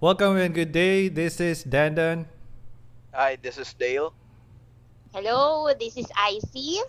[0.00, 1.08] Welcome and good day.
[1.08, 2.24] This is Dandan.
[3.12, 4.12] Hi, this is Dale.
[5.12, 6.80] Hello, this is Icy.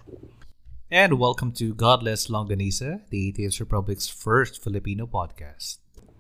[0.92, 5.79] And welcome to Godless Longanisa, the Atheist Republic's first Filipino podcast.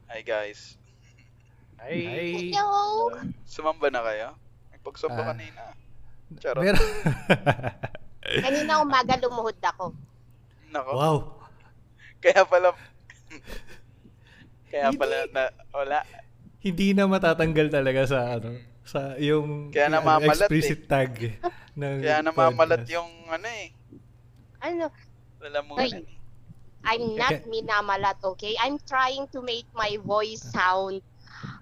[0.09, 0.75] Hi, guys.
[1.79, 2.51] Hi.
[2.51, 3.11] Hello.
[3.47, 4.27] Sumamba na kayo?
[4.75, 5.27] Nagpagsamba Ah.
[5.35, 5.63] kanina.
[6.39, 6.63] Charot.
[6.63, 6.79] Mer-
[8.43, 9.91] Kanina umaga lumuhod ako.
[10.71, 10.91] Nako.
[10.95, 11.15] wow.
[12.23, 12.71] Kaya pala...
[14.71, 15.43] Kaya pala na...
[15.75, 15.99] Wala.
[16.61, 21.13] Hindi na matatanggal talaga sa ano sa yung Kaya namamalat explicit tag
[21.79, 22.95] ng Kaya namamalat podcast.
[22.97, 23.67] yung ano eh.
[24.61, 24.85] Ano?
[25.41, 25.89] Alam mo Ay.
[25.93, 26.05] ano.
[26.81, 27.45] I'm not Okay.
[27.45, 28.57] minamalat, okay?
[28.57, 31.05] I'm trying to make my voice sound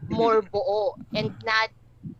[0.07, 1.67] more buo and not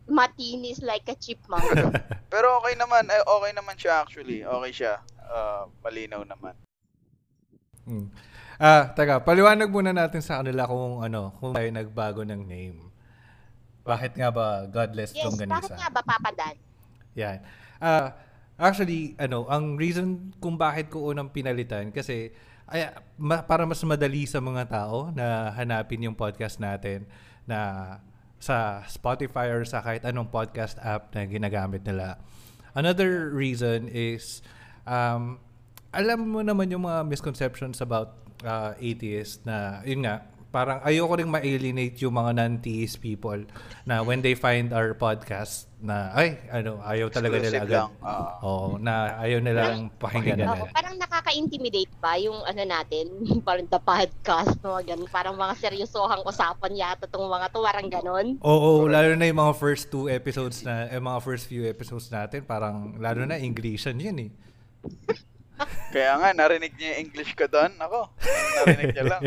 [0.04, 1.64] matinis like a chipmunk.
[2.32, 3.08] Pero okay naman.
[3.08, 4.44] Eh, okay naman siya actually.
[4.44, 5.00] Okay siya.
[5.24, 6.52] Ah, malinaw naman.
[7.88, 8.12] Mm.
[8.60, 12.92] Ah, taga, paliwanag muna natin sa kanila kung ano, kung tayo nagbago ng name.
[13.88, 15.74] Bakit nga ba Godless yes, bakit Longganisa?
[15.80, 16.60] nga ba, Papa Dan?
[17.16, 17.40] Yan.
[17.80, 18.12] Ah,
[18.60, 22.36] actually, ano, ang reason kung bakit ko unang pinalitan kasi
[22.68, 27.08] ay, ma- para mas madali sa mga tao na hanapin yung podcast natin
[27.48, 27.96] na
[28.36, 32.20] sa Spotify or sa kahit anong podcast app na ginagamit nila.
[32.76, 34.44] Another reason is
[34.84, 35.40] um,
[35.96, 41.30] alam mo naman yung mga misconceptions about uh, atheists na yun nga parang ayoko ring
[41.30, 43.38] ma-alienate yung mga non-theist people
[43.86, 47.86] na when they find our podcast na ay ano ayaw talaga nila agad.
[47.86, 47.90] lang.
[48.02, 48.36] Ah.
[48.42, 50.74] Oo, na ayaw nilang pakinggan Oo, nila.
[50.74, 53.06] parang nakaka-intimidate ba yung ano natin,
[53.46, 58.26] parang the podcast, mga ganun, parang mga seryosohang usapan yata tong mga to, parang ganun.
[58.42, 62.42] Oo, lalo na yung mga first two episodes na, eh, mga first few episodes natin,
[62.42, 64.30] parang lalo na Englishan yun eh.
[65.90, 67.72] Kaya nga, narinig niya yung English ko doon.
[67.76, 68.08] Ako,
[68.62, 69.22] narinig niya lang.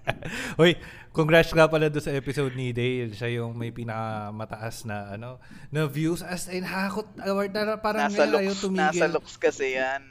[0.60, 0.76] Hoy,
[1.10, 3.14] congrats nga pala doon sa episode ni Dale.
[3.14, 5.38] Siya yung may pinakamataas na ano,
[5.70, 8.82] na views as in hakot award na parang Nasa ngayon ayaw looks, tumigil.
[8.84, 10.02] nasa looks kasi yan.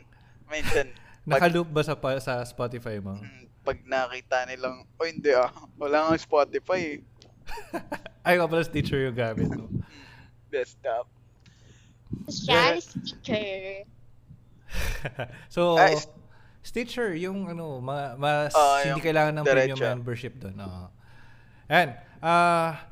[0.48, 0.88] Minsan,
[1.28, 3.20] Nakaloop ba sa sa Spotify mo?
[3.20, 7.00] mm, pag nakita nilang, oh hindi ah, wala nga Spotify eh.
[8.28, 9.68] Ay, nga pala Stitcher yung gamit mo.
[10.48, 11.08] Desktop.
[12.32, 13.84] Share sticker.
[15.56, 16.08] so, is-
[16.62, 19.88] Stitcher, yung ano, ma, mas Ah, hindi kailangan ng premium diretso.
[19.96, 20.56] membership doon.
[20.60, 20.86] Oo.
[21.72, 22.92] And, ah,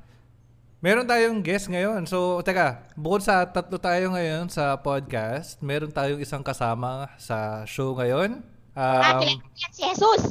[0.79, 2.07] meron tayong guest ngayon.
[2.07, 7.91] So, teka, bukod sa tatlo tayo ngayon sa podcast, meron tayong isang kasama sa show
[7.99, 8.39] ngayon.
[8.75, 9.19] Um,
[9.55, 10.23] si Jesus!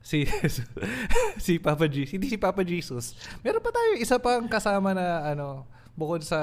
[0.00, 0.24] si
[1.44, 2.12] si Papa Jesus.
[2.12, 3.14] Hindi si Papa Jesus.
[3.40, 6.40] Meron pa tayo isa pang kasama na ano, bukod sa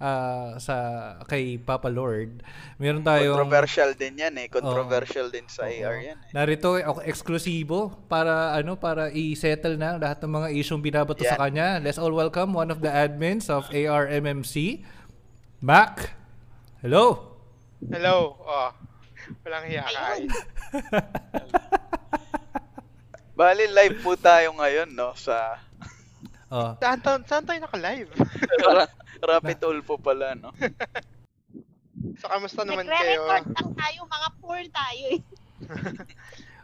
[0.00, 0.76] ah, sa
[1.24, 2.42] kay Papa Lord.
[2.76, 4.46] Meron tayong Controversial din yan eh.
[4.48, 5.72] Controversial din sa Oo.
[5.72, 6.32] AR yan eh.
[6.32, 11.40] Narito ako eksklusibo para ano para i-settle na lahat ng mga isyong binabato sa Yan.
[11.48, 11.68] kanya.
[11.80, 14.84] Let's all welcome one of the admins of ARMMC,
[15.60, 16.12] Mac.
[16.84, 17.36] Hello.
[17.88, 18.36] Hello.
[18.40, 18.70] Oh.
[19.42, 20.16] Walang hiya ka.
[23.36, 25.12] Bali, live po tayo ngayon, no?
[25.12, 25.60] Sa
[26.46, 26.78] Oh.
[26.78, 28.06] Saan, saan tayo naka-live?
[29.20, 30.50] Ra- Rapid Ulpo pala, no?
[32.20, 33.24] so, kamusta naman kayo?
[33.24, 35.20] Nagre-record lang tayo, mga poor tayo eh.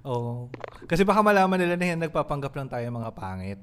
[0.03, 0.51] Oh.
[0.91, 3.61] Kasi baka malaman nila na yan nagpapanggap lang tayo mga pangit.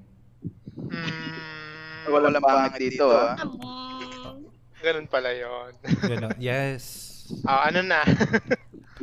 [0.79, 3.35] Hmm, Walang pangit dito, ah.
[3.43, 4.47] Um,
[4.79, 5.75] ganun pala yon.
[5.99, 6.31] Ganon.
[6.47, 7.11] yes.
[7.43, 8.07] Ah, ano na?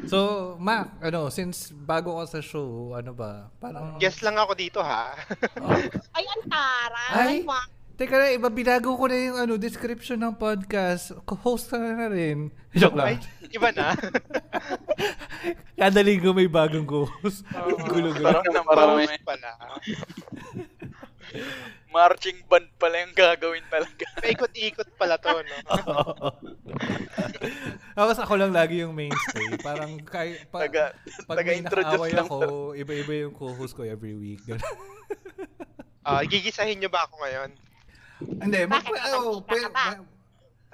[0.08, 3.52] So, Mac, ano, since bago ka sa show, ano ba?
[3.60, 5.12] Parang Guess lang ako dito ha.
[5.60, 5.76] Oh.
[6.16, 7.12] ay, ang taray.
[7.12, 7.36] Ay.
[7.96, 11.16] Teka na, iba binago ko na yung ano, description ng podcast.
[11.40, 12.52] Host ka na, na rin.
[12.76, 13.24] Joke Ay, lang.
[13.48, 13.96] iba na.
[15.80, 17.40] Kada linggo may bagong host.
[17.56, 17.72] Oo.
[17.88, 18.20] Gulo-gulo.
[18.20, 19.08] Parang Ng marami.
[19.08, 19.50] post pala.
[21.96, 24.04] Marching band pala yung gagawin talaga.
[24.20, 25.56] Paikot-ikot pala to, no?
[27.96, 29.56] Tapos ako lang lagi yung mainstay.
[29.64, 30.92] Parang kay, pa, Taga,
[31.24, 32.76] pag may taga-introduce nakaaway lang ako, to.
[32.76, 34.44] iba-iba yung co-host ko every week.
[36.04, 37.56] Ah, gigisahin nyo ba ako ngayon?
[38.20, 38.84] Hindi, mag,
[39.16, 40.00] oh, ka ba?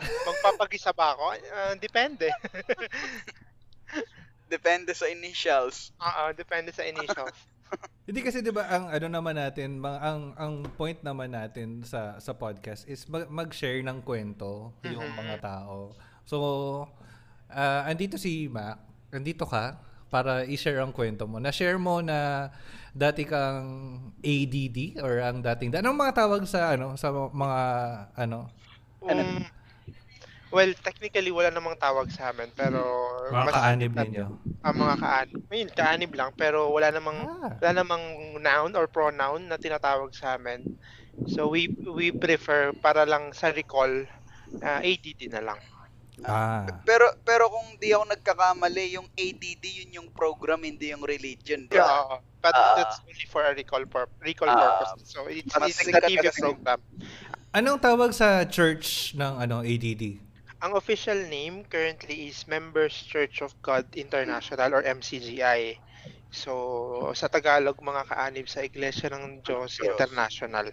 [0.02, 1.24] Magpapagisa ba ako?
[1.50, 2.30] Ah, depende.
[4.52, 5.96] Depende sa initials.
[5.96, 7.32] Oo, depende sa initials.
[8.08, 12.20] Hindi kasi 'di ba ang ano naman natin, mga, ang ang point naman natin sa
[12.20, 15.16] sa podcast is mag- mag-share ng kwento yung Mhm.
[15.16, 15.96] mga tao.
[16.28, 16.36] So
[17.48, 18.76] ah, andito si Mac,
[19.08, 19.80] andito ka
[20.12, 21.40] para i-share ang kwento mo.
[21.40, 22.52] Na-share mo na
[22.92, 23.64] dati kang
[24.20, 27.60] ADD or ang dating anong mga tawag sa ano sa mga
[28.14, 28.52] ano
[29.02, 29.42] Um,
[30.52, 32.78] well, technically wala namang tawag sa amin, pero
[33.26, 34.26] mga mas- kaanib ninyo.
[34.62, 35.40] ang mga kaanib.
[35.50, 37.58] Ayun, kaanib lang, pero wala namang Ah.
[37.58, 38.04] wala namang
[38.38, 40.62] noun or pronoun na tinatawag sa amin.
[41.26, 44.06] So we we prefer para lang sa recall
[44.56, 45.58] uh, ADD na lang.
[46.20, 46.68] Ah.
[46.84, 51.64] Pero pero kung di ako nagkakamali, yung ADD yun yung program, hindi yung religion.
[51.66, 51.88] di ba?
[51.88, 52.76] Yeah, but Ah.
[52.76, 54.60] that's only for a recall pur- recall Ah.
[54.84, 55.08] purpose.
[55.08, 56.80] So it's, Mas a program.
[57.52, 60.20] Anong tawag sa church ng ano ADD?
[60.62, 65.74] Ang official name currently is Members Church of God International or MCGI.
[66.32, 69.84] So, sa Tagalog, mga kaanib sa Iglesia ng Diyos Diyos.
[69.84, 70.70] International.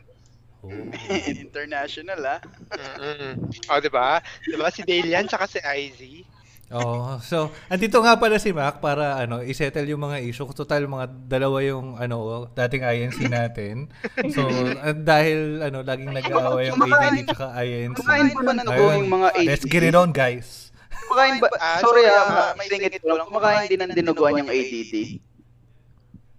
[0.59, 0.71] Oh.
[1.45, 2.39] International, ah.
[2.75, 3.47] Mm-mm.
[3.71, 4.19] O, di ba?
[4.44, 4.67] Di ba?
[4.67, 6.27] Si Dalian tsaka si IZ.
[6.69, 10.45] Oh, so andito nga pala si Mac para ano, i-settle yung mga issue.
[10.53, 13.89] Total mga dalawa yung ano, dating INC natin.
[14.29, 14.45] So
[14.85, 17.97] uh, dahil ano, laging nag-aaway yung ADD tsaka INC.
[17.97, 19.50] Kumakain pa ng dugo yung mga ADD.
[19.50, 20.69] Let's get it on, guys.
[21.09, 21.50] Kumakain ba?
[21.57, 23.25] Ah, Sorry ah, ah, may singit ko lang.
[23.25, 23.33] ko.
[23.33, 24.94] Kumakain din ng dinuguan yung ADD.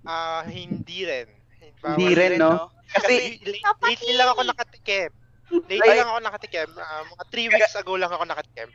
[0.06, 1.26] Ah, hindi rin.
[1.82, 2.70] Hindi rin, no?
[2.90, 5.10] Kasi Kasi, late, lately lang ako nakatikim.
[5.66, 5.98] Lately Ay.
[5.98, 6.68] lang ako nakatikim.
[6.76, 8.70] Ah, mga 3 weeks ago lang ako nakatikim.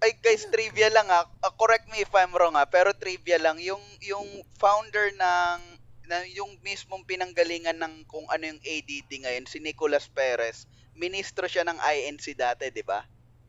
[0.00, 1.24] Ay guys, trivia lang ah.
[1.40, 4.26] Uh, correct me if I'm wrong ah, pero trivia lang yung yung
[4.58, 5.58] founder ng
[6.04, 10.68] na yung mismong pinanggalingan ng kung ano yung ADD ngayon, si Nicolas Perez.
[10.92, 13.00] Ministro siya ng INC dati, 'di ba?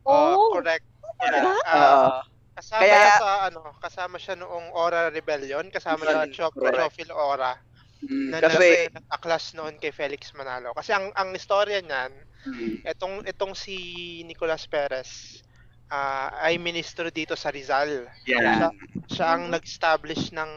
[0.08, 0.88] Ah, Oh, correct.
[1.18, 1.52] talaga?
[1.64, 2.22] Ah, ah,
[2.56, 6.96] kasama Kaya- siya sa ano, kasama siya noong Ora Rebellion, kasama siya sa Chop correct.
[6.96, 7.56] Chofil Ora
[8.02, 10.72] mm, na kasi, nag- aklas noon kay Felix Manalo.
[10.72, 12.12] Kasi ang ang istorya niyan,
[12.46, 13.76] mm, etong etong si
[14.22, 15.42] Nicolas Perez
[15.88, 18.10] ah, ay ministro dito sa Rizal.
[18.26, 18.74] yan.
[19.06, 20.52] Siya ang nag-establish ng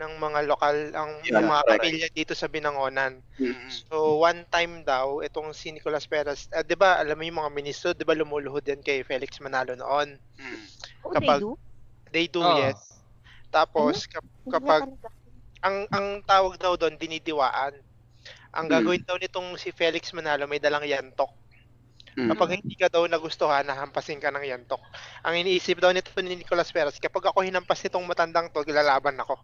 [0.00, 3.20] ng mga lokal ang Yeah, ng mga kapilya dito sa Binangonan.
[3.36, 7.36] Mm, So one time daw itong si Nicolas Perez, ah, 'di ba, alam mo yung
[7.38, 10.16] mga ministro, 'di ba lumuluhod yan kay Felix Manalo noon.
[10.38, 10.60] Mm.
[11.02, 11.50] oh, kapag- they do?
[12.10, 12.58] They do, Oh.
[12.58, 12.96] yes.
[13.48, 14.82] Tapos kap- Hindi kapag.
[15.66, 17.74] Ang ang tawag daw doon dinidiwaan.
[18.56, 18.72] Ang Hmm.
[18.72, 21.30] gagawin daw nitong si Felix Manalo may dalang yantok.
[22.16, 22.30] mm.
[22.30, 24.82] Kapag hindi ka daw nagustuhan, nahampasin ka ng yantok.
[25.26, 29.34] Ang iniisip daw nito ni Nicolas Perez, kapag ako hinampas nitong matandang to, lalaban ako.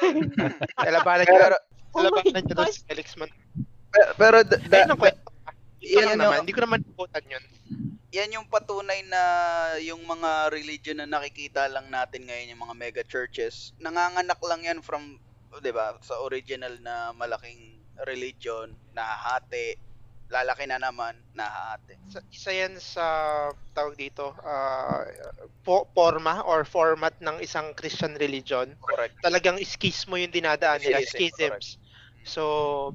[0.84, 1.46] lalabanan niya,
[1.94, 3.38] Oh lalabanan niya daw si Felix Manalo.
[3.92, 5.30] Pero, pero da, da, Ayun ang kwento.
[5.84, 7.44] Ito Yan naman, hindi ko naman ibutan yun.
[8.14, 9.22] yan yung patunay na
[9.82, 14.78] yung mga religion na nakikita lang natin ngayon, yung mga mega churches, nanganganak lang yan
[14.86, 15.18] from,
[15.60, 19.78] 'di ba, sa original na malaking religion, nahahati,
[20.32, 21.94] lalaki na naman, nahahati.
[22.10, 23.06] Sa- Isa yan sa
[23.76, 25.04] tawag dito, ah,
[25.62, 28.74] po- forma or format ng isang Christian religion.
[28.80, 29.14] Correct.
[29.22, 31.78] talagang schismo yung dinadaan nila, Schism, schisms.
[32.24, 32.42] So,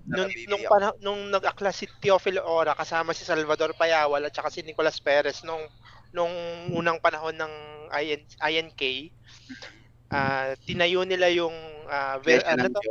[0.09, 4.65] nung, nung, pana, nung nag-akla si Teofilo Ora kasama si Salvador Payawal at saka si
[4.65, 5.62] Nicolas Perez nung
[6.09, 6.33] nung
[6.73, 7.53] unang panahon ng
[7.94, 9.13] IN, INK,
[10.11, 11.53] ah tinayo nila yung
[12.23, 12.81] Iglesia ano to?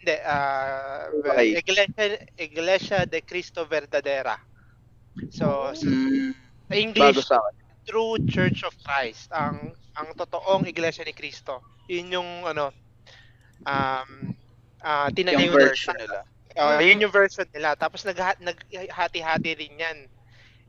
[0.00, 1.58] Hindi, ah, Okay.
[1.60, 2.04] Iglesia,
[2.36, 4.36] Iglesia de Cristo Verdadera.
[5.30, 6.32] So, sa Mm,
[6.96, 7.38] bago English, sa.
[7.86, 11.62] True Church of Christ, ang ang totoong iglesia ni Kristo.
[11.90, 12.70] Yun yung ano
[13.66, 14.10] um
[14.82, 15.94] ah tinayo Yung version.
[15.96, 16.22] nila.
[16.56, 17.74] Ah, yun yung version nila.
[17.76, 19.98] Tapos nagha- naghati-hati rin 'yan.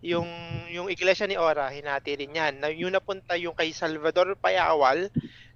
[0.04, 0.28] Yung
[0.70, 2.54] yung iglesia ni Ora, hinati rin 'yan.
[2.62, 5.10] Na yun napunta yung kay Salvador Payawal,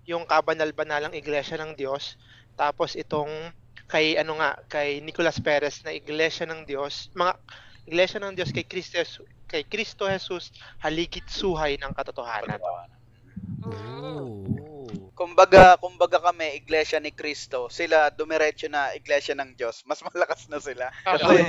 [0.07, 2.15] yung kabanal-banalang iglesia ng Diyos.
[2.55, 3.29] Tapos itong
[3.91, 7.35] kay ano nga, kay Nicolas Perez na iglesia ng Diyos, mga
[7.87, 8.99] iglesia ng Diyos kay Kristo
[9.47, 10.51] kay Kristo Jesus
[10.83, 12.59] haligit suhay ng katotohanan.
[13.63, 14.67] Oh.
[15.17, 17.73] Kumbaga, kumbaga kami, iglesia ni Cristo.
[17.73, 19.81] Sila, dumiretso na iglesia ng Diyos.
[19.89, 20.93] Mas malakas na sila.
[21.01, 21.41] Kasi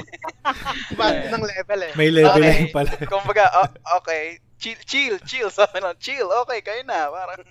[0.97, 1.92] iba ng level eh.
[1.92, 2.73] May leveling Okay.
[2.73, 2.90] pala.
[3.04, 5.52] Kumbaga, o- okay, chill, chill, chill.
[5.52, 7.12] Sabi lang, chill, okay, kayo na.
[7.12, 7.44] Parang,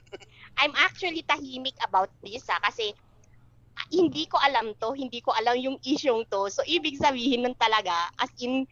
[0.57, 2.93] I'm actually tahimik about this ha, kasi
[3.77, 6.49] ah, hindi ko alam to, hindi ko alam yung isyong to.
[6.49, 8.65] So, ibig sabihin nun talaga, as in,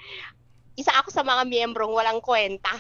[0.76, 2.74] isa ako sa mga miyembrong walang kwenta.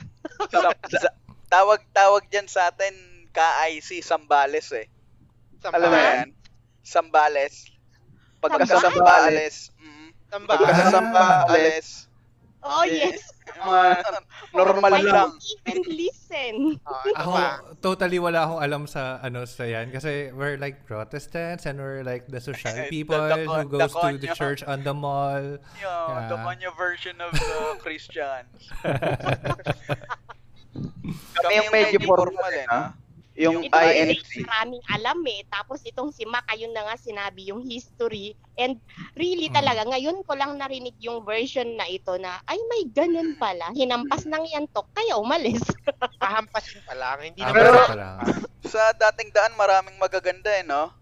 [0.51, 0.74] sa,
[1.05, 2.93] sa- tawag, tawag dyan sa atin,
[3.31, 4.88] KIC, Sambales eh.
[5.71, 6.12] Alam mo Samba.
[6.13, 6.29] yan?
[6.85, 7.55] Sambales.
[8.41, 8.93] Pagka Sambales?
[8.93, 9.55] Sambales.
[9.81, 10.09] Mm,
[10.91, 11.88] Sambales.
[12.65, 13.22] Oh, eh, yes.
[13.62, 14.01] mga
[14.51, 15.38] normal I lang.
[15.38, 16.53] even listen.
[16.81, 17.38] Ano Ako,
[17.79, 19.93] totally wala akong alam sa ano sa yan.
[19.93, 24.01] Kasi we're like Protestants and we're like the social The- people the who goes the
[24.01, 25.62] to the church on the mall.
[25.62, 26.41] The Yeah.
[26.41, 28.50] Konya version of the Christians.
[31.36, 32.79] Kami yung medyo formal eh, eh, no?
[32.91, 33.04] no?
[33.36, 34.42] Yung Ito INC.
[34.42, 35.44] maraming alam eh.
[35.46, 38.32] Tapos itong si Mac, ayun na nga sinabi yung history.
[38.56, 38.80] And
[39.13, 39.56] really Mm.
[39.56, 43.75] talaga, ngayon ko lang narinig yung version na ito na, ay may ganun pala.
[43.75, 45.60] Hinampas ng yantok, kaya umalis.
[46.24, 47.18] Pahampasin pa lang.
[47.22, 47.51] Hindi Ah.
[47.51, 48.08] Pero- pala.
[48.63, 50.96] Sa dating daan, maraming magaganda eh, no?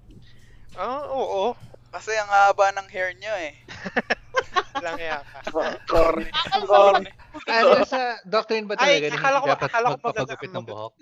[0.73, 1.53] Ah, oo.
[1.87, 3.53] Kasi ang haba ng hair nyo eh.
[4.81, 5.53] Lang ya ka.
[5.85, 6.33] Corny.
[6.65, 7.13] Corny.
[7.45, 10.93] Ano sa doctrine ba Ay, talaga na akala ko- akala ko magpapagupit ng buhok?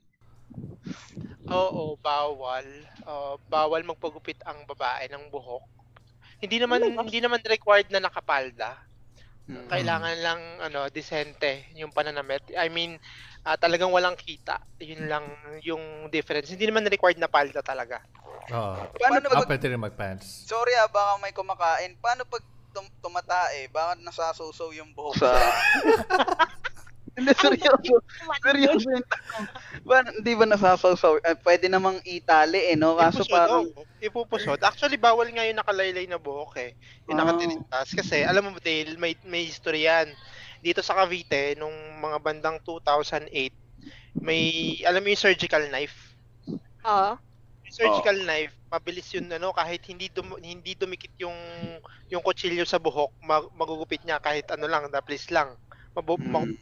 [1.50, 2.66] Oo, bawal.
[3.04, 5.66] Oh, bawal magpagupit ang babae ng buhok.
[6.42, 8.78] Hindi naman Oh hindi naman required na nakapalda.
[9.50, 9.68] Mm.
[9.68, 12.46] Kailangan lang ano, disente yung pananamit.
[12.56, 12.96] I mean,
[13.44, 14.62] ah, talagang walang kita.
[14.80, 15.26] Yun lang
[15.62, 16.54] yung difference.
[16.54, 18.00] Hindi naman required na palda talaga.
[18.50, 18.76] Oo.
[18.96, 20.46] Paano Ah, pag, pwede rin mag-pants.
[20.48, 21.98] sorry ah, baka may kumakain.
[22.00, 23.68] Paano pag tum- tumatae?
[23.68, 25.20] Bakit nasasusaw yung buhok?
[25.20, 25.30] Sa...
[27.12, 27.96] Hindi, seryoso.
[28.40, 29.46] Seryoso yung tanong.
[29.84, 31.20] Ba, hindi ba nasasawsaw?
[31.28, 32.96] Eh, pwede namang itali eh, no?
[32.96, 33.68] Kaso Ipusod, parang...
[33.68, 33.84] oo.
[34.00, 34.60] Ipupusod.
[34.64, 36.72] Actually, bawal nga yung nakalaylay na buhok eh.
[37.12, 37.92] Yung nakatirintas.
[37.92, 40.08] Kasi, alam mo, Dale, may, may history yan.
[40.64, 43.52] Dito sa Cavite, nung mga bandang 2008,
[44.24, 44.42] may,
[44.88, 46.16] alam mo yung surgical knife?
[46.88, 47.12] Oo.
[47.68, 51.36] Yung surgical knife, mabilis yun, ano, kahit hindi dum, hindi dumikit yung
[52.08, 55.56] yung kutsilyo sa buhok, mag, magugupit niya kahit ano lang, daplis lang.
[55.96, 56.56] Mabu, Mm.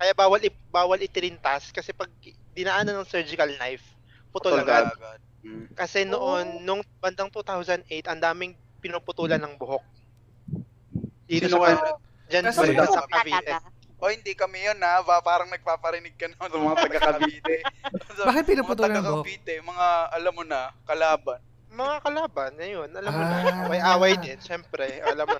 [0.00, 2.08] Kaya bawal i- bawal itirintas kasi pag
[2.50, 3.84] dinaanan ng surgical knife,
[4.32, 4.88] putol agad.
[4.88, 5.20] Agad.
[5.40, 5.68] Mm.
[5.72, 9.84] Kasi noon, nung bandang 2008, ang daming pinuputulan ng buhok.
[11.24, 11.76] Dito Sino sa kaya?
[12.26, 13.44] Diyan sa sa Cavite.
[13.44, 13.56] talaga.
[14.00, 17.56] O hindi kami yun ha, ba, parang nagpaparinig ka naman sa mga taga-Cavite.
[18.16, 19.24] Sa Bakit pinuputulan ng buhok?
[19.28, 21.40] taga-Cavite, mga alam mo na, kalaban.
[21.70, 23.28] Mga kalaban, ayun, alam mo Ah.
[23.44, 23.68] na.
[23.68, 25.04] May away din, syempre.
[25.04, 25.36] Alam mo.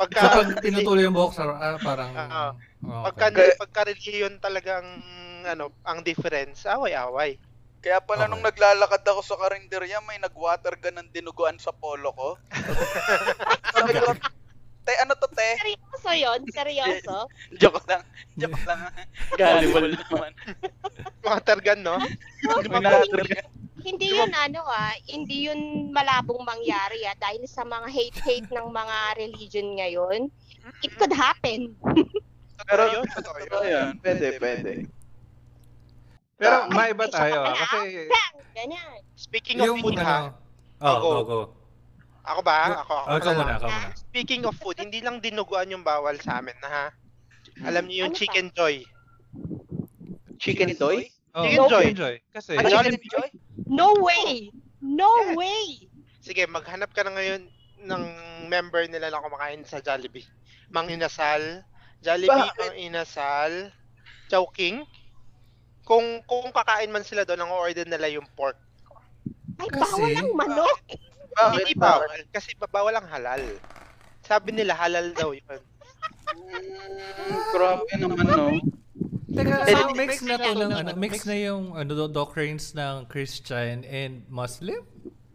[0.00, 2.10] Pagka, So pag pinutuloy yung buhok sa ah, parang...
[2.16, 3.52] Ah, Oh, pagka, okay.
[3.60, 5.04] pagka religion talagang
[5.44, 7.36] ano, ang difference, away-away.
[7.84, 8.32] Kaya pala Okay.
[8.32, 12.28] nung naglalakad ako sa karinderya, may nag-water gun ng dinuguan sa polo ko.
[13.76, 14.16] Sabi ko,
[14.84, 15.60] te, ano to, te?
[15.60, 16.40] Seryoso yun?
[16.48, 17.16] Seryoso?
[17.60, 18.04] Joke lang.
[18.40, 18.80] Joke lang.
[19.36, 20.32] Gullible naman.
[21.24, 22.00] Water gun, no?
[22.00, 23.36] hindi,
[23.80, 28.96] hindi yun ano ah, hindi yun malabong mangyari ah dahil sa mga hate-hate ng mga
[29.16, 30.20] religion ngayon.
[30.84, 31.74] It could happen.
[32.68, 33.96] Pero yun, totoo yun.
[34.04, 34.72] Pwede, pwede.
[36.40, 38.08] Pero Ah, maiba tayo ah, kasi
[38.56, 39.00] Ganyan.
[39.16, 40.32] Speaking of yung food, ha?
[40.32, 40.40] ano...
[40.80, 41.08] Oh, Ako.
[41.08, 41.40] go, go.
[42.24, 42.58] Ako ba?
[42.68, 42.96] Ako, ako.
[43.08, 43.58] Oh, ikaw muna, lang.
[43.60, 43.88] ikaw muna.
[43.96, 46.86] Speaking of food, hindi lang dinuguan yung bawal sa amin, na ha?
[47.64, 48.84] Alam niyo yung Ano chicken joy.
[50.40, 51.08] Chicken toy?
[51.30, 51.84] Oh, Chicken Joy.
[51.94, 52.14] Enjoy.
[52.34, 52.58] Kasi...
[52.58, 52.94] Ay, Chicken.
[53.06, 53.28] Joy?
[53.70, 54.50] No way!
[54.82, 55.36] No Yes.
[55.38, 55.64] way!
[56.20, 57.46] Sige, maghanap ka na ngayon
[57.80, 58.02] ng
[58.50, 60.26] member nila na kumakain sa Jollibee.
[60.68, 61.62] Mang Inasal,
[62.02, 62.58] Jollibee, Bakit?
[62.60, 63.52] Mang Inasal,
[64.26, 64.82] Chowking.
[65.82, 68.58] Kung kung kakain man sila doon, ang order nila yung pork.
[69.56, 70.78] Ay, Kasi- bawal ang manok.
[71.30, 71.62] Bakit?
[71.62, 73.40] Hindi bawal, kasi ba- bawal ang halal.
[74.20, 75.62] Sabi nila halal daw yun.
[77.50, 78.46] Grabe naman, no?
[79.30, 83.86] Teka, so mix na to ng ano, mix na yung ano do- doctrines ng Christian
[83.86, 84.82] and Muslim?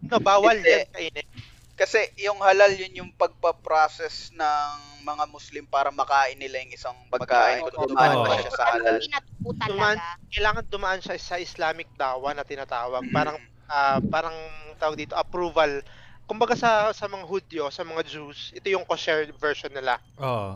[0.03, 1.27] No, bawal yan kainin.
[1.75, 7.67] Kasi yung halal yun yung pagpa-process ng mga Muslim para makain nila yung isang pagkain.
[7.67, 8.27] Kung dumaan Oo.
[8.27, 8.95] ba siya sa halal.
[9.43, 9.99] Dumaan,
[10.31, 13.03] kailangan dumaan siya sa Islamic dawa na tinatawag.
[13.07, 13.13] Mm.
[13.15, 13.37] Parang
[13.67, 14.35] ah, parang
[14.79, 15.83] tawag dito approval.
[16.25, 19.99] Kumbaga sa sa mga Hudyo, sa mga Jews, ito yung kosher version nila.
[20.19, 20.55] Oh.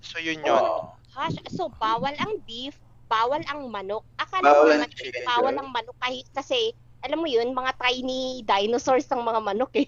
[0.00, 0.58] So yun yun.
[0.58, 0.97] Oo.
[1.18, 4.06] Gosh, so bawal ang beef, bawal ang manok.
[4.14, 8.42] Akala Bawal ko naman chicken bawal ang manok kahit kasi alam mo yun, mga tiny
[8.42, 9.86] dinosaurs ang mga manok eh.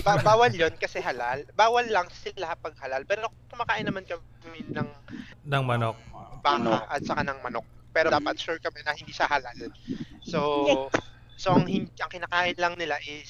[0.00, 1.44] Ba- bawal yun kasi halal.
[1.52, 3.04] Bawal lang sila pag halal.
[3.04, 4.20] Pero kumakain naman kami
[4.68, 4.88] ng
[5.42, 5.96] Ng manok.
[6.40, 6.82] baka Manok.
[6.86, 7.64] at saka ng manok.
[7.92, 9.56] Pero dapat sure kami na hindi siya halal.
[10.22, 10.40] So,
[11.34, 13.28] so ang, hin- ang kinakain lang nila is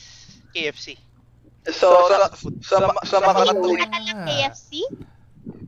[0.51, 0.99] KFC.
[1.67, 2.31] So, sa,
[2.63, 4.71] sa, sa mga Hindi katulik, halal ang KFC?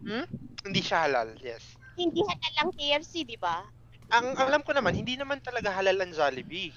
[0.03, 0.27] Hmm?
[0.63, 1.77] Hindi siya halal, yes.
[1.99, 3.67] Hindi halal ang KFC, di ba?
[4.13, 6.73] Ang alam ko naman, hindi naman talaga halal ang Jollibee.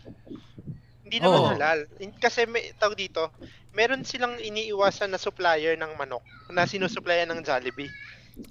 [1.05, 1.49] Hindi naman Oo.
[1.53, 1.85] halal.
[2.17, 3.29] Kasi may tawag dito,
[3.75, 7.91] meron silang iniiwasan na supplier ng manok na sinusupplyan ng Jollibee.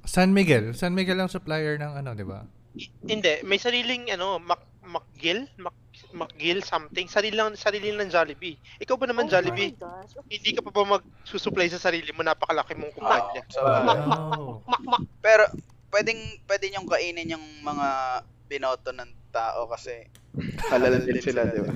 [0.07, 0.73] San Miguel.
[0.73, 2.45] San Miguel ang supplier ng ano, di ba?
[3.05, 5.75] Hindi, may sariling ano, Mac McGill, Mac
[6.10, 8.58] McGill something, sarili lang sarili ng Jollibee.
[8.78, 9.74] Ikaw ba naman Oh Jollibee?
[10.26, 12.22] Hindi ka pa ba magsusupply sa sarili mo?
[12.22, 13.42] Napakalaki mong kumpanya.
[13.48, 14.58] Sa- Mak, mak, Oh.
[14.64, 15.02] mak, mak.
[15.18, 15.46] Pero
[15.90, 17.88] pwedeng pwede niyong kainin yung mga
[18.44, 20.06] binoto ng tao kasi
[20.68, 21.72] halal din sila, di ba?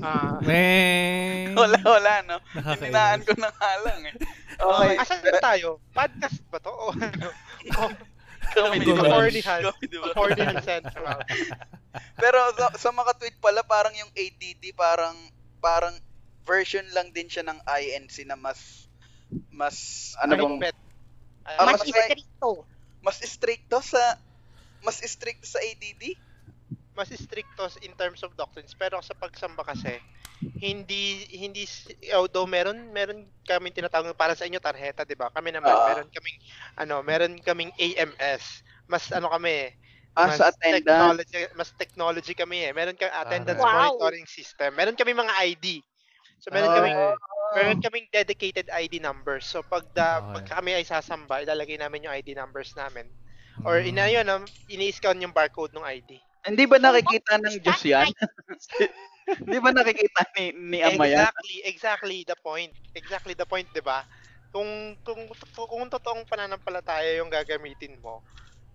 [0.00, 1.50] Ah, Meh.
[1.54, 2.36] wala wala no.
[2.54, 4.14] Hininaan ko na nga lang eh.
[4.58, 4.94] Okay.
[4.98, 5.78] asan na tayo?
[5.90, 6.70] Podcast ba to?
[6.70, 7.30] O ano?
[8.54, 9.02] Kami di ba?
[9.04, 9.30] Kami
[9.84, 10.08] di ba?
[10.14, 11.18] Hornihan Central.
[12.22, 15.14] Pero sa, sa mga tweet pala parang yung ADD parang
[15.58, 15.94] parang
[16.44, 18.88] version lang din siya ng INC na mas
[19.52, 19.76] mas
[20.22, 20.72] Ano bang-.
[21.44, 22.50] Ah, Mas mas- stricto.
[23.00, 24.02] mas stricto sa
[24.80, 26.14] mas stricto sa ADD?
[26.98, 30.02] Mas stricto in terms of doctrines pero sa pagsamba kasi
[30.58, 31.64] hindi hindi
[32.14, 35.86] although meron meron kami tinatawag para sa inyo tarjeta 'di ba kami naman Ah.
[35.86, 36.38] meron kaming
[36.82, 39.70] ano meron kaming AMS mas ano kami
[40.16, 41.14] Ah, sa attendance.
[41.14, 43.70] technology mas technology kami eh meron kami attendance Wow.
[43.70, 45.66] monitoring system meron kami mga ID
[46.42, 47.14] so meron kami okay.
[47.54, 50.34] meron kaming dedicated ID numbers so pag da, Okay.
[50.34, 53.08] pag kami ay sasamba ilalagay namin yung ID numbers namin
[53.64, 53.90] or Mm.
[53.90, 58.08] ina yun um, ini-scan yung barcode ng ID Hindi ba nakikita ng Diyos yan?
[59.44, 61.28] Hindi ba nakikita ni, ni Ama yan?
[61.28, 62.72] Exactly, exactly the point.
[62.96, 64.06] Exactly the point, 'di ba?
[64.48, 68.24] Kung kung kung totoong pananampalataya yung gagamitin mo,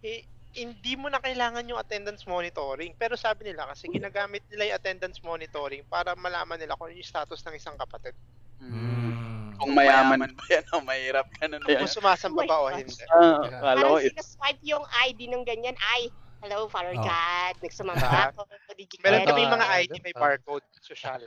[0.06, 0.22] eh,
[0.54, 2.94] hindi mo na kailangan yung attendance monitoring.
[2.94, 7.10] Pero sabi nila kasi ginagamit nila yung attendance monitoring para malaman nila kung ano yung
[7.10, 8.14] status ng isang kapatid.
[8.62, 9.58] Mm.
[9.58, 10.30] Kung mayaman.
[10.34, 11.82] ba yan o mahirap ganun ba yan?
[11.82, 12.78] Kung sumasamba Oh ba o gosh.
[12.86, 13.04] hindi.
[13.10, 15.78] Ah, kala ko, Parang sinaswipe yung ID ng ganyan.
[15.98, 17.02] Ay, hello, Father Oh.
[17.02, 17.54] God.
[17.64, 18.44] Nagsumamba ako.
[19.04, 21.24] Meron kami mga ID may barcode social.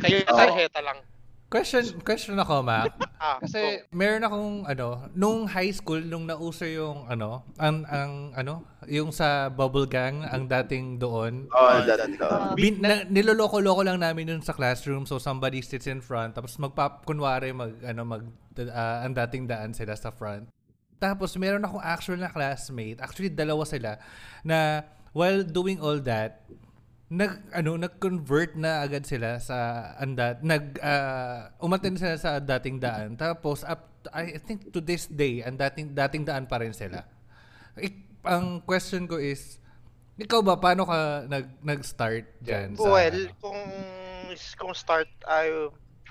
[0.00, 0.32] Kayo Oo.
[0.32, 0.98] tarjeta lang.
[1.50, 2.94] Question, question ako, Mac.
[3.20, 8.64] Ah, Kasi meron akong ano, nung high school nung nauso yung ano, ang ang ano,
[8.88, 11.44] yung sa bubble gang ang dating doon.
[11.52, 15.84] Oh, that, that, Uh, Bin, na, niloloko-loko lang namin yun sa classroom so somebody sits
[15.84, 18.24] in front tapos magpap kunwari mag ano mag
[18.72, 20.48] ah, ang dating daan sila sa front.
[21.00, 23.96] Tapos meron akong actual na classmate, actually dalawa sila
[24.44, 24.84] na
[25.16, 26.44] while doing all that
[27.10, 33.18] nag ano nag-convert na agad sila sa andat nag uh, umattend sila sa dating daan
[33.18, 37.04] tapos up I think to this day ang dating dating daan pa rin sila.
[37.76, 39.60] Ik, ang question ko is
[40.16, 43.36] ikaw ba paano ka nag nag-start diyan sa Well, ano?
[43.42, 43.60] kung
[44.56, 45.68] kung start ay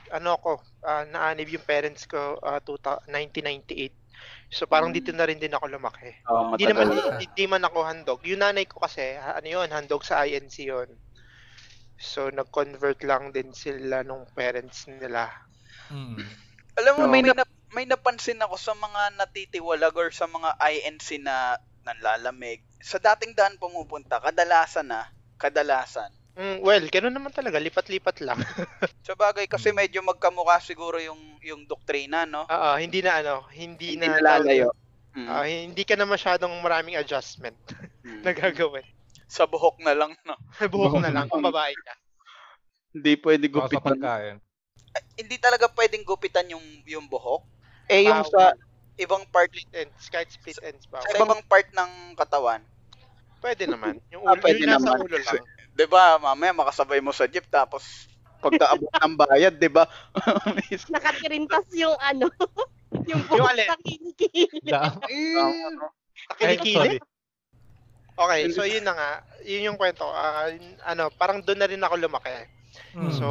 [0.10, 3.94] ano ako, ah, naanib yung parents ko ah, 2000 1998.
[4.50, 6.10] So parang dito na rin din ako lumaki.
[6.26, 6.90] Oh, Hindi naman
[7.22, 8.20] hindi man ako handog.
[8.26, 10.90] Yung nanay ko kasi, ha- ano yun, handog sa INC yun.
[12.02, 15.30] So nag-convert lang din sila nung parents nila.
[15.94, 16.18] Mm.
[16.82, 21.22] Alam mo, So, may, na, may napansin ako sa mga natitiwalag or sa mga INC
[21.22, 22.66] na nanlalamig.
[22.82, 26.10] Sa dating daan pumupunta, kadalasan na, kadalasan.
[26.40, 28.40] Mm, well, ganoon naman talaga, lipat-lipat lang.
[29.04, 32.48] Sa bagay, kasi medyo magkamukha siguro yung yung doktrina, no?
[32.48, 34.72] Oo, hindi na ano, hindi, Hindi na nalalayo.
[35.12, 35.28] Mm.
[35.28, 37.60] Ah, hindi ka na masyadong maraming adjustment
[38.08, 38.24] Mm.
[38.24, 38.88] na gagawin.
[39.28, 40.40] Sa buhok na lang, no?
[40.66, 41.94] Buhok na lang kung babae ka.
[42.90, 43.84] Hindi pwede Baka sa gupitan.
[43.92, 44.36] pagkain.
[44.90, 47.44] Ay, hindi talaga pwedeng gupitan yung yung buhok.
[47.92, 48.56] Eh, yung sa,
[48.96, 51.00] Ibang part, Split ends, kahit split ends ba?
[51.00, 52.60] sa ibang part ng katawan.
[53.40, 53.96] Pwede naman.
[54.12, 55.04] Yung Ah, ulo, pwede yung nasa naman.
[55.04, 55.44] ulo lang.
[55.80, 56.20] 'Di ba?
[56.20, 59.88] Mamaya makasabay mo sa jeep tapos pagkaabot ng bayad, di ba?
[60.92, 62.28] Nakatirintas yung ano,
[63.10, 64.60] yung buhok sa kinikili.
[68.20, 69.12] Okay, so yun na nga.
[69.48, 70.04] Yun yung kwento.
[70.04, 72.44] Ah, yun- ano, parang doon na rin ako lumaki.
[72.92, 73.12] Mm.
[73.16, 73.28] So,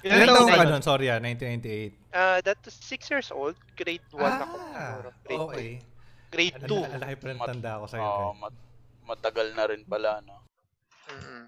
[0.00, 0.82] yun Ilan taong taon ka na- nun?
[0.82, 2.14] Sorry ah, 1998.
[2.14, 3.58] Ah, that was 6 years old.
[3.74, 4.54] Grade 1 ako.
[4.54, 5.08] siguro.
[5.26, 5.70] Grade Ah, okay.
[5.74, 5.82] one.
[6.30, 6.86] Grade Ang 2.
[6.86, 8.06] ang laki pa Mat- tanda ako sa'yo.
[8.06, 8.62] oh, mat-
[9.02, 10.38] matagal na rin pala, no?
[11.12, 11.44] Mm-mm.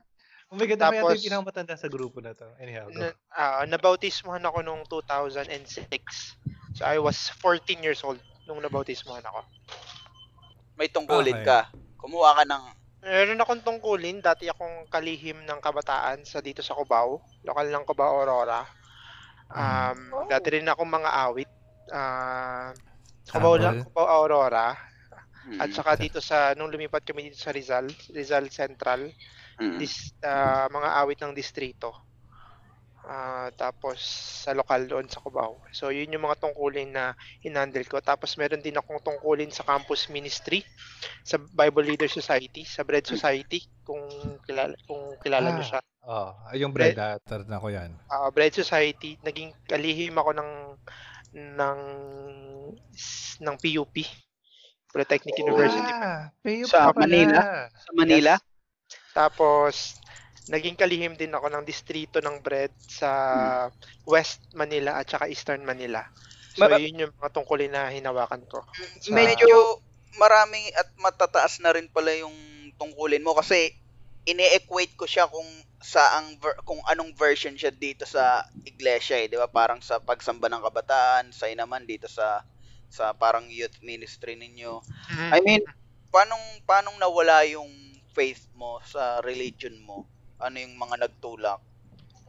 [0.53, 2.47] Oh my God, Tapos- yung pinakamatanda sa grupo na to.
[2.61, 3.01] Anyhow, go.
[3.01, 6.39] Na, ah, nabautismohan ako nung 2006.
[6.79, 9.41] So, I was 14 years old nung nabautismohan ako.
[10.77, 11.47] May tungkulin Okay.
[11.47, 11.71] ka.
[11.99, 12.65] Kumuha ka ng
[13.05, 14.25] Meron akong tungkulin.
[14.25, 17.21] Dati akong kalihim ng kabataan sa dito sa Cubao.
[17.45, 18.65] Lokal ng Cubao, Aurora.
[19.53, 20.25] Um, Oh.
[20.25, 21.51] Dati rin akong mga awit.
[21.93, 22.73] Ah,
[23.29, 23.85] Cubao, lang?
[23.85, 24.73] Cubao, Aurora.
[25.45, 25.61] Mm.
[25.61, 29.13] At saka dito sa, nung lumipat kami dito sa Rizal, Rizal Central,
[29.61, 29.79] Mm.
[29.79, 31.95] dis, ah, mga awit ng distrito.
[33.05, 34.01] Ah, tapos
[34.49, 35.61] sa lokal doon sa Cubao.
[35.77, 37.13] So yun yung mga tungkulin na
[37.45, 38.01] hinandle ko.
[38.01, 40.65] Tapos meron din akong tungkulin sa campus ministry,
[41.21, 44.01] sa Bible Leader Society, sa Bread Society, kung
[44.49, 45.69] kilala, kung kilala niyo Ah.
[45.69, 45.81] siya.
[46.05, 47.93] Oh, yung bread ah, tar na ko yan.
[48.09, 50.51] Ah, Bread Society, naging kalihim ako ng
[51.35, 51.81] ng
[53.41, 53.97] ng PUP,
[54.89, 55.93] Polytechnic University.
[55.93, 57.05] Ah, payo Sa pa pala.
[57.05, 57.41] Manila?
[57.69, 58.35] Sa Manila?
[59.15, 59.97] Tapos,
[60.51, 63.11] naging kalihim din ako ng distrito ng bread sa
[64.05, 66.05] West Manila at saka Eastern Manila.
[66.55, 68.63] So, Mara- yun yung mga tungkulin na hinawakan ko.
[69.01, 69.81] Sa- medyo
[70.21, 72.35] marami at matataas na rin pala yung
[72.79, 73.75] tungkulin mo kasi
[74.25, 75.47] ine-equate ko siya kung
[75.85, 79.51] sa ang ver- kung anong version siya dito sa iglesia eh, 'di ba?
[79.53, 82.41] Parang sa pagsamba ng kabataan, sa naman dito sa
[82.89, 84.81] sa parang youth ministry ninyo.
[85.35, 85.63] I mean,
[86.15, 87.67] Paano paano nawala yung
[88.17, 89.99] faith mo sa religion mo?
[90.45, 91.61] Ano yung mga nagtulak?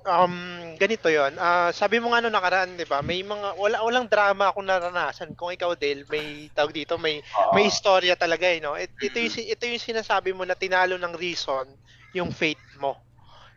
[0.05, 0.35] Um,
[0.77, 1.33] ganito yon.
[1.41, 3.01] Ah, sabi mo nga no nakaraan, 'di ba?
[3.01, 5.33] May mga wala walang drama akong naranasan.
[5.33, 8.77] Kung ikaw Dale, may tawag dito, may may istorya talaga eh, no?
[8.77, 11.65] It- Ito yung ito yung sinasabi mo na tinalo ng reason
[12.13, 12.93] yung faith mo.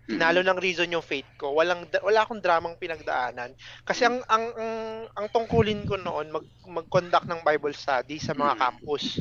[0.09, 1.53] Tinalo ng reason yung faith ko.
[1.53, 3.53] Walang wala akong dramang pinagdaanan.
[3.85, 4.75] Kasi ang ang ang,
[5.21, 9.21] ang tungkulin ko noon mag mag-conduct ng Bible study sa mga campus.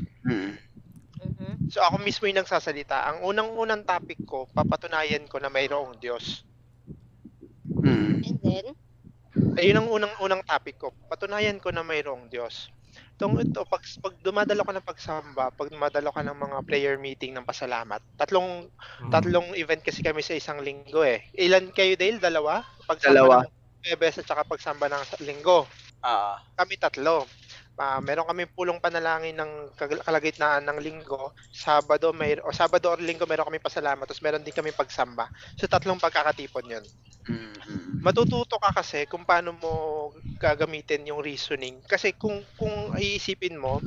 [1.67, 2.97] So ako mismo yung nagsasalita.
[3.11, 6.43] Ang unang-unang topic ko, papatunayan ko na mayroong Diyos.
[7.83, 8.23] Mm.
[8.23, 8.67] And then,
[9.57, 10.89] Ayun ang unang-unang topic ko.
[11.09, 12.69] Patunayan ko na mayroong Diyos.
[13.17, 17.33] Itong ito, pag, pag dumadalo ka ng pagsamba, pag dumadalo ka ng mga prayer meeting
[17.37, 18.69] ng pasalamat, tatlong
[19.01, 19.11] Mm.
[19.13, 21.21] tatlong event kasi kami sa isang linggo eh.
[21.37, 22.17] Ilan kayo Dale?
[22.17, 22.65] Dalawa?
[22.85, 23.37] Pagsamba Dalawa.
[23.45, 23.53] ng
[23.85, 25.69] Bebes at saka pagsamba ng linggo.
[26.01, 27.25] Ah, Kami tatlo.
[27.77, 31.29] Ah, meron kami pulong panalangin ng kalagitnaan ng linggo.
[31.53, 35.29] Sabado may o Sabado or linggo meron kami pasalamat, tapos meron din kami pagsamba.
[35.53, 36.85] So tatlong pagkakatipon 'yon.
[37.29, 38.01] Mm.
[38.01, 39.73] Matututo ka kasi kung paano mo
[40.41, 41.81] gagamitin yung reasoning.
[41.85, 43.81] Kasi kung kung iisipin mo,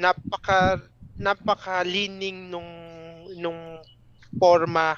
[0.00, 0.80] napaka
[1.20, 2.70] napaka-leaning nung
[3.38, 3.80] nung
[4.40, 4.96] forma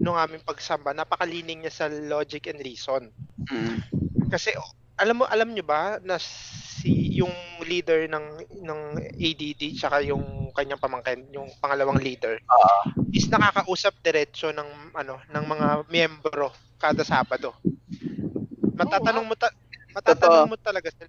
[0.00, 3.12] nung aming pagsamba, napaka-leaning niya sa logic and reason.
[3.50, 3.80] Mm.
[4.30, 4.52] Kasi
[4.96, 7.32] alam mo alam niyo ba na si yung
[7.64, 8.26] leader ng
[8.64, 12.84] ng ADD tsaka yung kanyang pamangkin, yung pangalawang leader Ah.
[13.12, 16.48] is nakakausap diretso ng ano ng mga miyembro
[16.80, 17.56] kada Sabado.
[18.76, 19.56] Matatanong mo ta-
[19.96, 21.08] matatanong mo talaga sila.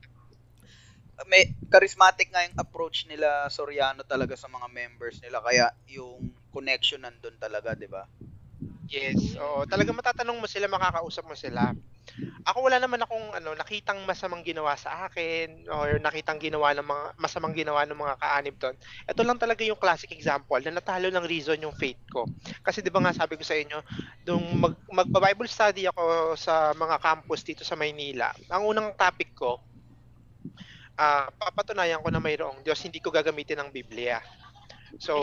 [1.28, 7.02] may charismatic nga yung approach nila Soriano talaga sa mga members nila kaya yung connection
[7.04, 8.06] nandun talaga, 'di ba?
[8.88, 9.67] Yes, oo.
[9.67, 11.76] Talaga matatanong mo sila, makakausap mo sila.
[12.47, 17.06] Ako wala naman akong ano, nakitang masamang ginawa sa akin or nakitang ginawa ng mga
[17.19, 18.76] masamang ginawa ng mga kaanib doon.
[19.10, 22.28] Ito lang talaga yung classic example na natalo ng reason yung faith ko.
[22.63, 23.80] Kasi 'di ba nga sabi ko sa inyo,
[24.28, 29.60] nung mag magba-Bible study ako sa mga campus dito sa Maynila, ang unang topic ko
[30.97, 34.17] ah papatunayan ko na mayroong Diyos, hindi ko gagamitin ang Biblia.
[34.97, 35.15] So,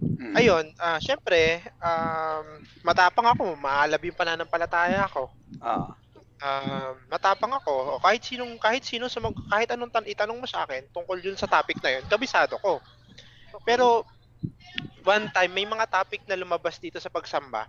[0.00, 0.32] Mm.
[0.32, 2.46] ayun, ah syempre, um,
[2.80, 5.28] matapang ako, maalab yung pananampalataya ako.
[5.60, 5.92] Ah.
[6.40, 10.48] Um, matapang ako, o kahit sinong kahit sino sa mag, kahit anong tan itanong mo
[10.48, 12.80] sa akin tungkol yun sa topic na yun, kabisado ko.
[13.68, 14.08] Pero
[15.04, 17.68] one time may mga topic na lumabas dito sa pagsamba,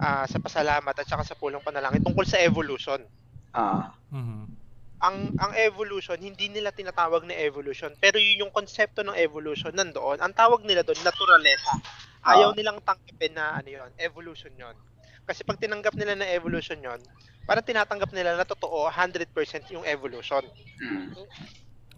[0.00, 3.04] ah, sa pasalamat at saka sa pulong panalangin tungkol sa evolution.
[3.52, 3.92] Ah.
[4.08, 4.57] Mhm.
[4.98, 10.18] Ang ang evolution hindi nila tinatawag na evolution, pero yun yung konsepto ng evolution nandoon.
[10.18, 11.78] Ang tawag nila doon naturalesa.
[12.26, 12.56] Ayaw Ah.
[12.58, 14.74] nilang tanggapin na ano yun, evolution yun.
[15.22, 16.98] Kasi pag tinanggap nila na evolution yun,
[17.46, 19.30] parang tinatanggap nila na totoo 100%
[19.70, 20.42] yung evolution.
[20.82, 21.14] Mm.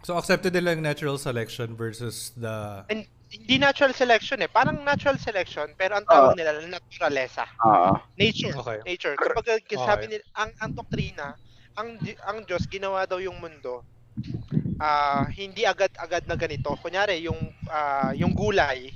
[0.05, 4.49] So accepted nila yung natural selection versus the And hindi natural selection eh.
[4.51, 6.37] Parang natural selection, pero ang tawag Ah.
[6.37, 7.49] nila na naturalesa.
[7.57, 7.97] Ah.
[8.13, 8.53] Nature.
[8.53, 8.77] Okay.
[8.85, 9.15] Nature.
[9.15, 10.09] Kapag sabi Okay.
[10.11, 11.33] nila, ang, ang doktrina,
[11.75, 13.83] ang, ang Diyos ginawa daw yung mundo,
[14.81, 16.73] ah hindi agad-agad na ganito.
[16.79, 18.91] Kunyari, yung, ah, yung gulay,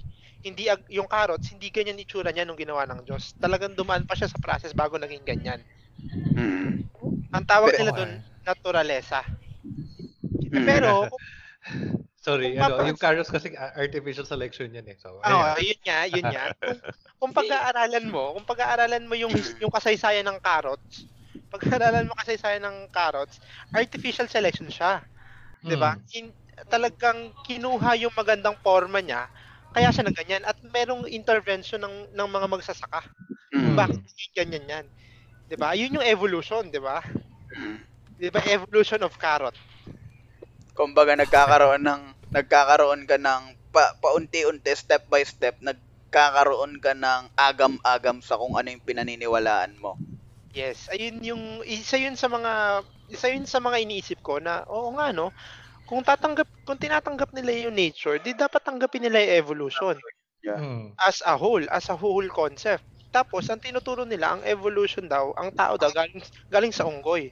[0.46, 3.34] hindi ag- yung carrots, hindi ganyan itsura niya nung ginawa ng Diyos.
[3.42, 5.62] Talagang dumaan pa siya sa process bago naging ganyan.
[6.38, 6.86] Mm.
[7.34, 8.12] Ang tawag nila doon,
[8.46, 9.26] naturalesa.
[10.54, 10.66] Mm.
[10.66, 11.10] Pero,
[12.26, 14.98] Sorry, Kung ano, yung carrots kasi artificial selection yan eh.
[14.98, 15.62] So, Ah, ayan.
[15.62, 16.46] yun nga, yun nga.
[16.58, 16.78] Kung,
[17.22, 21.06] kung pag-aaralan mo, kung pag-aaralan mo yung his- yung kasaysayan ng carrots,
[21.56, 23.40] pag-aaralan mo kasaysayan ng carrots,
[23.72, 25.00] artificial selection siya.
[25.64, 25.96] 'Di ba?
[25.96, 26.18] Mm.
[26.20, 26.26] In,
[26.72, 29.28] talagang kinuha yung magandang forma niya,
[29.76, 33.02] kaya siya na ganyan at merong intervention ng ng mga magsasaka.
[33.56, 33.76] Mm.
[33.76, 34.00] Bakit
[34.36, 34.86] ganyan yan?
[35.48, 35.74] 'Di ba?
[35.74, 37.00] Yun yung evolution, 'di ba?
[37.56, 37.80] Mm.
[38.20, 38.40] 'Di ba?
[38.48, 39.56] Evolution of carrot.
[40.76, 42.02] Kumbaga nagkakaroon ng
[42.36, 48.72] nagkakaroon ka ng pa, paunti-unti step by step nagkakaroon ka ng agam-agam sa kung ano
[48.72, 49.96] yung pinaniniwalaan mo.
[50.56, 52.80] Yes, ayun yung isa yun sa mga
[53.12, 55.36] isa yun sa mga iniisip ko na oo nga no.
[55.90, 59.98] Kung tatanggap kung tinatanggap nila yung nature, di dapat tanggapin nila yung evolution
[60.44, 60.96] Mm.
[61.02, 62.86] as a whole, as a whole concept.
[63.12, 67.32] Tapos ang tinuturo nila ang evolution daw, ang tao daw galing galing sa unggoy.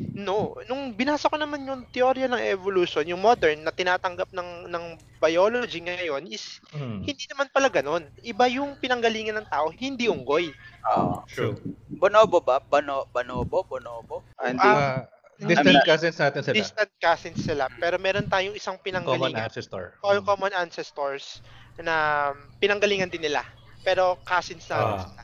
[0.00, 4.84] No, nung binasa ko naman yung teorya ng evolution, yung modern na tinatanggap ng ng
[5.18, 7.04] biology ngayon is Mm.
[7.04, 8.08] hindi naman pala ganun.
[8.18, 10.50] Iba yung pinanggalingan ng tao, hindi unggoy.
[10.82, 11.20] Ah.
[11.26, 11.60] True.
[11.90, 12.56] bonobo ba?
[12.58, 13.60] Bano, bonobo?
[13.62, 14.24] Bonobo?
[14.40, 14.64] Ah, hindi.
[14.64, 15.04] Ah,
[15.36, 15.84] distant Hindi.
[15.84, 16.56] cousins natin sila.
[16.56, 19.52] Distant cousins sila, pero meron tayong isang Common pinanggalingan.
[19.52, 20.00] ancestor.
[20.00, 20.24] all Mm.
[20.24, 21.44] common ancestors
[21.76, 23.44] na pinanggalingan din nila.
[23.80, 25.04] Pero cousins na Ah.
[25.04, 25.22] sila.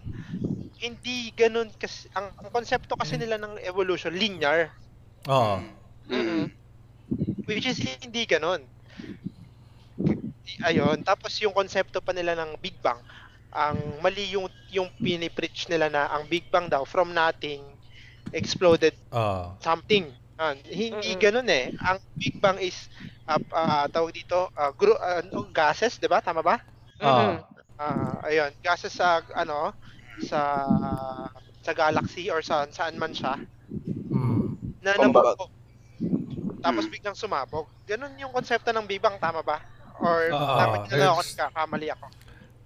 [0.76, 4.68] Hindi ganun kasi ang, ang konsepto kasi nila ng evolution linear,
[5.24, 5.56] Oo.
[6.12, 6.52] Mm.
[7.48, 8.60] which is hindi ganun.
[10.62, 13.00] Ayun, tapos yung konsepto pa nila ng Big Bang,
[13.56, 17.64] ang mali yung yung pinipreach nila na ang Big Bang daw from nothing
[18.36, 19.56] exploded Oo.
[19.64, 20.12] something.
[20.36, 21.22] Ah, hindi Mm-mm.
[21.22, 21.72] ganun eh.
[21.88, 22.76] Ang Big Bang is
[23.24, 26.20] uh, tawag dito uh, gro- ah, ano, gases, 'di ba?
[26.20, 26.60] Tama ba?
[27.00, 27.40] Oo.
[27.80, 28.52] Ah, ayun.
[28.60, 29.72] Kasi sa ano,
[30.24, 30.40] sa
[31.61, 33.37] sa galaxy or sa saan man siya
[34.07, 34.81] Mm.
[34.81, 35.50] na nabubog.
[36.62, 36.92] Tapos Mm.
[36.94, 37.66] biglang sumabog.
[37.85, 39.61] Ganun yung konsepto ng bibang, tama ba?
[39.98, 42.07] Or Oo, dapat na lang ako nagkakamali ako.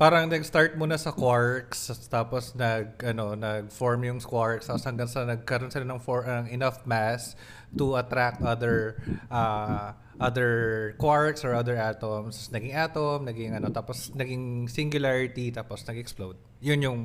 [0.01, 5.69] Parang nag-start muna sa quarks tapos nag ano nag-form yung quarks tapos hanggang sa nagkaroon
[5.69, 7.37] sila ng for, uh, enough mass
[7.77, 8.97] to attract other
[9.29, 10.51] uh, other
[10.97, 12.49] quarks or other atoms.
[12.49, 16.41] Naging atom, naging ano tapos naging singularity tapos nag-explode.
[16.65, 17.01] Yun yung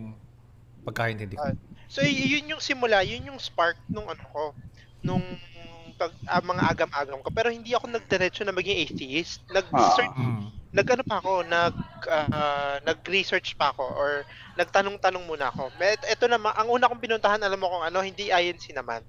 [0.85, 1.43] pagkaintindi ko.
[1.43, 4.43] Ah, So yun yung simula, yun yung spark nung ano ko,
[5.05, 5.21] nung
[5.95, 7.29] pag, ah, mga agam-agam ko.
[7.31, 9.45] Pero hindi ako nagdiretso na maging atheist.
[9.47, 10.51] Nag-search, Mm.
[10.75, 11.75] nag-ano pa ako, nag,
[12.09, 14.27] ah, nag-research pa ako or
[14.59, 15.71] nagtanong-tanong muna ako.
[15.79, 19.05] But ito naman, ang una kong pinuntahan, alam mo kung ano, hindi INC naman.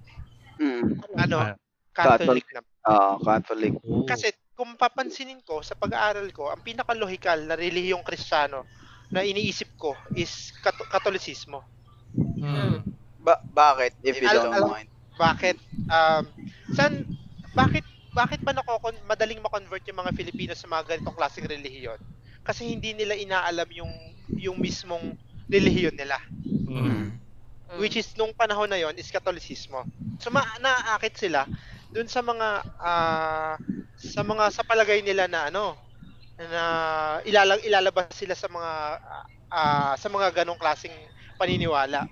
[0.62, 1.02] Mm.
[1.18, 1.56] Ano, Ah.
[1.96, 2.70] Catholic naman.
[2.84, 3.72] Ah, Catholic.
[4.04, 8.68] Kasi kung papansinin ko sa pag-aaral ko, ang pinaka-logical na relihiyong Kristiyano
[9.10, 11.62] na iniisip ko is kat- Katolisismo.
[12.16, 12.82] Mm.
[13.20, 13.94] Ba- bakit?
[14.02, 14.88] If you Alam- don't alam- mind.
[15.16, 15.56] Bakit?
[15.88, 16.24] Um,
[16.76, 16.92] san,
[17.56, 22.00] bakit bakit ba nakokon madaling ma-convert yung mga Filipino sa mga ganitong klaseng relihiyon?
[22.40, 23.92] Kasi hindi nila inaalam yung
[24.36, 25.16] yung mismong
[25.48, 26.20] relihiyon nila.
[26.44, 27.16] Mm.
[27.76, 29.84] Which is nung panahon na yon is Katolisismo.
[30.20, 31.44] So ma naaakit sila
[31.88, 33.54] dun sa mga ah,
[33.96, 35.76] sa mga sa palagay nila na ano
[36.36, 36.62] na
[37.24, 38.72] ilalag ilalabas sila sa mga
[39.48, 40.94] ah, sa mga ganong klaseng
[41.40, 42.04] paniniwala.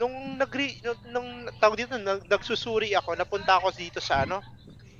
[0.00, 0.50] Nung nag
[0.82, 4.42] nung, nung tawag dito nag, nagsusuri ako, napunta ako dito sa ano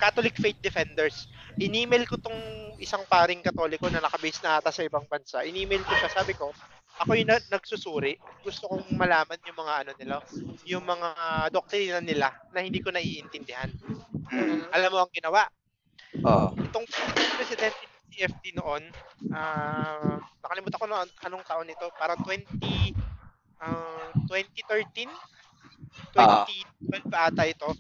[0.01, 1.29] Catholic Faith Defenders.
[1.61, 2.41] In-email ko tong
[2.81, 5.45] isang paring katoliko na nakabase na ata sa ibang bansa.
[5.45, 6.57] In-email ko siya, sabi ko,
[6.97, 8.17] ako yung na- nagsusuri.
[8.41, 10.17] Gusto kong malaman yung mga ano nila,
[10.65, 11.09] yung mga
[11.53, 13.69] doktrina nila na hindi ko naiintindihan.
[14.33, 14.73] Mm.
[14.73, 15.45] Alam mo ang ginawa?
[16.25, 16.49] Oh.
[16.57, 16.89] Itong
[17.37, 18.83] presidente CFD noon,
[19.31, 22.47] ah nakalimutan ko na anong taon nito, parang 20
[23.59, 25.09] ah, 2013
[26.15, 26.47] Ah.
[26.47, 27.71] 2012 ata ito.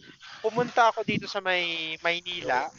[0.40, 2.70] Pumunta ako dito sa may Maynila,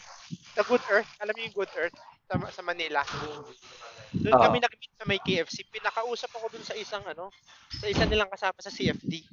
[0.56, 3.04] sa Good Earth, alam niyo yung Good Earth sa, sa Manila.
[4.12, 4.44] Doon Ah.
[4.44, 5.64] kami nag-meet sa may KFC.
[5.68, 7.32] Pinakausap ako dun sa isang ano,
[7.72, 9.24] sa isa nilang kasama sa CFD.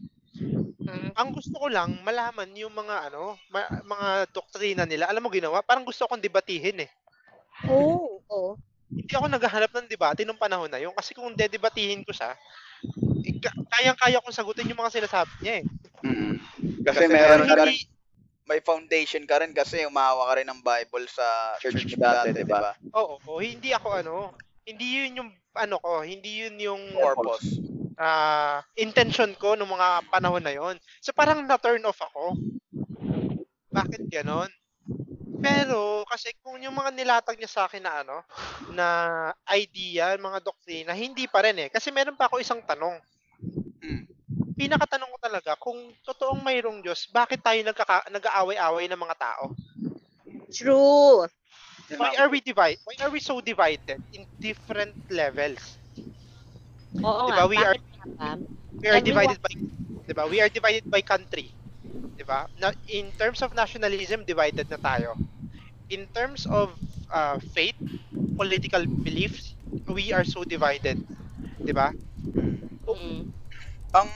[0.79, 5.11] Mm, ang gusto ko lang malaman yung mga ano, ma- mga doktrina nila.
[5.11, 6.91] Alam mo ginawa, parang gusto kong debatihin eh.
[7.67, 8.23] Oo.
[8.31, 8.51] oo.
[8.89, 12.33] Hindi ako naghahanap ng debate nung panahon na yun kasi kung dedebatihin ko siya,
[13.27, 15.65] eh, ka- kayang-kaya kong sagutin yung mga sinasabi niya eh.
[16.05, 16.35] Mm.
[16.87, 17.77] Kasi, Kasi meron ka rin,
[18.49, 22.33] may foundation ka rin kasi umahawa ka rin ng Bible sa Church church, mo dati,
[22.33, 22.73] dati, di di ba?
[22.97, 24.33] Oo, oo, hindi ako ano,
[24.65, 27.61] hindi yun yung ano ko, hindi yun yung Purpose.
[28.01, 30.81] ah, intention ko nung mga panahon na yon.
[31.05, 32.41] So parang na-turn off ako.
[33.69, 34.49] Bakit ganon?
[35.39, 38.23] Pero kasi kung yung mga nilatag niya sa akin na ano,
[38.75, 38.89] na
[39.55, 41.69] idea, mga doktrina, hindi pa rin eh.
[41.71, 42.99] Kasi meron pa ako isang tanong.
[43.79, 44.05] Mm.
[44.59, 49.55] Pinakatanong ko talaga, kung totoong mayroong Diyos, bakit tayo nagkaka- nag-aaway-away ng mga tao?
[50.51, 51.31] True.
[51.95, 52.83] Why are we divided?
[52.85, 55.79] Why are we so divided in different levels?
[57.01, 57.49] Oo Diba, nga.
[57.49, 57.81] we are-?
[58.79, 59.55] We are divided by
[60.09, 60.25] 'di ba?
[60.25, 61.58] We are divided by country.
[62.17, 62.47] 'Di ba?
[62.61, 65.15] Na in terms of nationalism, divided na tayo.
[65.91, 66.75] In terms of
[67.13, 67.79] uh, faith,
[68.37, 69.57] political beliefs,
[69.89, 70.99] we are so divided.
[71.65, 71.93] 'Di ba?
[72.89, 73.33] Mm.
[73.97, 74.09] Ang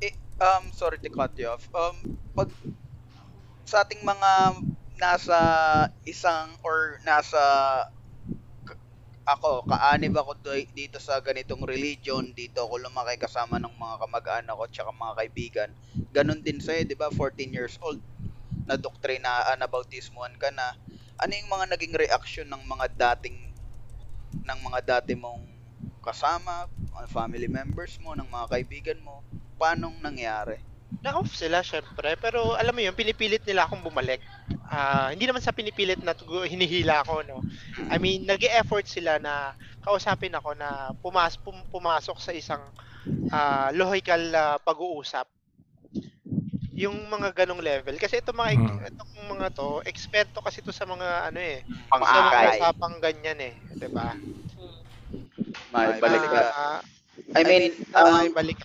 [0.00, 1.64] eh, um sorry to cut you off.
[1.74, 1.96] Um
[2.36, 2.50] pag
[3.66, 4.32] sa ating mga
[4.98, 5.38] nasa
[6.06, 7.40] isang or nasa
[9.22, 10.34] ako, kaanib ako
[10.74, 15.70] dito sa ganitong religion, dito ako lumaki kasama ng mga kamag-anak ko tsaka mga kaibigan.
[16.10, 17.06] Ganon din sa'yo, di ba?
[17.10, 18.02] 14 years old,
[18.66, 20.74] na doktrinaan na bautismuhan ka na.
[21.22, 23.54] Ano yung mga naging reaction ng mga dating
[24.42, 25.44] ng mga dati mong
[26.02, 26.66] kasama,
[27.06, 29.22] family members mo, ng mga kaibigan mo?
[29.54, 30.71] Paanong nangyari?
[31.00, 34.22] Na-off sila syempre, pero alam mo 'yun, pinipilit nila akong bumalik.
[34.70, 36.14] Ah, hindi naman sa pinipilit na
[36.46, 37.42] hinihila ako, no.
[37.90, 39.52] I mean, nag-e-effort sila na
[39.82, 42.62] kausapin ako na pumas pum- pumasok sa isang
[43.32, 45.26] ah, logical na pag-uusap.
[46.72, 48.80] Yung mga ganong level kasi itong mga Hmm.
[48.88, 51.60] itong mga to, eksperto kasi to sa mga ano eh,
[52.00, 52.48] sa mga Pang-akay.
[52.48, 54.16] usapang ganyan eh, 'di ba?
[55.72, 56.22] May Ay, balik.
[56.56, 56.80] Ah,
[57.36, 58.60] I mean, um, may balik.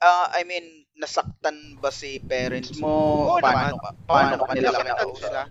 [0.00, 2.88] Ah, I mean, nasaktan ba si parents mo?
[3.28, 3.94] Oo paano naman.
[4.08, 5.28] Paano naman, ka nila nasaktan kinausap?
[5.28, 5.42] sila.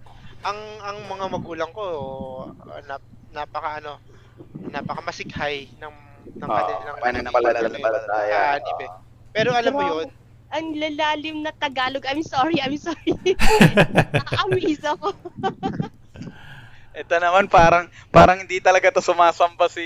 [0.46, 1.86] Ang ang mga magulang ko
[2.86, 3.02] nap,
[3.34, 3.94] napaka ano,
[4.70, 5.96] napaka masikhay ng
[6.42, 6.98] ng Ah, kanilang
[7.34, 8.58] pananampalataya.
[8.58, 8.90] Eh.
[9.34, 9.82] Pero alam mo.
[9.86, 10.10] 'yun,
[10.56, 12.06] Ang lalalim na Tagalog.
[12.08, 13.12] I'm sorry, I'm sorry.
[14.46, 15.12] Amaze ako.
[16.96, 19.84] Ito naman parang parang hindi talaga to sumasamba si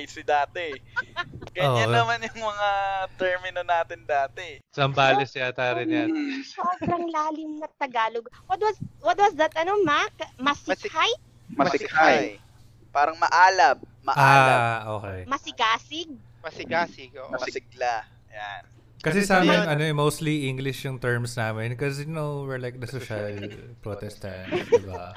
[0.00, 0.72] Icy dati.
[1.60, 1.96] Ganyan Oo.
[2.00, 2.68] naman yung mga
[3.14, 4.64] termino natin dati.
[4.72, 6.08] Sambales yata rin yan.
[6.40, 8.24] Sobrang lalim na Tagalog.
[8.48, 10.08] What was what was that ano, Mac?
[10.40, 11.12] Masikhay?
[11.52, 12.40] Masikhay.
[12.88, 15.28] Parang maalab, maalab, Ah, okay.
[15.28, 16.08] Masigasig?
[16.40, 17.12] Masigasig.
[17.14, 17.28] oo.
[17.30, 18.08] masigla.
[18.32, 18.62] Yan.
[19.00, 21.72] Kasi sa amin, ano, eh, mostly English yung terms namin.
[21.72, 23.32] Because, you know, we're like the social
[23.80, 25.16] protestant, diba?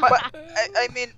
[0.00, 1.12] Ba- I, I mean,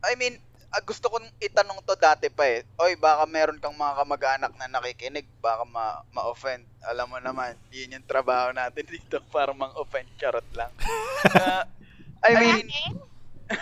[0.00, 0.40] I mean,
[0.82, 2.66] gusto kong itanong to dati pa eh.
[2.82, 6.66] Oy, baka meron kang mga kamag-anak na nakikinig, baka ma- ma-offend.
[6.82, 10.10] Alam mo naman, yun yung trabaho natin dito para mang-offend.
[10.18, 10.74] Charot lang.
[11.30, 11.62] Ah,
[12.26, 12.66] I mean,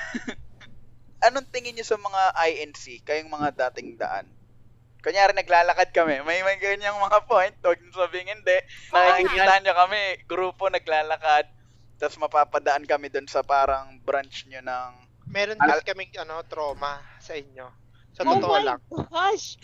[1.27, 4.27] anong tingin niyo sa mga INC, kayong mga dating daan?
[5.03, 6.23] Kunyari, naglalakad kami.
[6.23, 7.55] May may ganyang mga point.
[7.59, 8.55] Huwag niyo sabihin hindi.
[8.95, 11.51] Nakikita niyo kami, grupo naglalakad.
[11.99, 15.02] Tapos mapapadaan kami doon sa parang branch niyo ng...
[15.29, 17.67] Meron din kaming ano, trauma sa inyo.
[18.13, 18.81] Sa Oh totoo my lang.
[19.09, 19.57] gosh!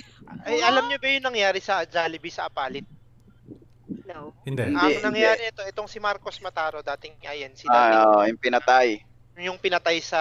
[0.45, 2.87] Ay, alam niyo ba yung nangyari sa Jollibee sa Apalit?
[4.09, 4.33] No.
[4.45, 4.73] Hindi.
[4.73, 9.05] Hindi, Ang nangyari ito, itong si Marcos Mataro, dating INC, dating Ah, oo, yung pinatay.
[9.39, 10.21] yung pinatay sa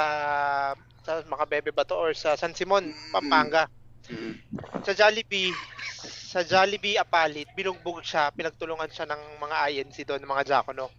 [1.02, 3.72] sa Makabebe ba to or sa San Simon, Pampanga.
[4.12, 4.36] Mm.
[4.84, 5.56] Sa Jollibee,
[6.04, 10.92] sa Jollibee Apalit, binugbog siya, pinagtulungan siya ng mga INC doon, ng mga Jacono.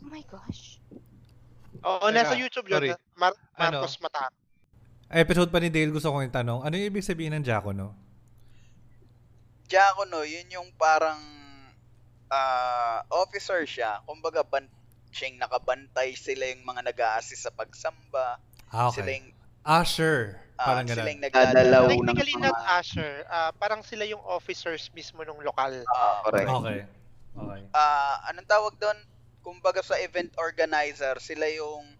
[0.00, 0.80] Oh my gosh.
[1.84, 2.80] Oo, Teka, nasa YouTube yun.
[2.80, 2.90] sorry.
[3.16, 3.80] Mar- Ano?
[3.80, 4.34] Marcos Mataro.
[5.08, 7.94] Episode pa ni Dale, gusto kong itanong, ano yung ibig sabihin ng Diakono?
[9.66, 11.18] Diakono, yun yung parang
[12.28, 14.02] ah, officer siya.
[14.02, 14.66] Kumbaga, ban
[15.08, 18.36] siyang nakabantay sila yung mga nag assist sa pagsamba.
[18.68, 19.16] Ah, Sila okay.
[19.16, 19.28] yung,
[19.64, 20.36] Usher.
[20.54, 21.08] ah, Parang sila ganun.
[21.08, 21.46] yung Dadalaw.
[21.46, 21.82] nagdadalaw.
[21.86, 25.86] ng Technically mga- not Asher, ah, parang sila yung officers mismo nung lokal.
[25.88, 26.50] Ah, Correct.
[26.52, 26.78] Okay.
[27.32, 27.60] Okay.
[27.72, 28.98] ah, anong tawag doon?
[29.40, 31.95] Kumbaga sa event organizer, sila yung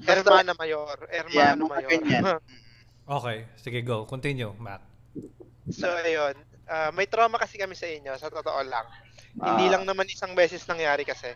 [0.00, 1.90] Hermana Mayor, Yeah, Hermano mga Mayor.
[1.90, 2.24] ganyan.
[3.08, 3.48] Okay.
[3.56, 4.04] Sige, go.
[4.04, 4.84] Continue, Mac.
[5.66, 8.84] so ayun, ah, may trauma kasi kami sa inyo, sa totoo lang.
[9.32, 9.72] Hindi Ah.
[9.72, 11.32] lang naman isang beses nangyari kasi.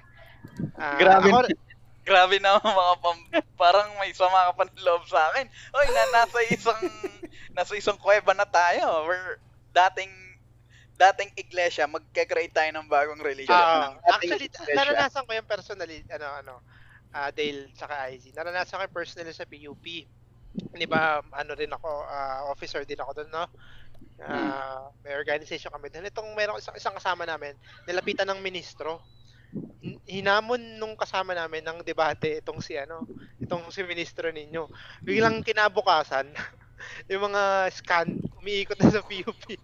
[0.75, 1.29] Ah, Grabe.
[1.29, 1.49] ako-
[2.03, 3.15] Grabe na mga pam,
[3.55, 5.47] parang may sama ka pa loob sa akin.
[5.73, 6.81] Oy, na, nasa isang
[7.57, 9.07] nasa isang kuweba na tayo.
[9.07, 9.39] We're
[9.73, 10.11] dating
[10.93, 13.55] dating iglesia, magke-create tayo ng bagong religion.
[13.55, 16.53] Ah, ng, actually, naranasan ko yung personally, ano, ano,
[17.15, 18.33] ah, Dale, tsaka IZ.
[18.35, 19.87] Naranasan ko yung personally sa PUP.
[20.73, 23.45] Di ba, ano rin ako, ah, officer din ako doon, no?
[24.23, 26.09] Ah, may organization kami doon.
[26.09, 27.57] Itong meron isang, isang kasama namin,
[27.89, 29.01] nilapitan ng ministro.
[29.83, 33.05] Hin- Hinamon nung kasama namin ng debate itong si ano,
[33.41, 34.69] itong si ministro ninyo.
[35.05, 36.31] Biglang kinabukasan,
[37.11, 38.09] yung mga scan,
[38.41, 39.43] umiikot na sa PUP.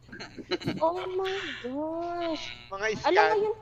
[0.80, 2.44] Oh my gosh.
[2.70, 3.30] Mga Alam scan.
[3.30, 3.56] mo yun,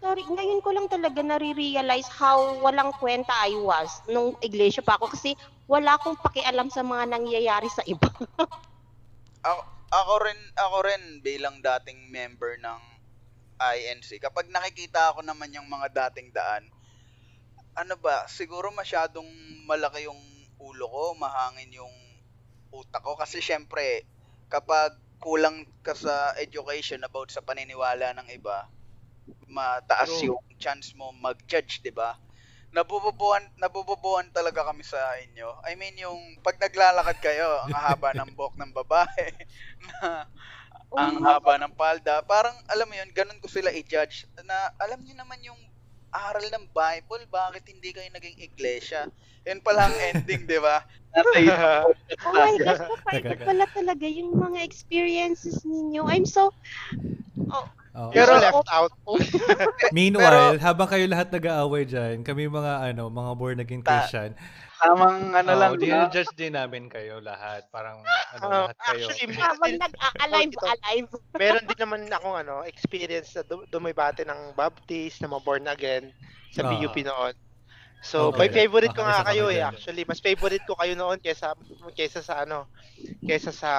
[0.00, 5.12] sorry, ngayon ko lang talaga nare-realize how walang kwenta I was nung iglesia pa ako
[5.12, 5.34] kasi
[5.66, 8.06] wala akong pakialam sa mga nangyayari sa iba.
[9.48, 12.82] ako, ako rin ako rin bilang dating member ng
[13.56, 14.20] INC.
[14.20, 16.68] Kapag nakikita ako naman yung mga dating daan,
[17.76, 19.26] ano ba, siguro masyadong
[19.64, 20.20] malaki yung
[20.60, 21.94] ulo ko, mahangin yung
[22.72, 24.04] utak ko kasi syempre
[24.52, 28.68] kapag kulang ka sa education about sa paniniwala ng iba,
[29.46, 30.34] mataas True.
[30.34, 32.18] yung chance mo mag-judge, 'di ba?
[32.74, 35.62] Nabububuhan nabububuhan talaga kami sa inyo.
[35.64, 39.24] I mean yung pag naglalakad kayo, ang haba ng buhok ng babae,
[39.86, 40.28] na
[40.96, 45.14] ang haba ng palda, parang alam mo yun, ganun ko sila i-judge na alam niyo
[45.18, 45.58] naman yung
[46.16, 49.10] aral ng Bible, bakit hindi kayo naging iglesia?
[49.44, 50.80] Yun pala ang ending, di ba?
[52.28, 53.44] Oh my gosh, teka.
[53.48, 56.04] pala talaga yung mga experiences ninyo.
[56.04, 56.52] I'm so...
[57.48, 57.66] Oh.
[58.12, 58.92] Pero Pero- left out.
[59.96, 64.36] Meanwhile, habang kayo lahat nag-aaway dyan, kami mga ano, mga born again Ta- Christian,
[64.76, 65.72] Tamang ano oh, lang.
[65.80, 66.04] di no?
[66.12, 67.64] judge din namin kayo lahat.
[67.70, 68.04] Parang
[68.36, 69.08] ano, Ah, lahat kayo.
[69.08, 71.08] actually, Habang nag-alive, alive.
[71.32, 76.12] Meron din naman akong ano, experience na dum- dumibate ng Baptist, na mga born again
[76.52, 76.68] sa Ah.
[76.68, 77.32] PUP noon.
[78.04, 78.38] So, Okay.
[78.38, 79.56] may favorite ko Okay, nga kayo eh.
[79.56, 79.72] dyan.
[79.72, 81.56] Actually, mas favorite ko kayo noon kaysa
[81.96, 82.68] kaysa sa ano,
[83.24, 83.72] kaysa sa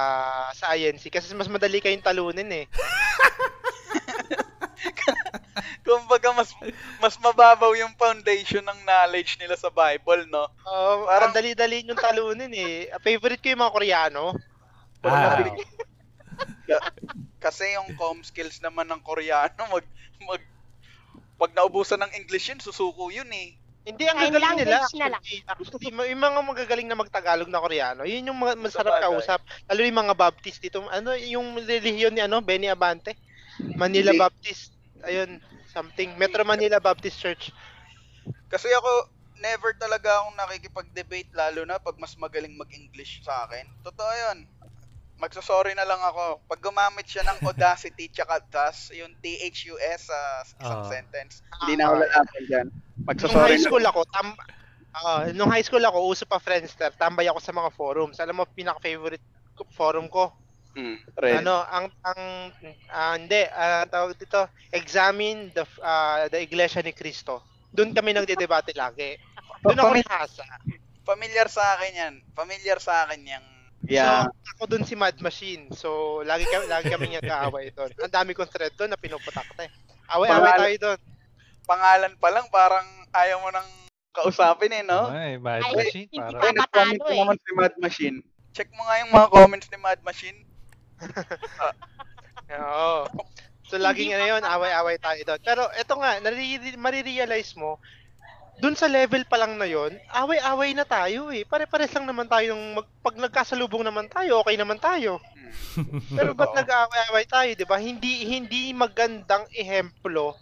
[0.51, 2.65] sa INC kasi mas madali kayong talunin eh.
[5.85, 6.49] Kumbaga, mas,
[6.99, 10.47] mas mababaw yung foundation ng knowledge nila sa Bible, no?
[10.63, 12.91] Oh, Parang- ang dali-dali yung talunin eh.
[13.01, 14.23] Favorite ko yung mga Koreano.
[15.01, 15.45] Ah,
[17.37, 19.85] Kasi yung com skills naman ng Koreano, mag,
[20.25, 20.41] mag,
[21.37, 23.55] pag naubusan ng English yun, susuko yun eh.
[23.87, 24.83] Hindi, ang gagaling nila.
[24.83, 25.21] na lang.
[25.47, 29.05] Actually, yung mga magagaling na magtagalog na Koreano, yun yung mga masarap Sabagay.
[29.07, 29.39] kausap.
[29.71, 30.83] Lalo yung mga Baptist dito.
[30.91, 33.15] Ano, yung relihiyon ni ano, Benny Abante?
[33.79, 34.19] Manila Hindi.
[34.19, 34.76] Baptist.
[35.05, 35.37] Ayun,
[35.69, 36.17] something.
[36.17, 37.53] Metro Manila Baptist Church.
[38.47, 38.91] Kasi ako,
[39.43, 43.65] never talaga akong nakikipag-debate lalo na pag mas magaling mag-English sa akin.
[43.85, 44.37] Totoo 'yun.
[45.17, 46.45] Magsasorry na lang ako.
[46.45, 50.19] Pag gumamit siya ng Audacity tsaka thus, yung THUS sa
[50.61, 50.91] isang Oo.
[50.93, 51.41] sentence.
[51.65, 52.67] Hindi na ako lalapit dyan.
[52.69, 54.27] Nung Magsasorry high school ako, tam
[54.93, 58.17] ah, nung high school ako, uso pa Friendster, tambay ako sa mga forums.
[58.21, 59.25] Alam mo, pinaka-favorite
[59.57, 60.29] ko- forum ko.
[60.77, 61.41] Hmm, Red.
[61.41, 62.21] Ano, ang ang
[62.93, 67.41] ah, hindi, ah, tawag dito, examine the ah, the Iglesia ni Cristo.
[67.73, 69.17] Doon kami nagdedebate lagi.
[69.65, 70.45] Doon ako nahasa.
[71.01, 72.13] Familiar sa akin 'yan.
[72.37, 73.47] Familiar sa akin yung
[73.85, 74.25] Yeah.
[74.25, 75.69] So, ako doon si Mad Machine.
[75.71, 77.93] So, lagi kami lagi kami nag-aaway doon.
[78.01, 79.69] Ang dami kong thread doon na pinuputak eh.
[80.11, 80.99] Away-away Pangalan- tayo doon.
[81.67, 83.67] pangalan pa lang parang ayaw mo nang
[84.15, 85.11] kausapin eh, no?
[85.11, 86.07] Ay, Mad Ay, Machine.
[86.09, 86.39] hindi Para...
[86.41, 87.17] Ay, pa- nag-comment eh.
[87.21, 88.17] naman si Mad Machine.
[88.55, 90.39] Check mo nga yung mga comments ni Mad Machine.
[92.61, 93.05] Oo.
[93.67, 95.41] So, laging ano yun, away-away tayo doon.
[95.43, 97.83] Pero, eto nga, nare- marirealize mo,
[98.57, 101.45] doon sa level pa lang na yon, away-away na tayo eh.
[101.45, 105.21] Pare-pares lang naman tayo ng mag, pag nagkasalubong naman tayo, okay naman tayo.
[106.17, 106.59] Pero ba't Totoo.
[106.63, 107.77] nag-aaway-away tayo, 'di ba?
[107.77, 110.33] Hindi hindi magandang ehemplo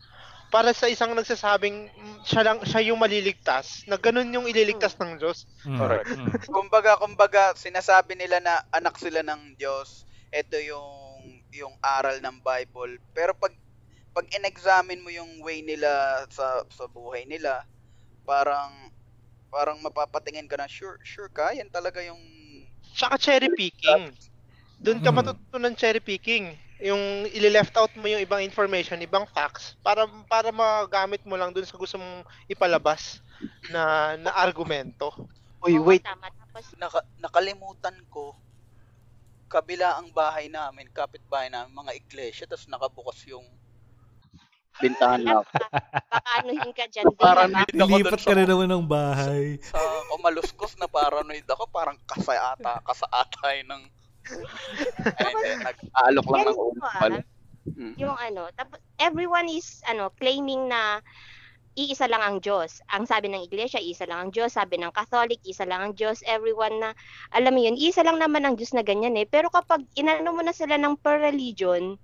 [0.48, 5.20] para sa isang nagsasabing mm, siya lang siya yung maliligtas, na ganun yung ililigtas ng
[5.20, 5.44] Diyos.
[5.68, 6.08] Mm, Correct.
[6.16, 6.32] mm.
[6.48, 10.08] kumbaga, kumbaga, sinasabi nila na anak sila ng Diyos.
[10.36, 10.92] Ito yung
[11.56, 13.00] yung aral ng Bible.
[13.16, 13.54] Pero pag
[14.16, 17.64] pag in-examine mo yung way nila sa sa buhay nila,
[18.28, 18.92] parang
[19.54, 22.22] parang mapapatingin ka na sure sure ka yan talaga yung
[22.96, 24.16] Tsaka cherry picking.
[24.82, 25.16] Doon ka Mm.
[25.16, 26.58] matutunan cherry picking.
[26.84, 31.66] Yung ili-left out mo yung ibang information, ibang facts para para magamit mo lang doon
[31.68, 33.24] sa gusto mong ipalabas
[33.72, 35.12] na na argumento.
[35.64, 36.04] Uy, wait.
[36.04, 36.28] Tama.
[36.36, 38.36] Tapos, naka, nakalimutan ko
[39.46, 43.46] kabila ang bahay namin, kapitbahay namin, mga iglesia, tapos nakabukas yung
[44.76, 45.56] Bintahan na ako.
[46.12, 47.16] baka anuhin ka dyan din.
[47.16, 47.64] Parang diba?
[47.64, 49.46] Ako Lilipat dun ka sa- na naman ng bahay.
[49.64, 49.80] sa
[50.12, 53.82] kumaluskos na paranoid ako, parang kasaata, kasaatay ng
[55.16, 57.20] Ay, hindi, nag, Aalok lang ng pala.
[57.66, 57.94] Hmm.
[57.98, 61.02] yung ano, tapos everyone is ano claiming na
[61.76, 62.80] iisa lang ang Diyos.
[62.92, 64.56] Ang sabi ng iglesia, isa lang ang Diyos.
[64.56, 66.24] Sabi ng Catholic, isa lang ang Diyos.
[66.24, 66.90] Everyone na,
[67.36, 69.28] alam mo yun, isa lang naman ang Diyos na ganyan eh.
[69.28, 72.00] Pero kapag inano mo na sila ng per religion,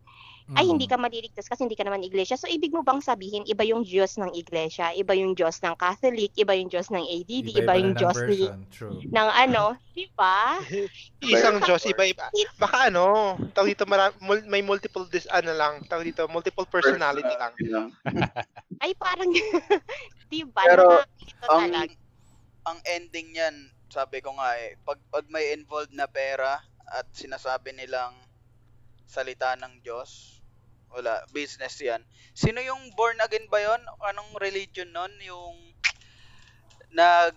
[0.60, 0.92] ay hindi Mm.
[0.92, 2.36] ka maliligtas kasi hindi ka naman iglesia.
[2.36, 6.36] So, ibig mo bang sabihin, iba yung Diyos ng iglesia, iba yung Diyos ng Catholic,
[6.36, 8.42] iba yung Diyos ng ADD, iba, yung na ng Diyos ni,
[9.08, 10.60] ng ano, di ba?
[11.24, 12.28] Isang Diyos, iba-iba.
[12.60, 17.32] Baka ano, tawag dito mara- mul- may multiple dis ano lang, tawag dito multiple personality
[17.40, 17.54] lang.
[18.84, 19.32] Ay, parang,
[20.32, 20.68] di ba?
[20.68, 21.00] Pero,
[21.48, 21.96] ang talaga.
[22.68, 23.56] ang ending niyan,
[23.88, 26.60] sabi ko nga eh, pag, pag may involved na pera
[26.92, 28.16] at sinasabi nilang
[29.08, 30.41] salita ng Diyos,
[30.92, 32.04] wala, business yan.
[32.32, 33.80] Sino yung born again ba yon?
[34.02, 35.12] Anong religion nun?
[35.22, 35.56] Yung
[36.92, 37.36] nag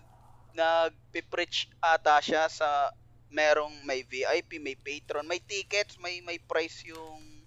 [0.54, 2.90] nag-preach ata siya sa
[3.28, 7.42] merong may VIP, may patron, may tickets, may may price yung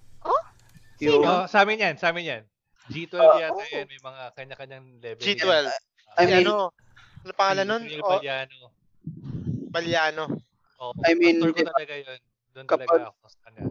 [0.98, 2.44] Yung, Oh, sa amin yan, sa amin yan.
[2.90, 3.70] G12 Ah, yata oo.
[3.70, 5.22] yan, may mga kanya-kanyang level.
[5.22, 5.46] G12.
[5.46, 5.82] yan.
[6.18, 6.74] I Si mean, ano,
[7.22, 7.84] ano pangalan nun?
[7.86, 8.58] Gabriel O, Baliano.
[9.70, 10.26] Balyano.
[10.78, 12.20] Oh, I mean, ko talaga yun.
[12.52, 13.62] Doon kapag- talaga ako sa kanya.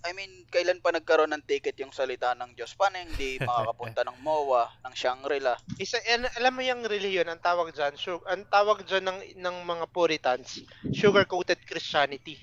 [0.00, 2.72] I mean, kailan pa nagkaroon ng ticket yung salita ng Diyos?
[2.72, 5.54] Paano hindi makakapunta ng MOA, ng Shangri-La?
[5.76, 6.00] Isa,
[6.40, 10.64] alam mo yung religion, ang tawag dyan, su- ang tawag dyan ng, ng mga Puritans,
[10.88, 12.40] sugar-coated Christianity.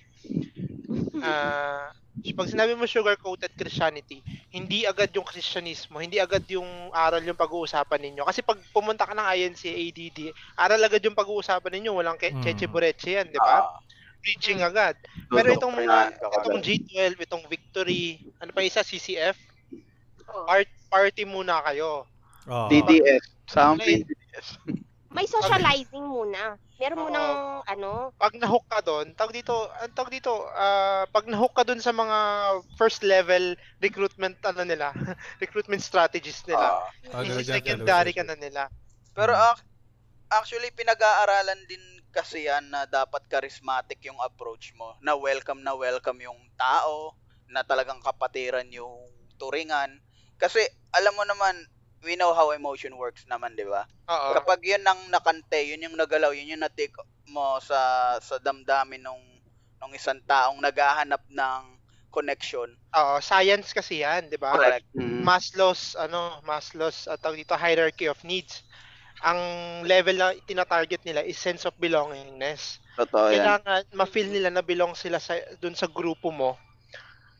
[1.17, 1.89] Ah,
[2.37, 4.21] pag sinabi mo sugar-coated Christianity,
[4.53, 8.21] hindi agad yung Kristyanismo, hindi agad yung aral yung pag-uusapan ninyo.
[8.29, 10.19] Kasi pag pumunta ka ng INC, ADD,
[10.61, 12.43] aral agad yung pag-uusapan ninyo, walang ke- Hmm.
[12.45, 13.65] cheche yan, di ba?
[13.65, 13.73] Ah,
[14.27, 14.99] Preaching agad.
[15.31, 19.39] Pero itong mga, itong G12, itong Victory, ano pa isa, CCF,
[20.27, 22.03] part, party muna kayo.
[22.43, 22.67] Oh.
[22.67, 23.23] DDS.
[23.47, 24.47] Something DDS.
[25.15, 26.59] May socializing muna.
[26.77, 27.31] Meron mo ng
[27.65, 31.81] ano, pag nahook ka doon, tawag dito, ang tawag dito, ah, pag nahook ka doon
[31.81, 32.17] sa mga
[32.77, 34.93] first level recruitment ano nila,
[35.43, 36.85] recruitment strategies nila.
[37.01, 38.69] dyan, secondary ka na nila.
[39.17, 39.65] Pero ac-
[40.29, 41.81] actually pinag-aaralan din
[42.17, 44.97] kasi yan na dapat charismatic yung approach mo.
[45.05, 47.13] Na welcome na welcome yung tao,
[47.45, 49.05] na talagang kapatiran yung
[49.37, 50.01] turingan.
[50.41, 50.65] Kasi
[50.97, 51.53] alam mo naman,
[52.01, 53.85] we know how emotion works naman, di ba?
[54.09, 56.97] Kapag yun ang nakante, yun yung nagalaw, yun yung natik
[57.29, 59.21] mo sa sa damdamin nung
[59.77, 61.61] nung isang taong naghahanap ng
[62.09, 62.73] connection.
[62.97, 64.57] Oo, science kasi 'yan, 'di ba?
[64.57, 64.89] Correct.
[64.97, 65.21] Hmm.
[65.21, 68.65] Maslow's ano, Maslow's at tawag dito hierarchy of needs.
[69.25, 69.39] Ang
[69.85, 72.77] level na tina-target nila is sense of belongingness.
[72.95, 73.41] Totoo yan.
[73.41, 76.57] Kailangan ma-feel nila na belong sila sa doon sa grupo mo.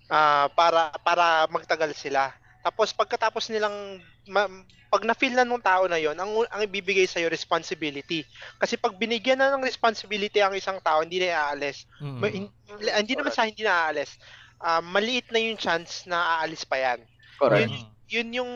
[0.07, 2.31] ah para para magtagal sila.
[2.63, 4.47] Tapos pagkatapos nilang ma-
[4.87, 8.23] pag na-feel na nung tao na yon, ang ang ibibigay sa responsibility.
[8.55, 11.83] Kasi pag binigyan na ng responsibility ang isang tao, hindi na aalis.
[11.99, 12.17] Mm.
[12.23, 12.53] Ma- hin-
[12.95, 14.15] hindi naman sa hindi na aalis.
[14.57, 16.99] Ah, maliit na yung chance na aalis pa yan.
[17.35, 17.67] Correct.
[17.67, 17.87] Mm.
[18.07, 18.51] Yun yung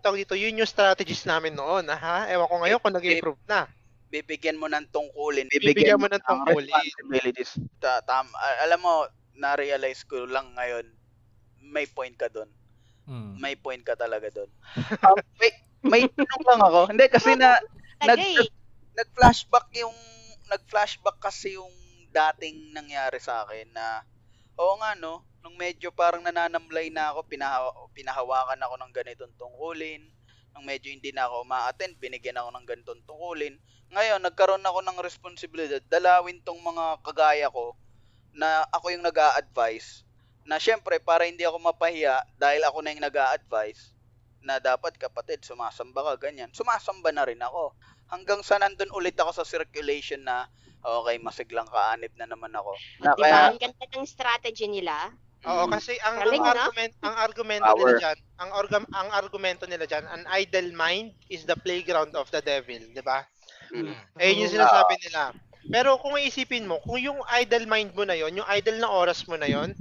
[0.00, 1.84] tawag dito, yun yung strategies namin noon.
[1.88, 3.68] Aha, ewan ko ngayon kung nag-improve na.
[4.08, 5.52] Bibigyan mo ng tungkulin.
[5.52, 6.70] Bibigyan mo ng tungkulin.
[6.72, 7.52] responsibilities.
[7.76, 9.04] Ta- tam- a- alam mo,
[9.36, 10.88] na-realize ko lang ngayon,
[11.60, 12.48] may point ka doon.
[13.04, 13.36] Mm.
[13.36, 14.50] May point ka talaga doon.
[15.06, 15.50] Um, may,
[15.84, 16.80] may tanong lang ako.
[16.88, 17.60] Hindi, kasi na,
[18.02, 18.48] Nag-.
[18.96, 19.96] Nag-flashback yung
[20.48, 21.72] nag-flashback kasi yung
[22.12, 24.00] dating nangyari sa akin na
[24.56, 30.02] oo nga no, nung medyo parang nananamlay na ako, pinahawa, pinahawakan ako ng ganitong tungkulin.
[30.50, 33.54] Nung medyo hindi na ako ma-attend, binigyan ako ng ganitong tungkulin.
[33.94, 37.78] Ngayon, nagkaroon ako ng responsibilidad, dalawin tong mga kagaya ko
[38.34, 40.02] na ako yung nag advise
[40.42, 43.94] na syempre para hindi ako mapahiya dahil ako na yung nag advise
[44.42, 46.50] na dapat kapatid sumasamba ka ganyan.
[46.50, 47.70] Sumasamba na rin ako.
[48.10, 50.50] Hanggang sa nandun ulit ako sa circulation na
[50.82, 52.74] okay, masiglang kaanib na naman ako.
[53.02, 53.26] na Diba?
[53.26, 55.14] kaya, Ang ganda ng strategy nila.
[55.46, 55.70] Oo, Mm.
[55.70, 56.66] kasi ang, Galing, ang no?
[56.66, 57.76] argument ang argumento Power.
[57.76, 62.26] nila diyan, ang orgam, ang argumento nila diyan, an idle mind is the playground of
[62.34, 63.22] the devil, 'di ba?
[63.72, 63.94] Mm.
[64.18, 65.34] Eh yun yung sinasabi nila.
[65.70, 69.22] Pero kung iisipin mo, kung yung idle mind mo na yon, yung idle na oras
[69.30, 69.74] mo na yon,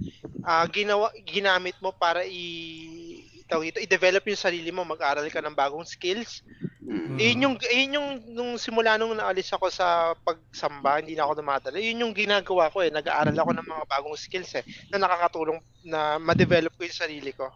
[0.45, 5.55] ah ginawa ginamit mo para i tawag ito, i-develop yung sarili mo, mag-aral ka ng
[5.57, 6.41] bagong skills.
[6.85, 7.17] Mm.
[7.17, 11.81] Yun yung yun yung nung simula nung naalis ako sa pagsamba, hindi na ako dumadala.
[11.81, 14.63] Yun yung ginagawa ko eh, nag-aaral ako ng mga bagong skills eh
[14.93, 17.49] na nakakatulong na ma-develop ko yung sarili ko.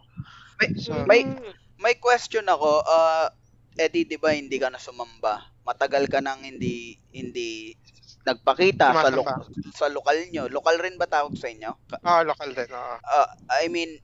[0.58, 1.54] May- So, may- Mm.
[1.80, 3.32] May question ako, uh,
[3.72, 5.48] Eddie, di ba hindi ka na sumamba?
[5.64, 7.72] Matagal ka nang hindi hindi
[8.20, 9.24] nagpakita sa, lo-
[9.72, 10.44] sa lokal nyo.
[10.52, 11.72] Lokal rin ba tawag sa inyo?
[12.04, 12.68] Ah, local din.
[12.68, 12.96] oo.
[13.00, 13.96] uh, I mean,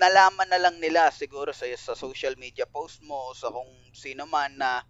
[0.00, 4.24] nalaman na lang nila siguro sa, sa social media post mo o sa kung sino
[4.24, 4.80] man na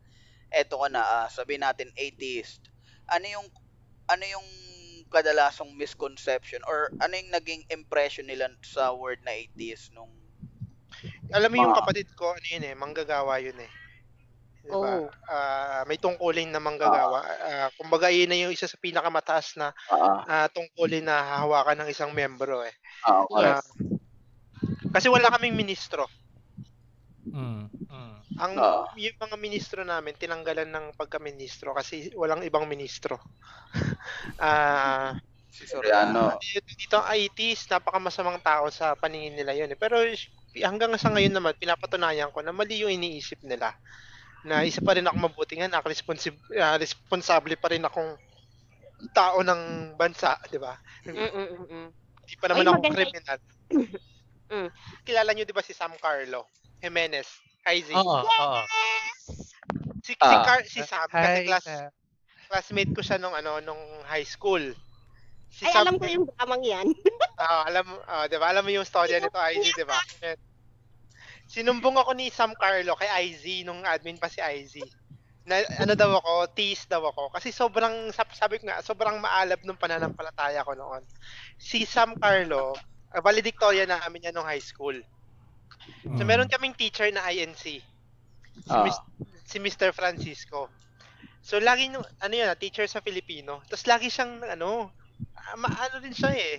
[0.50, 2.70] eto ka na, ah, sabihin natin atheist.
[3.10, 3.46] Ano yung
[4.06, 4.46] ano yung
[5.10, 10.10] kadalasang misconception or ano yung naging impression nila sa word na atheist nung
[11.30, 13.70] Alam mo yung Mga- kapatid ko, ano yun eh, manggagawa yun eh.
[14.66, 15.06] Diba?
[15.06, 15.06] Oh.
[15.30, 17.22] Ah, may tungkulin na manggagawa.
[17.22, 21.88] Ah, kumbaga yun na yung isa sa pinakamataas na Ah, ah, tungkulin na hahawakan ng
[21.94, 22.74] isang membro eh.
[23.06, 23.24] ah.
[23.30, 23.62] Ah,
[24.92, 26.06] kasi wala kaming ministro.
[27.30, 27.70] Mm.
[27.70, 28.14] Mm.
[28.40, 28.82] Ang Oo.
[28.96, 33.18] yung mga ministro namin tinanggalan ng pagka-ministro kasi walang ibang ministro.
[34.40, 35.12] Ah,
[35.52, 36.32] si Soriano.
[36.40, 39.76] dito, dito ang ITs, napakamasamang tao sa paningin nila yun eh.
[39.76, 40.00] Pero
[40.64, 43.76] hanggang sa ngayon naman pinapatunayan ko na mali yung iniisip nila.
[44.48, 48.16] Na isa pa rin ako mabuting anak, responsib- ah, responsable pa rin akong
[49.12, 50.72] tao ng bansa, di ba?
[51.04, 51.88] Mm, mm, mm, mm.
[52.24, 52.96] Hindi pa naman Ay, ako maganda.
[52.96, 53.38] kriminal.
[54.50, 54.68] Mm.
[55.06, 56.50] Kilala nyo di ba si Sam Carlo?
[56.82, 57.28] Jimenez,
[57.70, 57.94] IZ.
[57.94, 58.60] Oo, oo.
[60.02, 60.42] Si, si, Ah.
[60.42, 61.66] Car- si Sam, kasi Hi, class,
[62.50, 63.78] classmate ko siya nung ano nung
[64.10, 64.74] high school.
[65.54, 66.86] Si Ay, Sam, alam ko yung dramang yan.
[67.40, 68.52] Ah, alam mo, ah, 'di ba?
[68.52, 69.96] Alam mo yung storya nito IZ, 'di ba?
[71.48, 74.84] Sinumbong ako ni Sam Carlo kay IZ nung admin pa si IZ.
[75.48, 79.56] Na ano daw ako, tease daw ako kasi sobrang sab- sabi ko nga, sobrang maalab
[79.64, 81.00] nung pananampalataya ko noon.
[81.56, 82.76] Si Sam Carlo,
[83.12, 84.96] uh, valedictorian namin yan nung high school.
[86.14, 86.28] So Mm.
[86.28, 87.80] meron kaming teacher na INC.
[88.60, 88.84] Si, Ah.
[88.84, 89.06] Mis-
[89.46, 89.90] si Mr.
[89.90, 90.68] Francisco.
[91.40, 93.64] So lagi nung ano yun, ah, teacher sa Filipino.
[93.66, 94.92] Tapos lagi siyang ano,
[95.34, 96.54] ah, ma- ano din siya eh.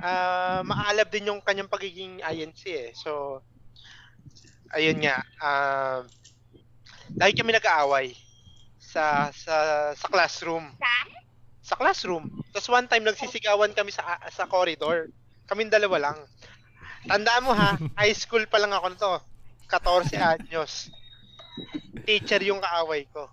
[0.00, 2.90] Ah, maalab din yung kanyang pagiging INC eh.
[2.96, 3.42] So
[4.72, 6.00] ayun nga, ah,
[7.14, 8.16] lagi kami nag-aaway
[8.80, 9.54] sa sa
[9.92, 10.72] sa classroom.
[11.64, 12.28] Sa classroom.
[12.52, 15.08] Tapos one time nagsisigawan kami sa sa corridor.
[15.44, 16.18] Kaming dalawa lang.
[17.04, 19.12] Tandaan mo ha, high school pa lang ako nito.
[19.68, 20.88] 14 anyos.
[22.04, 23.28] Teacher yung kaaway ko.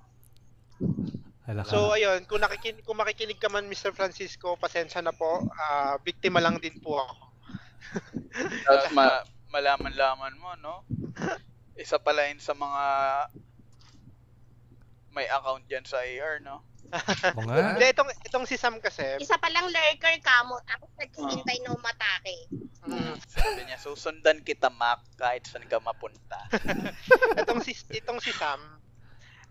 [1.68, 3.91] So ayun, kung nakikinig kung makikinig ka man Mr.
[3.91, 5.43] Francisco, pasensya na po.
[5.51, 7.16] Ah, biktima lang din po ako.
[8.64, 10.88] Tapos ma- ma- malaman-laman mo, no?
[11.76, 12.84] Isa pala yun sa mga
[15.12, 16.64] may account dyan sa AR, no?
[17.39, 17.76] Oo nga.
[17.76, 22.38] Hindi, itong, itong si Sam kasi, Isa palang lurker ka mo, tapos naghihintay na umatake.
[22.84, 26.39] mm, Sabi niya, susundan kita, Mac, kahit saan ka mapunta.
[27.41, 28.59] itong si itong si Sam,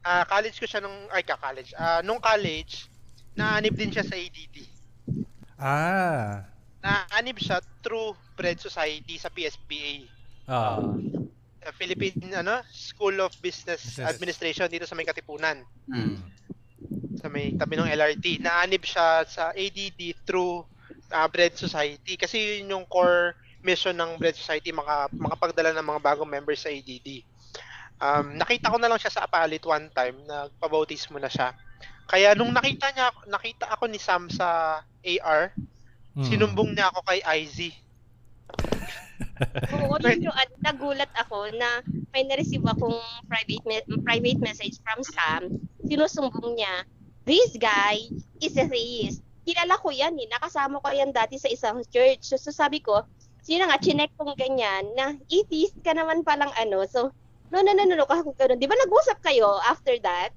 [0.05, 1.73] ah college ko siya nung ay ka college.
[1.77, 2.89] Ah, nung college,
[3.37, 4.57] naanib din siya sa ADD.
[5.61, 6.45] Ah.
[6.81, 10.09] Naanib siya through Bread Society sa PSBA.
[10.49, 10.81] Ah.
[10.81, 10.97] uh,
[11.71, 14.09] Philippine ano School of Business Business.
[14.09, 16.17] Administration dito sa may Katipunan Mm.
[17.21, 20.65] sa may tabi ng LRT naanib siya sa ADD through
[21.11, 26.01] uh, Bread Society kasi yun yung core mission ng Bread Society maka, makapagdala ng mga
[26.01, 27.21] bagong members sa ADD.
[28.01, 31.53] Um, nakita ko na lang siya sa Apalit one time, nagpabautismo na siya.
[32.09, 35.53] Kaya nung nakita niya nakita ako ni Sam sa AR,
[36.11, 36.27] Mm.
[36.27, 37.71] sinumbong niya ako kay IZ.
[39.75, 41.83] Oo, yun yung ano, nagulat ako na
[42.15, 45.43] may na-receive akong private me- private message from Sam.
[45.87, 46.87] Sinusumbong niya,
[47.27, 47.99] this guy
[48.43, 49.23] is a theist.
[49.47, 52.23] Kilala ko yan eh, nakasama ko yan dati sa isang church.
[52.27, 53.03] So, so sabi ko,
[53.41, 56.85] sino nga, chinek kong ganyan, na atheist ka naman palang ano.
[56.87, 57.11] So,
[57.51, 58.61] no, no, no, no, no, ganun.
[58.61, 60.31] Di ba nag-usap kayo after that?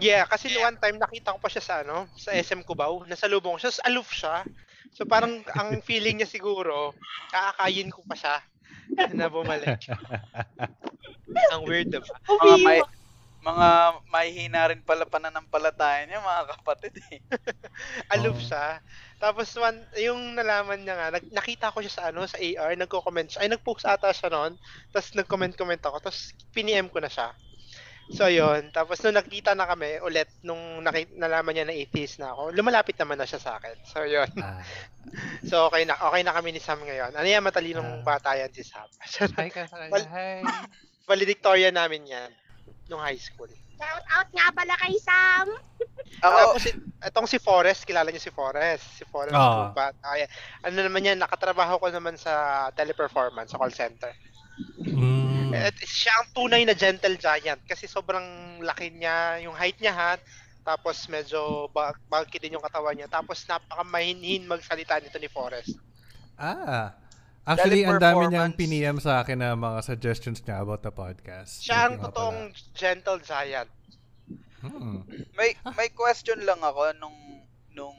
[0.00, 3.60] Yeah, kasi one time nakita ko pa siya sa ano, sa SM Cubao, nasa lubong
[3.60, 4.40] siya, aloof siya.
[4.92, 6.92] So parang ang feeling niya siguro,
[7.32, 8.36] kaakayin ko pa siya
[9.16, 9.80] na bumalik.
[11.52, 12.04] ang weird, diba?
[12.28, 12.78] Mga may,
[13.42, 13.68] mga
[14.06, 17.18] mahihina rin pala pananampalataya niya, mga kapatid eh.
[18.14, 18.46] Aloof Oo.
[18.46, 18.78] siya.
[19.18, 23.28] Tapos one, yung nalaman niya nga, nag, nakita ko siya sa ano, sa AR, nagko-comment
[23.32, 23.42] siya.
[23.42, 24.54] Ay, nag-post ata siya noon.
[24.94, 25.98] Tapos nag-comment-comment ako.
[26.04, 27.34] Tapos piniem ko na siya.
[28.10, 28.74] So, yun.
[28.74, 32.98] Tapos nung nakita na kami ulit, nung nakita, nalaman niya na atheist na ako, lumalapit
[32.98, 33.76] naman na siya sa akin.
[33.86, 34.28] So, yun.
[34.42, 34.58] Ah.
[35.42, 37.10] So, okay na, okay na kami ni Sam ngayon.
[37.12, 38.16] Ano yan, matalinong Ah.
[38.16, 38.86] bata yan si Sam.
[39.38, 40.46] Hi ka sa Well- Hi.
[41.10, 42.30] Valedictorian namin yan,
[42.86, 43.50] nung high school.
[43.74, 45.50] Shout out nga pala kay Sam!
[46.22, 46.70] Ako, Ako, si,
[47.02, 48.86] itong si Forrest, kilala niyo si Forrest.
[48.94, 49.66] Si Forrest, Oo.
[49.66, 49.98] yung bata.
[50.06, 50.30] Ay,
[50.62, 52.30] ano naman yan, nakatrabaho ko naman sa
[52.72, 54.14] teleperformance, sa call center.
[54.86, 55.21] Mm.
[55.58, 60.12] At siya ang tunay na gentle giant kasi sobrang laki niya, yung height niya ha,
[60.62, 63.10] tapos medyo bag bulky din yung katawan niya.
[63.10, 65.76] Tapos napakamahinhin magsalita nito ni Forrest.
[66.38, 66.94] Ah.
[67.42, 71.58] Actually, ang dami niyang piniem sa akin na mga suggestions niya about the podcast.
[71.58, 73.66] Siya ang totoong gentle giant.
[74.62, 75.02] Hmm.
[75.34, 77.18] may may question lang ako nung
[77.74, 77.98] nung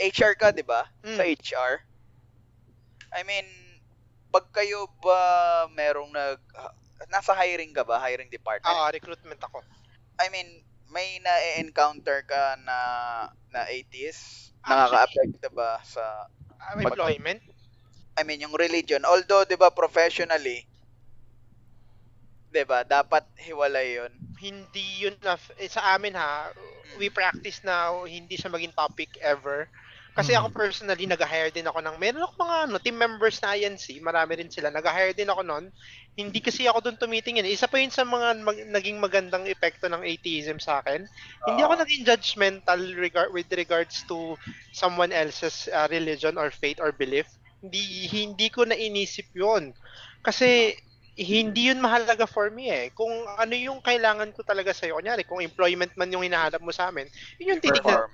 [0.00, 0.88] HR ka, 'di ba?
[1.04, 1.36] Sa Mm.
[1.36, 1.84] HR.
[3.12, 3.44] I mean,
[4.32, 5.20] pag kayo ba
[5.72, 6.40] merong nag
[7.12, 8.00] nasa hiring ka ba?
[8.02, 8.78] Hiring department?
[8.78, 9.62] Oo, recruitment ako.
[10.18, 10.48] I mean,
[10.90, 12.78] may na-encounter ka na
[13.54, 14.50] na atheist?
[14.66, 16.26] Nakaka-affect ba sa
[16.60, 17.42] Ah, employment?
[18.18, 19.04] I mean, yung religion.
[19.06, 20.66] Although, 'di ba, professionally
[22.52, 24.12] 'di ba, dapat hiwalay 'yon.
[24.38, 26.54] Hindi yun na, eh, sa amin ha,
[26.94, 29.66] we practice na hindi siya maging topic ever.
[30.18, 30.42] Kasi Mm.
[30.42, 34.42] ako personally, nag-hire din ako ng, meron ako mga ano, team members na INC, marami
[34.42, 35.70] rin sila, nag-hire din ako noon.
[36.18, 37.46] Hindi kasi ako doon tumitingin.
[37.46, 41.06] Isa pa yun sa mga mag- naging magandang epekto ng atheism sa akin.
[41.46, 44.34] Hindi ako naging judgmental regard, with regards to
[44.74, 47.30] someone else's uh, religion or faith or belief.
[47.62, 49.70] Hindi, hindi ko na inisip yun.
[50.26, 50.74] Kasi
[51.18, 52.94] hindi yun mahalaga for me eh.
[52.94, 56.94] Kung ano yung kailangan ko talaga sa'yo, kunyari, kung employment man yung hinahanap mo sa
[56.94, 57.10] amin,
[57.42, 58.06] yun yung titignan,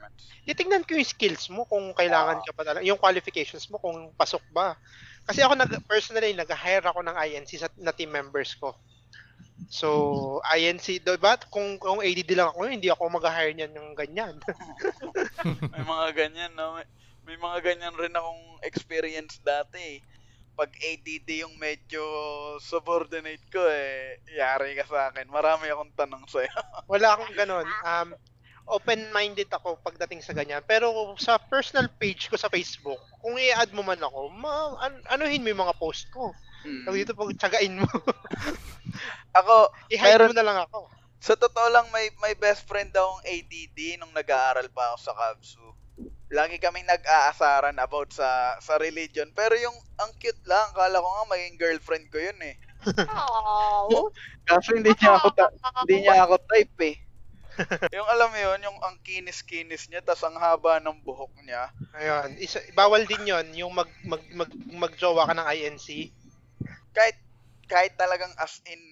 [0.49, 4.41] titignan ko yung skills mo, kung kailangan ka pa talaga, yung qualifications mo, kung pasok
[4.57, 4.73] ba.
[5.29, 8.73] Kasi ako, nag, personally, nag-hire ako ng INC sa, na team members ko.
[9.69, 11.37] So, INC, diba?
[11.53, 14.41] Kung, kung ADD lang ako, hindi ako mag-hire niyan yung ganyan.
[15.77, 16.81] May mga ganyan, no?
[16.81, 16.89] May,
[17.29, 20.01] may mga ganyan rin akong experience dati.
[20.55, 22.03] Pag ADD yung medyo
[22.59, 25.27] subordinate ko, eh, yari ka sa akin.
[25.27, 26.51] Marami akong tanong sa'yo.
[26.93, 27.67] Wala akong ganun.
[27.83, 28.15] Um,
[28.65, 30.63] open-minded ako pagdating sa ganyan.
[30.65, 30.89] Pero
[31.19, 35.53] sa personal page ko sa Facebook, kung i-add mo man ako, ma an- anuhin mo
[35.53, 36.33] yung mga post ko.
[36.65, 36.87] Hmm.
[36.89, 37.85] Tawag dito pag tsagain mo.
[39.35, 40.79] Ako, I-hide Meron- mo na lang ako.
[41.19, 45.13] sa totoo lang, may, may best friend daw akong ADD nung nag-aaral pa ako sa
[45.13, 45.67] Kabsu.
[46.33, 49.29] Lagi kaming nag-aasaran about sa sa religion.
[49.37, 52.57] Pero yung, ang cute lang, kala ko nga maging girlfriend ko yun eh.
[53.09, 54.09] Oh.
[54.45, 55.53] Kaso hindi niya ako, ta-
[55.85, 56.97] hindi niya ako type eh.
[57.97, 61.71] yung alam mo yun, yung ang kinis-kinis niya, tas ang haba ng buhok niya.
[61.95, 62.35] Ayun.
[62.43, 66.11] Isa, bawal din yon yung mag, mag, mag, magjowa ka ng INC.
[66.91, 67.15] Kahit,
[67.71, 68.83] kahit talagang as in,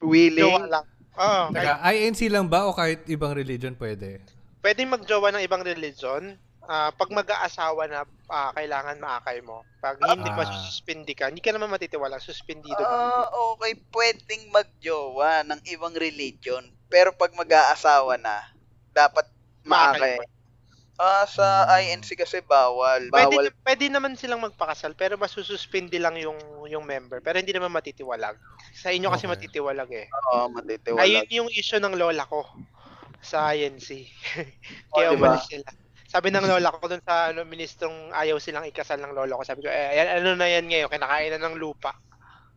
[0.00, 0.66] Jowa Willing.
[0.66, 0.86] lang.
[1.14, 1.54] Oo.
[1.54, 4.18] kahit- Teka, INC lang ba o kahit ibang religion pwede?
[4.60, 6.36] pwedeng magjowa ng ibang religion.
[6.68, 9.64] Ah, pag mag-aasawa na ah, kailangan maakay mo.
[9.80, 10.36] Pag hindi Ah.
[10.36, 13.00] masususpindi ka, hindi ka naman matitiwala, suspendido ka.
[13.00, 16.64] ah, okay, pwedeng magjowa ng ibang religion.
[16.92, 18.36] Pero pag mag-aasawa na,
[18.94, 19.26] dapat
[19.64, 20.24] Maakay.
[21.00, 21.80] Ah, sa Hmm.
[21.80, 23.08] INC kasi bawal.
[23.10, 23.50] Pwede, Bawal.
[23.66, 26.38] pwede naman silang magpakasal, pero masususpindi lang yung
[26.70, 27.18] yung member.
[27.18, 28.38] Pero hindi naman matitiwalag.
[28.70, 29.26] Sa inyo kasi Okay.
[29.26, 30.08] matitiwalag eh.
[30.32, 31.20] Oo, matitiwala.
[31.20, 32.44] Ayun yung issue ng lola ko
[33.22, 34.08] sa INC.
[34.94, 35.32] Kaya Oh, diba?
[35.32, 35.66] umalis sila.
[36.10, 39.46] Sabi ng lola ko dun sa ano, ministrong ayaw silang ikasal ng lola ko.
[39.46, 40.90] Sabi ko, eh, ayan, ano na yan ngayon?
[40.90, 41.94] Kinakain na ng lupa.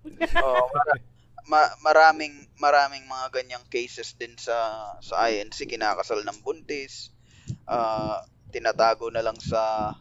[0.41, 1.06] Oo, mara-
[1.45, 7.14] ma- maraming maraming mga ganyang cases din sa sa INC kinakasal ng buntis.
[7.70, 9.93] Ah, tinatago na lang sa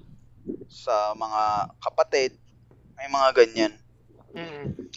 [0.72, 2.32] sa mga kapatid.
[2.96, 3.74] May mga ganyan.
[4.32, 4.88] Mm.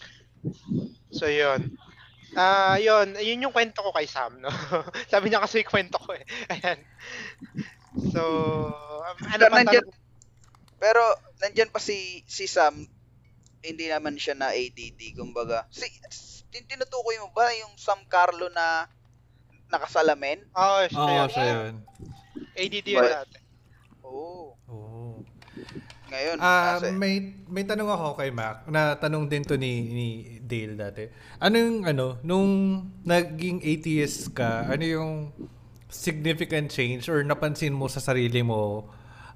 [1.12, 1.76] So, yun.
[2.36, 4.52] Ah, yun, yun yung kwento ko kay Sam, no?
[5.12, 6.24] Sabi niya kasi yung kwento ko eh.
[6.52, 6.78] Ayan.
[8.12, 8.22] So,
[9.02, 9.90] um, ano Pero nandyan-?
[10.76, 11.02] Pero
[11.40, 12.84] nandyan pa si si Sam,
[13.64, 15.64] hindi naman siya na ADD, kumbaga.
[15.72, 15.88] Si
[16.52, 18.86] tin- tinutukoy mo ba yung Sam Carlo na
[19.72, 20.44] nakasalamin?
[20.54, 21.28] Oo, siya Oo, yun.
[21.32, 21.74] siya yun.
[22.54, 23.38] ADD yun dati.
[24.04, 24.54] Oo.
[24.68, 25.24] Oo.
[26.06, 27.18] Ngayon, Ah, kasi, may
[27.50, 30.06] may tanong ako kay Mac na tanong din to ni ni
[30.38, 31.02] Dale dati.
[31.42, 32.50] Ano yung ano nung
[33.02, 35.10] naging atheist ka, ano yung
[35.96, 38.84] significant change or napansin mo sa sarili mo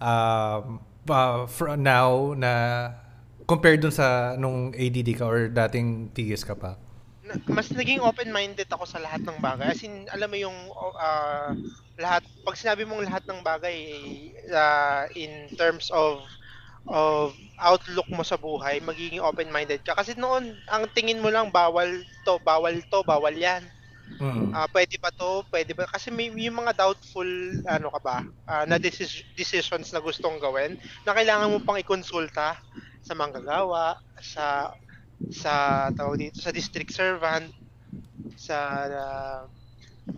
[0.00, 2.52] um uh, fr- now na
[3.48, 6.76] compared dun sa nung ADD ka or dating theist ka pa?
[7.46, 9.70] Mas naging open-minded ako sa lahat ng bagay.
[9.70, 10.58] As in, alam mo yung
[10.98, 11.54] ah,
[11.94, 13.78] lahat, pag sinabi mong lahat ng bagay
[14.50, 16.26] ah, in terms of
[16.88, 19.94] of outlook mo sa buhay, magiging open-minded ka.
[19.94, 23.62] Kasi noon, ang tingin mo lang, bawal to, bawal to, bawal yan.
[24.18, 24.50] Mm.
[24.50, 25.46] Ah, pwede ba to?
[25.46, 25.86] Pwede ba?
[25.86, 27.28] Kasi may yung mga doubtful
[27.68, 28.16] ano ka ba
[28.50, 30.74] ah, na decis- decisions na gustong gawin
[31.06, 32.58] na kailangan mo pang ikonsulta
[33.00, 34.74] sa manggagawa, sa
[35.30, 35.52] sa
[35.94, 37.52] tawag dito sa district servant,
[38.34, 38.56] sa
[38.90, 39.42] ah,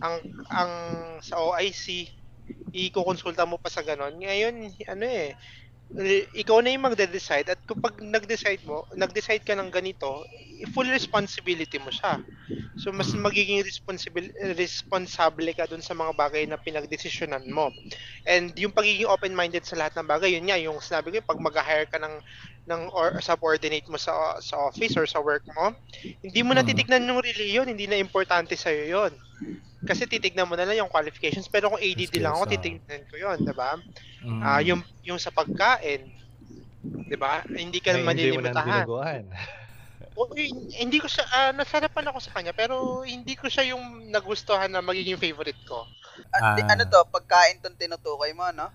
[0.01, 0.15] ang
[0.49, 0.71] ang
[1.21, 2.09] sa OIC
[2.73, 4.17] iko-konsulta mo pa sa ganon.
[4.19, 5.37] Ngayon, ano eh,
[6.33, 10.25] ikaw na yung magde-decide at kapag nag-decide mo, nag-decide ka ng ganito,
[10.73, 12.17] full responsibility mo siya.
[12.73, 14.25] So mas magiging responsible
[14.57, 17.69] responsable ka dun sa mga bagay na pinagdesisyonan mo.
[18.25, 21.85] And yung pagiging open-minded sa lahat ng bagay, yun nga yung sinabi ko, pag mag-hire
[21.85, 22.17] ka ng
[22.69, 25.75] ng or subordinate mo sa sa office or sa work mo,
[26.23, 26.67] hindi mo na Mm.
[26.67, 29.13] titignan yung reliyon, hindi na importante sa iyo 'yon.
[29.87, 32.53] Kasi titignan mo na lang yung qualifications, pero kung ADD lang ako, ah.
[32.55, 33.75] titignan ko 'yon, 'di ba?
[34.21, 34.41] Mm.
[34.43, 36.11] Ah, yung yung sa pagkain,
[37.09, 37.43] 'di ba?
[37.55, 38.87] Hindi ka na malilimitahan.
[40.17, 40.29] O,
[40.77, 44.83] hindi ko siya ah, nasarapan ako sa kanya pero hindi ko siya yung nagustuhan na
[44.85, 45.89] magiging favorite ko.
[46.53, 46.67] di- Ah.
[46.67, 48.69] ano to, pagkain tong tinutukoy mo, no?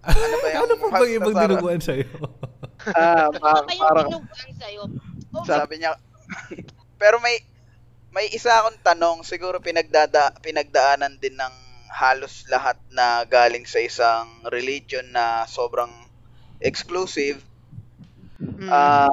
[0.00, 0.30] Hindi, hindi.
[0.30, 2.08] Ano ba yung ano pa ba mas ibang dinuguan sa'yo?
[2.90, 4.82] Ah, pa- Ano yung parang tinuguan sa'yo?
[5.30, 5.94] Oh, Sabi niya,
[7.02, 7.38] pero may
[8.10, 11.54] may isa akong tanong, siguro pinagdada pinagdaanan din ng
[11.90, 15.90] halos lahat na galing sa isang religion na sobrang
[16.58, 17.42] exclusive.
[18.40, 18.66] Mm.
[18.66, 19.10] Ah,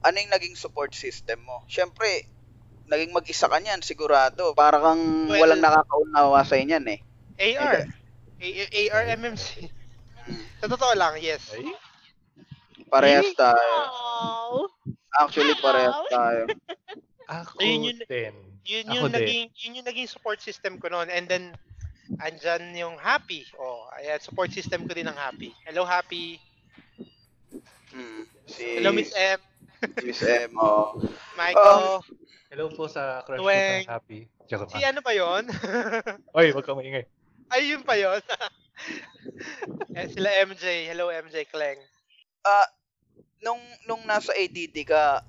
[0.00, 1.64] ano yung naging support system mo?
[1.66, 2.24] Siyempre,
[2.86, 4.54] naging mag-isa ka niyan, sigurado.
[4.54, 7.00] Para kang Well- walang nakakaunawa sa inyan eh.
[7.36, 7.88] AR.
[8.40, 9.68] AR MMC.
[10.58, 11.52] Sa totoo lang, yes.
[12.86, 13.74] Parehas tayo.
[13.86, 14.66] wow.
[15.16, 16.42] Actually, parehas tayo.
[17.24, 18.34] Ako Ayun yun- din.
[18.60, 19.16] Yun Ako yung din.
[19.16, 21.08] naging yun yung naging support system ko noon.
[21.08, 21.54] And then
[22.18, 23.46] andyan yung Happy.
[23.54, 25.54] Oh, ayan support system ko din ng Happy.
[25.62, 26.36] Hello Happy.
[27.90, 28.26] Hmm.
[28.44, 29.38] Si Hello Miss M,
[30.02, 30.54] Miss M.
[30.54, 30.98] oh.
[31.34, 32.02] Michael.
[32.50, 34.26] Hello po sa crush ko sa Happy.
[34.44, 35.46] Joke si ano pa 'yon?
[36.34, 37.06] Oy, wag ka maingay.
[37.48, 38.18] Ay, yun pa 'yon.
[39.98, 40.88] eh, sila MJ.
[40.88, 41.80] Hello MJ Kleng.
[42.44, 42.68] Ah,
[43.44, 45.20] nung nung nasa ADD ka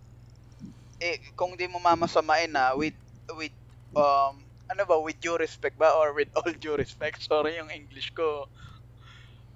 [1.02, 2.95] eh kung di mo mamasamain na with
[3.36, 3.56] with
[3.97, 4.36] um
[4.70, 8.45] ano ba with due respect ba or with all due respect sorry yung English ko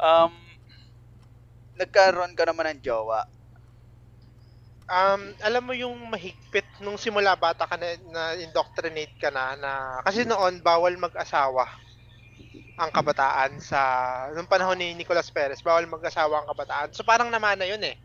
[0.02, 0.34] um
[1.78, 3.22] nagkaroon ka naman ng jowa
[4.86, 9.98] Um, alam mo yung mahigpit nung simula bata ka na, na indoctrinate ka na, na
[10.06, 11.66] kasi noon bawal mag-asawa
[12.76, 13.80] ang kabataan sa
[14.32, 17.96] nung panahon ni Nicolas Perez bawal mag-asawa ang kabataan so parang namana yun eh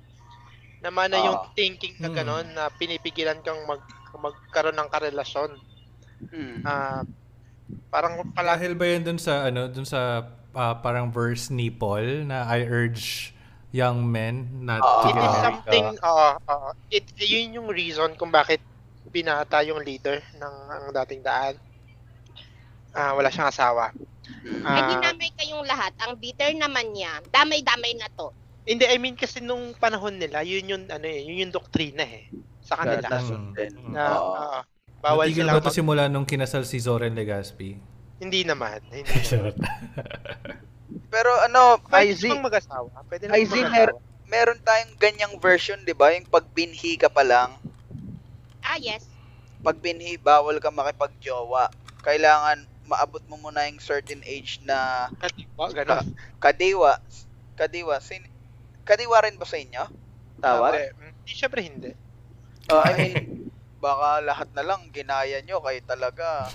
[0.78, 1.50] namana yung Ah.
[1.52, 2.16] thinking na Hmm.
[2.16, 5.50] gano'n na pinipigilan kang mag magkaroon ng karelasyon
[6.28, 6.62] hmm.
[6.62, 7.02] Ah,
[7.88, 12.24] parang pala Dahil ba yun dun sa, ano, dun sa ah, parang verse ni Paul
[12.24, 13.34] na I urge
[13.70, 15.02] young men not Ah.
[15.02, 15.44] to it get is married.
[15.44, 16.68] something oo oo.
[16.88, 18.58] it yun yung reason kung bakit
[19.06, 21.54] binata yung leader ng ang dating daan
[22.92, 23.90] ah wala siyang asawa
[24.60, 25.92] Ay, Ah, dinamay kayong lahat.
[25.98, 27.20] Ang bitter naman niya.
[27.26, 28.32] Damay-damay na to.
[28.62, 32.28] Hindi, I mean kasi nung panahon nila, yun yung ano eh, yun yung doktrina eh
[32.60, 33.02] sa kanila.
[33.02, 33.16] Na- Mm.
[33.18, 33.72] nasundin.
[33.88, 34.30] Na, Oo.
[34.30, 34.58] oo.
[35.00, 37.72] bawal Natigil silang ba ito mag- simula nung kinasal si Zoren Legaspi?
[38.18, 38.84] Hindi naman.
[38.86, 39.54] Hindi naman.
[41.08, 42.22] pero ano Pwede IZ.
[42.26, 42.88] namang mag-asawa.
[43.06, 43.72] Pwede namang IZ, mag-asawa.
[43.72, 47.58] mer- meron tayong ganyang version 'di ba yung pag binhi ka pa lang
[48.60, 49.02] Ah, yes.
[49.58, 51.66] pag binhi bawal ka makipagjowa
[52.00, 56.06] kailangan maabot mo muna yung certain age na Katiwa, ganon.
[56.42, 56.92] kadiwa
[57.54, 58.26] kadiwa sin
[58.82, 59.86] kadiwa rin ba sa inyo
[60.42, 61.90] tawag Hindi, mm, syempre hindi.
[62.70, 63.50] Uh, I mean,
[63.82, 66.46] baka lahat na lang ginaya nyo kayo talaga.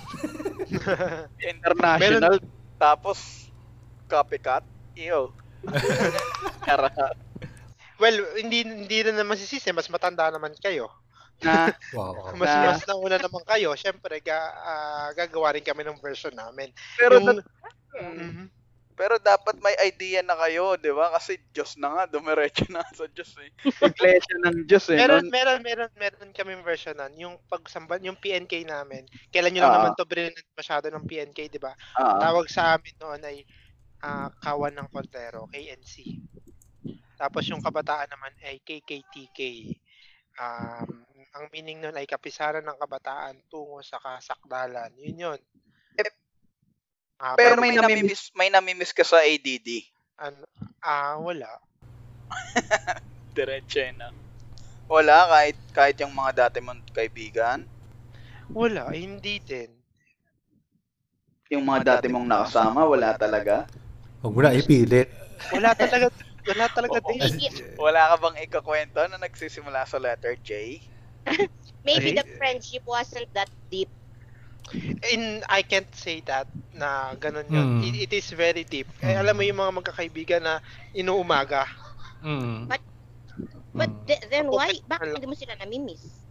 [1.43, 2.39] international.
[2.79, 3.49] Tapos,
[4.07, 4.63] copycat.
[4.95, 5.35] Iyo.
[6.67, 6.87] Tara.
[7.99, 10.87] Well, hindi hindi na naman sisisi, mas matanda naman kayo.
[11.43, 12.31] Na, Wow.
[12.39, 13.75] Mas Na- mas nauna naman kayo.
[13.75, 16.71] Syempre, ga, ah, gagawa rin kami ng version namin.
[16.95, 17.47] pero Yung- dat-
[17.95, 18.47] Mhm.
[18.95, 21.11] Pero dapat may idea na kayo, di ba?
[21.11, 23.51] Kasi Diyos na nga, dumiretso na sa Diyos eh.
[23.83, 24.95] iglesia ng Diyos eh.
[24.95, 25.31] Meron, no?
[25.35, 27.11] meron, meron, meron kaming versionan.
[27.19, 29.03] Yung pagsamba, yung PNK namin.
[29.27, 29.77] Kailan nyo lang Ah.
[29.83, 31.75] naman to brinat masyado ng PNK, di ba?
[31.91, 33.43] Ah, Tawag sa amin noon ay
[33.99, 36.23] ah, Kawan ng Contero, KNC.
[37.15, 39.39] Tapos yung kabataan naman ay KKTK.
[40.35, 41.03] Um,
[41.35, 44.95] ang meaning nun ay kapisaran ng kabataan tungo sa kasakdalan.
[44.95, 45.39] Yun yun.
[47.19, 49.83] Ah, Pero Pero may may namimiss, may namimiss ka sa ADD.
[50.15, 50.47] ano,
[50.79, 51.47] ah, wala.
[53.35, 54.11] Diretso yun na.
[54.87, 57.67] Wala, kahit, kahit yung mga dati mong kaibigan.
[58.55, 59.71] Wala, hindi din.
[61.51, 63.67] yung mga dati mong nakasama, wala talaga.
[64.23, 65.07] Huwag mo na ipilit.
[65.53, 66.09] Wala talaga,
[66.47, 67.33] wala talaga din.
[67.77, 70.79] Wala ka bang ikakwento na nagsisimula sa letter J?
[71.87, 72.17] Maybe Ay.
[72.17, 73.89] the friendship wasn't that deep.
[75.05, 77.67] In, I can't say that na ganun yun.
[77.77, 77.85] Hmm.
[77.85, 78.89] It, it is very deep.
[78.99, 79.21] Eh, Hmm.
[79.21, 80.57] alam mo yung mga magkakaibigan na
[80.91, 81.69] inuumaga.
[82.21, 82.65] Mm.
[82.65, 82.93] But-
[83.75, 84.07] But Mm.
[84.07, 84.71] th- then why?
[84.87, 86.23] Bakit hindi mo sila namimiss?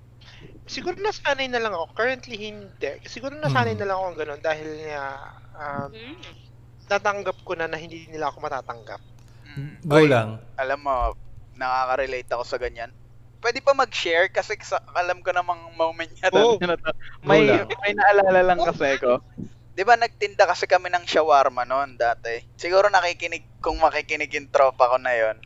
[0.65, 1.93] Siguro nasanay na lang ako.
[1.93, 2.91] Currently, hindi.
[3.05, 3.85] Siguro nasanay Hmm.
[3.85, 5.05] na lang ako ng ganun dahil nga
[5.55, 6.17] um, Hmm.
[6.89, 8.99] natanggap ko na na hindi nila ako matatanggap.
[9.55, 9.77] Mm.
[9.85, 10.41] Go Oy, lang.
[10.57, 10.97] Alam mo,
[11.55, 12.91] nakaka-relate ako sa ganyan.
[13.45, 16.33] Pwede pa mag-share kasi sa, alam ko namang moment niya.
[16.33, 16.65] Ano to?
[17.29, 17.69] may, Wala.
[17.69, 19.21] may naalala lang kasi ko.
[19.77, 22.41] Di ba nagtinda kasi kami ng shawarma noon dati?
[22.57, 25.37] Siguro nakikinig, kung makikinig yung tropa ko na yon.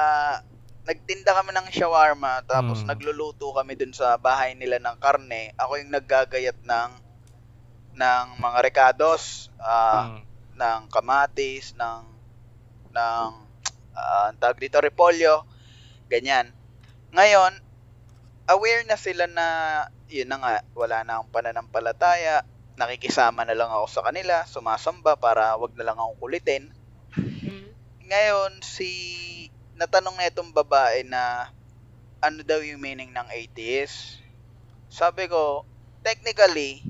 [0.00, 0.40] Ah,
[0.88, 2.88] nagtinda kami ng shawarma tapos Hmm.
[2.88, 5.52] nagluluto kami dun sa bahay nila ng karne.
[5.60, 6.90] Ako yung naggagayat ng
[8.00, 10.22] ng mga recados, ah, Mm.
[10.56, 12.02] ng kamatis, ng
[12.94, 13.30] ng
[13.98, 15.44] ah, ang tawag dito repolyo,
[16.08, 16.54] ganyan.
[17.10, 17.52] Ngayon,
[18.50, 19.46] aware na sila na
[20.10, 22.42] yun na nga, wala na akong pananampalataya,
[22.74, 26.70] nakikisama na lang ako sa kanila, sumasamba para wag na lang akong kulitin.
[27.14, 27.70] Hmm.
[28.10, 28.90] Ngayon, si
[29.78, 31.48] natanong na itong babae na
[32.20, 34.20] ano daw yung meaning ng atheist.
[34.90, 35.64] Sabi ko,
[36.02, 36.84] technically,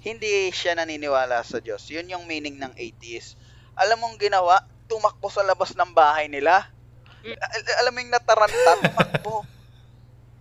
[0.00, 1.84] hindi siya naniniwala sa Diyos.
[1.92, 3.36] Yun yung meaning ng atheist.
[3.76, 4.56] Alam mong ginawa,
[4.88, 6.64] tumakbo sa labas ng bahay nila.
[7.24, 9.44] Al- alam mo yung nataranta, tumakbo.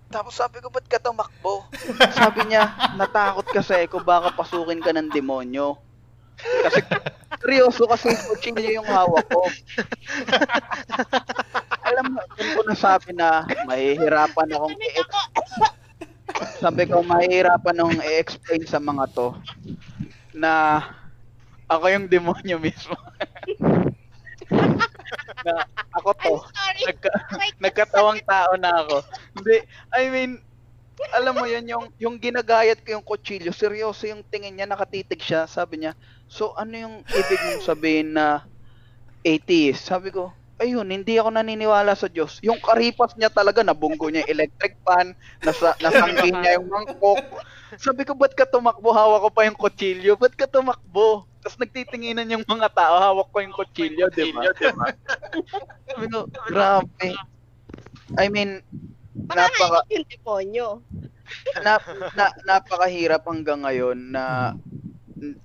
[0.09, 1.67] Tapos sabi ko, ba't ka tumakbo?
[2.15, 5.77] Sabi niya, natakot kasi ako baka pasukin ka ng demonyo.
[6.39, 6.79] Kasi,
[7.43, 9.43] seryoso kasi kutsilyo yung hawak ko.
[11.83, 15.17] Alam mo, doon ko nasabi na mahihirapan akong Sabi i- ako,
[16.63, 19.35] sabi ko mahihirapan akong i-explain sa mga to
[20.31, 20.79] na
[21.67, 22.95] ako yung demonyo mismo.
[25.45, 26.33] na ako to.
[26.85, 27.09] Nagka,
[27.63, 28.97] nagkatawang tao na ako.
[29.37, 29.55] Hindi,
[29.95, 30.31] I mean,
[31.15, 35.47] alam mo yun, yung, yung ginagayat ko yung kutsilyo, seryoso yung tingin niya, nakatitig siya,
[35.47, 35.95] sabi niya,
[36.27, 38.43] so ano yung ibig mong sabihin na
[39.23, 39.87] atheist?
[39.87, 42.43] Sabi ko, ayun, hindi ako naniniwala sa Diyos.
[42.43, 47.23] Yung karipas niya talaga, nabunggo niya yung electric fan, nasa, nasangkin niya yung mangkok.
[47.79, 48.91] Sabi ko, ba't ka tumakbo?
[48.91, 50.19] Hawak ko pa yung kutsilyo.
[50.19, 51.23] Ba't ka tumakbo?
[51.39, 54.51] Tapos nagtitinginan yung mga tao, hawak ko yung kutsilyo, di ba?
[55.87, 57.09] Sabi ko, grabe.
[58.19, 58.59] I mean,
[59.15, 60.67] napaka, yung demonyo.
[61.61, 61.77] na,
[62.17, 64.57] na, napakahirap hanggang ngayon na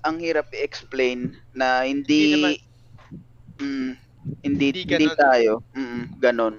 [0.02, 2.56] ang hirap i-explain na hindi
[3.60, 4.03] mm,
[4.42, 5.16] hindi, Hindi hindi, ganon.
[5.18, 6.54] tayo mm, ganon.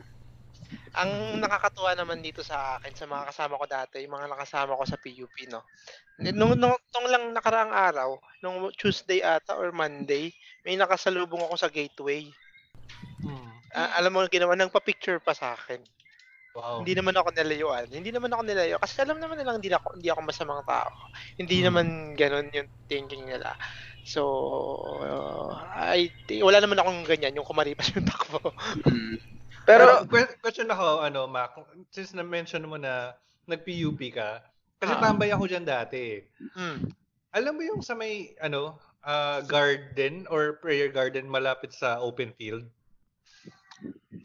[0.96, 4.84] Ang nakakatuwa naman dito sa akin, sa mga kasama ko dati, yung mga nakasama ko
[4.88, 5.62] sa PUP, no?
[6.32, 10.32] Nung, nung, nung lang nakaraang araw, nung Tuesday ata or Monday,
[10.64, 12.24] may nakasalubong ako sa gateway.
[13.20, 13.52] Mm.
[13.76, 15.84] Ah, alam mo, ginawa ng pa-picture pa sa akin.
[16.56, 16.80] Wow.
[16.80, 17.92] Hindi naman ako nilayuan.
[17.92, 18.80] Hindi naman ako nilayo.
[18.80, 20.88] Kasi alam naman nilang hindi ako, hindi ako masamang tao.
[21.36, 21.66] Hindi Hmm.
[21.68, 21.86] naman
[22.16, 23.52] ganun yung thinking nila.
[24.06, 24.22] So,
[25.02, 26.14] uh, I,
[26.46, 28.54] wala naman akong ganyan, yung kumaripas yung takbo.
[28.86, 29.18] Mm.
[29.70, 31.58] Pero, Pero que- question ako, ano, Mac,
[31.90, 33.18] since na-mention mo na
[33.50, 34.46] nag-PUP ka,
[34.78, 35.02] kasi Ah.
[35.02, 36.22] tambay ako dyan dati.
[36.54, 36.94] Mm.
[37.34, 42.70] Alam mo yung sa may, ano, ah, garden or prayer garden malapit sa open field?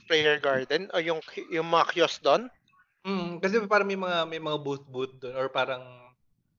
[0.04, 2.52] Prayer garden, o yung, yung mga kiosk doon.
[3.00, 5.80] Mm, kasi parang may mga may mga booth-booth doon or parang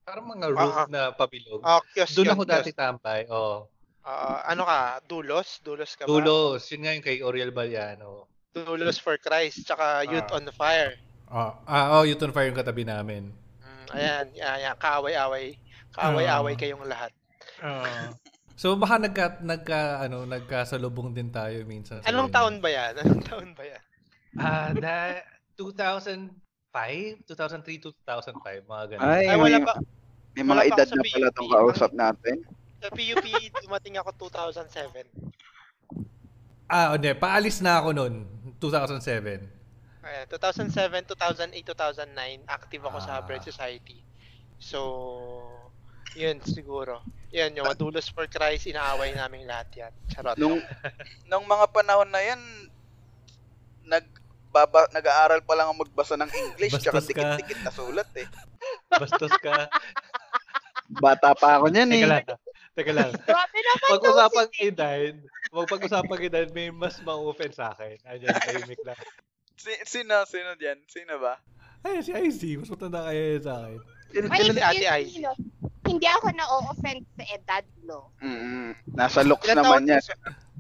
[0.01, 0.87] parang mga roof Ah, ah.
[0.89, 1.61] na pabilog.
[1.63, 3.25] Ah, kiosk doon ako dati tambay.
[3.29, 3.69] Oh.
[4.01, 5.61] Ah, ano ka, Dulos?
[5.61, 6.09] Dulos ka ba?
[6.09, 8.25] Dulos, yun nga yung kay Oriel Baliano.
[8.51, 10.37] Dulos for Christ, tsaka Youth Ah.
[10.41, 10.97] on Fire.
[11.31, 13.29] Oh, ah, oh, Youth on Fire yung katabi namin.
[13.61, 15.55] Mm, ayan, ayan, kaaway-away.
[15.95, 16.59] Kaaway-away Ah.
[16.59, 17.11] kayong lahat.
[18.57, 21.97] So baka nagka nagka ano nagkasalubong din tayo minsan.
[22.01, 22.93] sa Anong taon ba yan?
[23.01, 23.83] Anong taon ba yan?
[24.37, 25.17] Ah, na
[26.71, 29.03] 2005, 2003 to 2005, mga ganun.
[29.03, 29.73] Ay, Ay, wala may, pa.
[30.33, 31.33] may mga edad sa na pala PUP.
[31.35, 32.35] itong kausap natin.
[32.79, 33.25] Sa PUP,
[33.67, 35.03] dumating ako 2007.
[36.65, 37.11] Ah, hindi.
[37.13, 38.23] Paalis na ako noon.
[38.57, 39.43] 2007.
[40.01, 40.71] Ayan, 2007,
[41.05, 42.07] 2008, 2009,
[42.47, 43.21] active ako sa Ah.
[43.21, 43.99] Bread Society.
[44.57, 44.79] So,
[46.15, 47.03] yun siguro.
[47.31, 49.93] Yan, yung Madulos for Christ, inaaway namin lahat yan.
[50.07, 50.35] Charot.
[50.35, 50.57] Nung,
[51.29, 52.39] Nung mga panahon na yan,
[53.83, 54.07] nag
[54.51, 57.39] baba, nag-aaral pa lang ang magbasa ng English tsaka Bastos ka.
[57.39, 58.27] dikit-dikit na sulat eh.
[59.01, 59.71] Bastos ka.
[60.91, 62.01] bata pa ako niyan eh.
[62.03, 62.25] Teka lang.
[62.75, 63.11] Teka lang.
[63.87, 65.13] Pag-usapang edad,
[65.51, 67.95] wag pag-usapang edad, may mas ma-offend sa akin.
[68.05, 68.99] Ayan, tahimik lang.
[69.55, 70.83] Si, sino, sino diyan?
[70.87, 71.39] Sino ba?
[71.81, 72.59] Ay, si IC.
[72.59, 73.79] Mas matanda kaya yun sa akin.
[74.27, 75.33] Ay, si Ate no?
[75.81, 78.11] Hindi ako na-offend sa edad, no?
[78.21, 80.01] Mm, nasa looks Ilan naman taon, yan.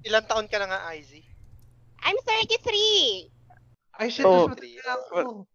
[0.03, 1.21] ilan taon ka na nga, Izzy?
[2.01, 3.29] I'm 33.
[4.01, 4.25] Ay, shit.
[4.25, 4.49] Oh.
[4.49, 5.45] ako.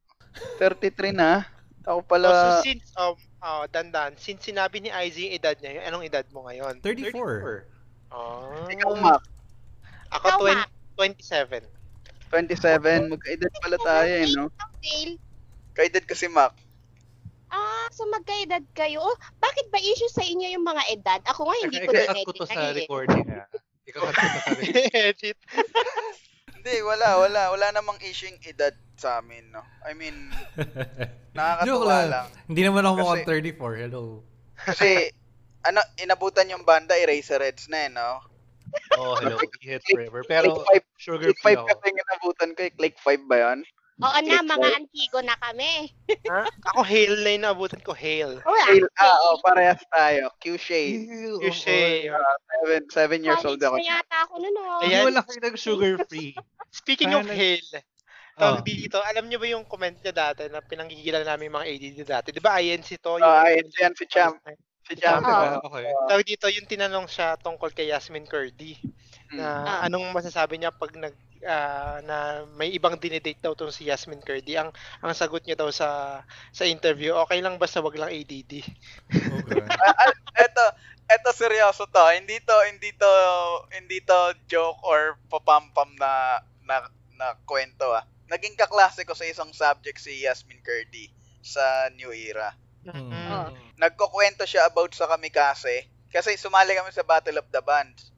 [0.63, 1.43] 33 na.
[1.83, 5.79] Ako Oh, pala, so since, um, oh, dandan, since sinabi ni Izzy yung edad niya,
[5.79, 6.83] yung anong edad mo ngayon?
[6.83, 7.63] 34.
[8.11, 9.23] Oh, ikaw Mac,
[10.11, 10.71] ako Ikaw, 20, Mac.
[10.99, 11.63] 27.
[13.07, 14.51] 27, magkaedad pala tayo eh, no?
[15.79, 16.59] Kaedad ko si Mac.
[17.55, 18.99] ah, so magkaedad kayo.
[19.07, 21.21] Oh, bakit ba issue sa inyo yung mga edad?
[21.31, 22.83] Ako nga hindi ko na ko to sa eh.
[22.83, 23.47] recording, ha?
[23.87, 24.91] Ikakat ko to sa recording.
[24.91, 25.39] Edit.
[26.67, 27.43] Hindi, wala, wala.
[27.55, 29.63] Wala namang issue yung edad sa amin, no?
[29.87, 30.35] I mean,
[31.39, 32.11] nakakatuwa lang.
[32.11, 32.29] lang.
[32.51, 33.23] Hindi naman ako mukhang
[33.55, 33.87] 34.
[33.87, 34.03] Hello.
[34.59, 35.15] Kasi,
[35.63, 38.19] ano, inabutan yung banda, Eraserheads na eh, no?
[38.99, 39.39] Oh, hello.
[39.63, 40.27] Hit forever.
[40.27, 41.67] Pero, Click sugar Click free 5 ako.
[41.71, 42.73] kasi yung inabutan ko eh.
[42.75, 43.59] Click 5 ba yan?
[43.97, 45.89] Oo na, mga antigo na kami.
[46.31, 46.43] Ha?
[46.75, 48.43] Ako hail na yung naabutan ko, hail.
[48.43, 50.27] Oh, Hail, ah, oh, parehas tayo.
[50.43, 51.07] Q-Shade.
[51.39, 52.11] You say,
[52.61, 53.79] Seven, seven years old ako.
[53.79, 54.83] na yata ako nun, oh.
[54.83, 55.07] Ayan.
[55.07, 56.35] Wala kayo nag-sugar free.
[56.69, 57.63] speaking of Sana- hail,
[58.37, 58.53] Oh.
[58.53, 61.99] tawag dito, alam niyo ba yung comment niya dati na pinanggigilan namin yung mga ADD
[62.05, 62.29] dati?
[62.37, 63.17] Di ba INC to?
[63.17, 64.37] Oh, INC yan, si Champ.
[64.85, 65.25] Si Champ.
[65.25, 65.33] Oo.
[65.33, 65.57] Diba?
[65.65, 65.85] Okay.
[66.05, 68.77] Tawag dito, yung tinanong siya tungkol kay Yasmin Curdy.
[69.33, 69.89] Na Ah.
[69.89, 71.17] anong masasabi niya pag nag
[71.47, 74.59] ah, na may ibang dinedate daw tong si Yasmin Curdy.
[74.59, 76.21] Ang ang sagot niya daw sa
[76.51, 78.53] sa interview, okay lang basta wag lang ADD.
[79.09, 79.63] okay.
[80.45, 80.65] eto,
[81.07, 82.05] eto seryoso to.
[82.13, 83.13] Hindi to, hindi to,
[83.73, 88.05] hindi to joke or papampam na, na, na kwento ah.
[88.27, 91.15] Naging kaklase ko sa isang subject si Yasmin Curdy
[91.47, 92.51] sa New Era.
[92.87, 93.55] Mm.
[93.79, 98.15] Nagkukwento siya about sa kamikase kasi sumali kami sa Battle of the Bands.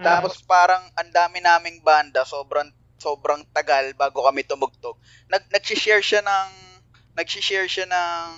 [0.00, 0.04] Mm.
[0.08, 4.96] Tapos parang ang dami naming banda, sobrang sobrang tagal bago kami tumugtog.
[5.28, 6.48] Nag nagsi-share siya ng
[7.20, 8.32] nagsi-share siya ng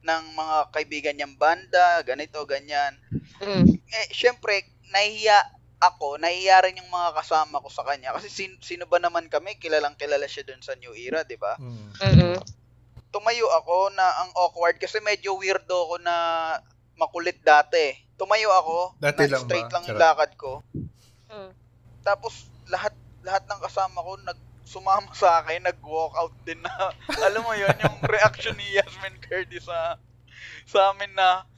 [0.00, 2.98] ng mga kaibigan niyang banda, ganito, ganyan.
[3.38, 3.70] Mm.
[3.70, 5.38] Eh syempre, nahiya
[5.78, 9.56] ako, nahiya rin yung mga kasama ko sa kanya kasi sin, sino ba naman kami,
[9.62, 11.54] kilalang kilala siya dun sa New Era, 'di ba?
[11.56, 11.88] Mm.
[12.02, 12.36] Mm-mm.
[13.14, 16.14] Tumayo ako na ang awkward kasi medyo weirdo ako na
[16.98, 18.09] makulit dati.
[18.20, 19.80] Tumayo ako, Dati lang straight ba?
[19.80, 20.04] lang yung Charot.
[20.04, 20.52] lakad ko.
[21.32, 21.50] Mm.
[22.04, 22.92] Tapos lahat
[23.24, 26.70] lahat ng kasama ko nag sumama sa akin, nag-walk out din na
[27.26, 29.96] alam mo yon yung reaction ni Yasmin Curdy sa
[30.68, 31.48] sa amin na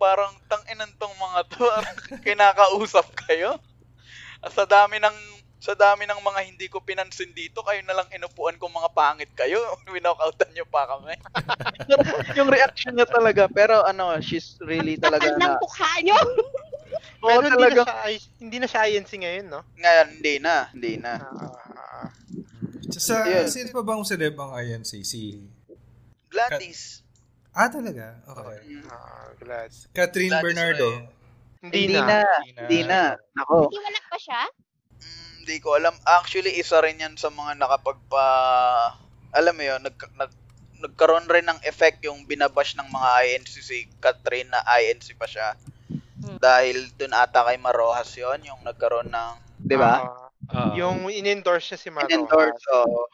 [0.00, 0.64] parang tang
[0.96, 1.64] tong mga to
[2.26, 3.60] kinakausap kayo.
[4.48, 5.16] Sa dami ng
[5.60, 9.28] sa dami ng mga hindi ko pinansin dito, kayo na lang inupuan kong mga pangit
[9.36, 9.60] kayo.
[9.92, 11.12] Winokoutan niyo pa kami.
[12.40, 13.44] yung reaction niya talaga.
[13.46, 15.60] Pero ano, she's really talaga na.
[15.60, 16.16] mukha nyo.
[17.20, 17.80] Oo, Pero hindi talaga.
[17.84, 19.60] na siya I- hindi na siya INC ngayon, no?
[19.76, 20.54] Ngayon, hindi na.
[20.72, 21.12] Hindi na.
[21.20, 22.08] Ah,
[22.90, 23.44] Sa, Yeah.
[23.44, 25.04] sino pa bang celeb ang INC?
[25.04, 25.44] Si...
[26.32, 27.04] Gladys.
[27.52, 28.16] Ah, talaga?
[28.24, 28.58] Okay.
[28.72, 28.86] Mm.
[28.88, 29.70] ah, glad.
[29.92, 30.88] Catherine Gladys Bernardo.
[31.60, 32.06] Hindi, Hindi na.
[32.08, 32.20] na.
[32.56, 33.00] Hindi na.
[33.36, 33.68] Nako.
[33.68, 34.42] Hindi wala pa siya?
[35.50, 35.98] Hindi ko alam.
[36.06, 38.22] Actually, isa rin yan sa mga nakapagpa...
[39.34, 40.30] Alam mo yun, nag, nag,
[40.78, 45.58] nagkaroon rin ng effect yung binabash ng mga INC si Catherine na INC pa siya.
[46.22, 46.38] Hmm.
[46.38, 49.30] Dahil dun ata kay Marojas yon yung nagkaroon ng...
[49.58, 50.06] Di ba?
[50.06, 50.74] Ah, Ah.
[50.74, 52.10] yung in-endorse niya si Maro.
[52.10, 52.62] In-endorse.
[52.74, 53.06] Oo.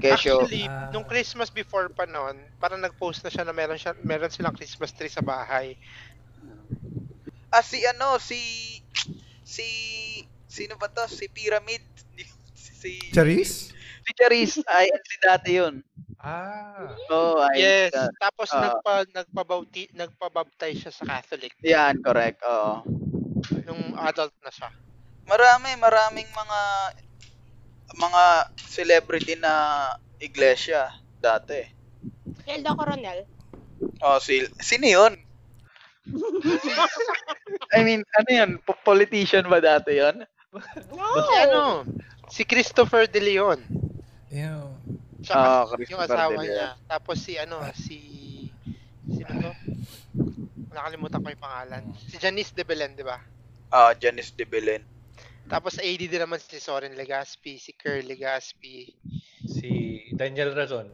[0.00, 0.44] Kesyo.
[0.44, 0.92] Actually, Ah.
[0.92, 4.92] nung Christmas before pa noon, parang nag-post na siya na meron siya meron silang Christmas
[4.92, 5.76] tree sa bahay.
[7.48, 8.40] Ah, si ano, si...
[9.44, 9.64] Si...
[10.54, 11.02] Sino ba to?
[11.10, 11.82] Si Pyramid.
[12.54, 13.00] Si...
[13.10, 13.72] Charis?
[14.04, 15.80] Si Charis, INC dati yun.
[16.20, 16.92] Ah.
[17.08, 18.12] Oo, oh, Yes, INC.
[18.20, 18.60] tapos Ah.
[18.76, 22.44] nagpa nagpabauti nagpabaptize siya sa Catholic Yan, correct.
[22.44, 22.84] Oo.
[23.64, 24.68] nung adult na siya.
[25.24, 26.60] Marami, maraming mga...
[27.94, 28.24] Mga
[28.60, 29.52] celebrity na
[30.18, 31.64] iglesia dati.
[32.44, 33.24] Eldo Coronel.
[34.00, 34.44] Oh, si...
[34.60, 35.12] Sino yun?
[37.72, 38.50] I mean, ano yun?
[38.60, 40.20] Po- Politician ba dati yun?
[40.94, 41.06] No.
[41.18, 41.62] Si ano?
[42.30, 43.58] Si Christopher De Leon.
[44.30, 44.70] Yeah.
[45.24, 46.78] Tsaka Ah, Chris yung asawa niya.
[46.86, 47.98] Tapos si ano, si...
[49.08, 49.52] Sino to?
[50.74, 51.82] Nakalimutan ko yung pangalan.
[52.10, 53.18] Si Janice de Belen, di ba?
[53.70, 54.82] Ah, Janice de Belen.
[55.44, 58.90] Tapos AD din naman si Soren Legaspi, si Kerr Legaspi.
[59.44, 59.68] Si
[60.14, 60.88] Daniel Razon.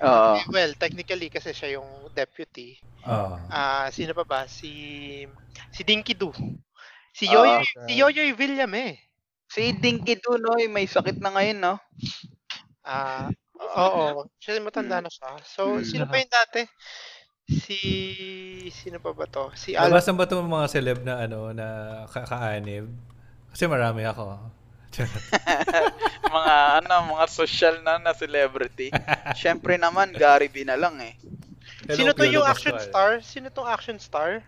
[0.00, 0.32] Oo.
[0.36, 2.76] Eh, well, technically kasi siya yung deputy.
[3.04, 3.40] Ah.
[3.48, 4.40] Ah, sino pa ba?
[4.44, 5.24] Si
[5.72, 6.32] si Dinky Du.
[7.20, 7.84] Si Ah, Yoyoy, okay.
[7.84, 8.96] si Yoyoy William eh.
[9.44, 11.74] Si Dinky Dunoy, may sakit na ngayon, no?
[12.80, 13.28] Ah,
[13.60, 14.24] oo.
[14.40, 15.36] Siya matanda na siya.
[15.44, 15.84] So, Hmm.
[15.84, 16.64] sino pa yung dati?
[17.50, 17.76] Si
[18.70, 19.50] sino pa ba to?
[19.52, 21.66] Si Al Nabasa ba itong mga celeb na ano, na
[22.08, 22.88] ka- kaanib?
[23.50, 24.38] Kasi marami ako.
[26.30, 28.94] mga ano, mga social na na celebrity.
[29.34, 31.18] Syempre naman Gary V na lang eh.
[31.90, 33.18] Sino to yung action star?
[33.18, 34.46] Sino tong action star?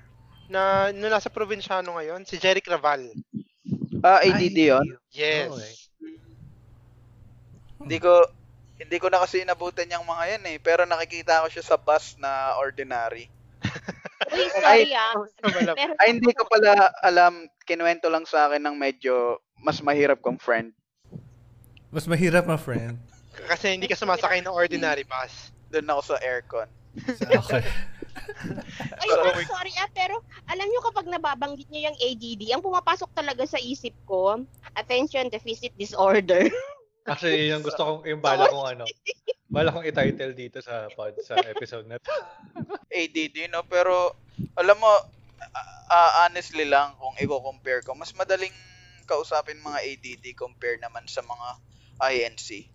[0.53, 2.29] Na, na nasa probinsyano ngayon?
[2.29, 3.09] Si Jeric Raval.
[4.05, 4.89] Ah, ADD yun?
[5.09, 5.49] Yes.
[5.49, 5.75] Okay.
[7.81, 8.13] Hindi ko
[8.83, 10.57] hindi ko na kasi inabutan yung mga yan eh.
[10.61, 13.33] Pero nakikita ko siya sa bus na ordinary.
[14.35, 15.17] Uy, sorry ah.
[16.03, 17.47] Ay, hindi ko pala alam.
[17.65, 20.75] Kinuwento lang sa akin ng medyo mas mahirap kong friend.
[21.95, 22.99] Mas mahirap na friend.
[23.47, 25.55] Kasi hindi ka sumasakay ng ordinary bus.
[25.71, 26.69] Doon ako sa aircon.
[27.43, 27.65] Okay.
[29.01, 33.49] ay, sorry, sorry ah, pero alam nyo kapag nababanggit nyo yung ADD, ang pumapasok talaga
[33.49, 34.45] sa isip ko,
[34.77, 36.45] attention deficit disorder.
[37.11, 38.85] Actually, yun yung gusto kong, yung bala kong ano,
[39.51, 42.13] bala kong i-title dito sa pod, sa episode na to.
[43.01, 44.15] ADD no, pero
[44.55, 44.93] alam mo
[45.91, 48.53] ah, honestly lang kung i-compare ko, mas madaling
[49.09, 51.49] kausapin mga ADD compare naman sa mga
[52.13, 52.71] INC.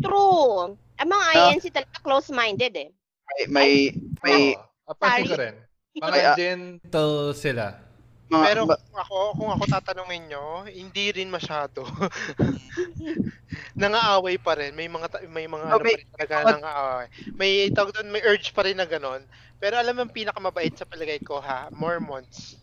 [0.00, 0.74] True.
[1.00, 1.36] Ang mga Ah.
[1.52, 2.90] INC talaga close-minded eh.
[3.30, 3.72] May, may,
[4.20, 5.54] may, Oo, Napansin ko rin.
[5.92, 7.78] Mga gentle sila.
[8.26, 11.82] mga, Pero ba- kung ako, kung ako tatanungin nyo, hindi rin masyado.
[13.74, 14.70] Nangaaway pa rin.
[14.72, 17.06] May mga ta- may mga Oh, ano may- pa rin talaga nangaaway.
[17.32, 19.22] May tawag doon, may urge pa rin na ganon.
[19.58, 22.56] Pero alam mo ang pinakamabait sa palagay ko ha, Mormons.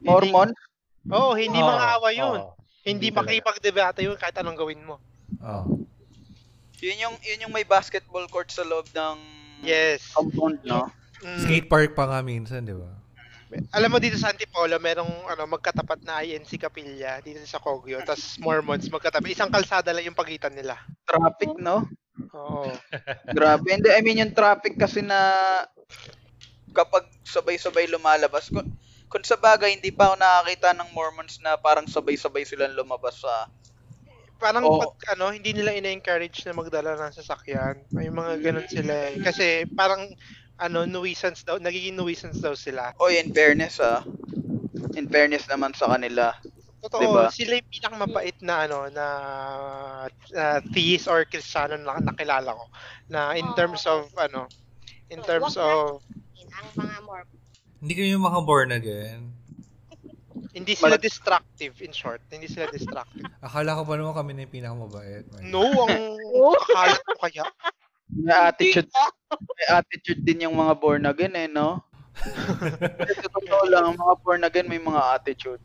[0.00, 0.50] Mormon?
[0.50, 2.38] Hindi, oh, hindi Oo, mga away yun.
[2.38, 2.52] oo.
[2.80, 4.96] Hindi Hindi makipagdebate yun kahit anong gawin mo.
[5.38, 5.84] Oo.
[6.80, 9.16] Yun yung yun yung may basketball court sa loob ng
[9.60, 10.12] Yes.
[10.12, 10.88] Compound, no?
[11.20, 11.40] Mm.
[11.44, 13.00] Skate park pa nga minsan, di ba?
[13.74, 18.38] Alam mo dito sa Antipolo, merong ano magkatapat na INC Kapilya dito sa Kogyo, tapos
[18.38, 19.34] Mormons magkatabi.
[19.34, 20.78] Isang kalsada lang yung pagitan nila.
[21.02, 21.82] Traffic, no?
[22.30, 22.70] Oo.
[23.36, 23.66] Grabe.
[23.74, 25.18] Hindi, I mean yung traffic kasi na
[26.70, 28.54] kapag sabay-sabay lumalabas.
[28.54, 28.70] Kung,
[29.10, 33.50] kung sa bagay, hindi pa ako nakakita ng Mormons na parang sabay-sabay silang lumabas sa...
[34.40, 34.80] Parang Oo.
[34.80, 37.84] pag ano, hindi nila ina-encourage na magdala ng sasakyan.
[37.92, 39.20] May mga ganun sila eh.
[39.20, 40.08] Kasi parang
[40.56, 42.96] ano, nuisance daw, nagiging nuisance daw sila.
[43.04, 44.00] Oy, in fairness ah.
[44.96, 46.32] in fairness naman sa kanila.
[46.80, 47.24] Totoo, Diba?
[47.28, 49.06] sila yung pinakamabait na ano na
[50.08, 52.64] uh, theist or Kristiyano na nakilala ko.
[53.12, 53.56] Na in Oo.
[53.56, 54.48] terms of ano,
[55.12, 56.00] in terms Wag of
[56.50, 57.24] Ang mga more
[57.80, 59.39] Hindi kayo mga born again.
[60.50, 63.22] Hindi sila Mal- destructive in short, hindi sila destructive.
[63.38, 65.24] Akala ko pa naman kami na yung pinakamabait.
[65.44, 66.18] No, ang
[66.66, 67.44] akala ko kaya
[68.10, 68.90] May attitude,
[69.30, 71.78] may attitude din yung mga born again eh, no?
[73.00, 75.62] Kasi totoo lang, ang mga born again may mga attitude.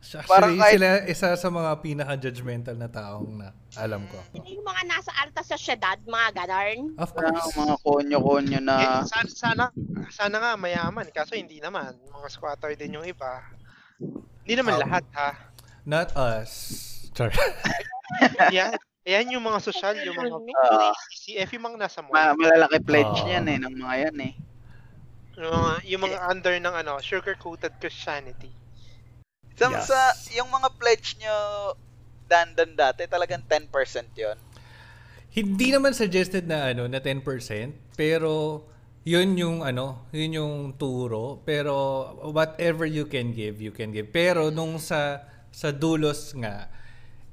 [0.00, 4.16] Actually, Parang kahit- sila isa sa mga pinaka-judgmental na taong na alam ko.
[4.38, 6.92] Yung mga nasa alta sa syudad, mga ganarn.
[6.94, 7.52] Of Parang course.
[7.54, 9.64] mga konyo-konyo na Eh, sana, sana,
[10.08, 11.96] sana nga mayaman, kaso hindi naman.
[12.06, 13.44] Mga squatter din yung iba.
[13.98, 15.30] Hindi naman Um, lahat ha.
[15.84, 16.52] Not us.
[17.12, 17.30] Char.
[18.52, 18.72] Yan,
[19.04, 20.92] yan yung mga sosyal, yung mga Ah.
[21.10, 22.12] CF, yung mga nasa mall.
[22.12, 23.24] ma- malalaki pledge Ah.
[23.24, 24.32] niyan eh, ng mga yan eh.
[25.34, 28.52] Yung mga, yung mga under ng ano, sugar-coated Christianity.
[29.54, 29.86] Sa, Yes.
[29.86, 29.98] sa
[30.32, 31.36] yung mga pledge nyo,
[32.24, 33.70] dandan dati, talagang 10%
[34.14, 34.36] yon
[35.30, 37.22] Hindi naman suggested na ano na 10%,
[37.92, 38.62] pero
[39.04, 44.08] yun yung ano, yun yung turo, pero whatever you can give, you can give.
[44.08, 46.72] Pero nung sa sa dulos nga,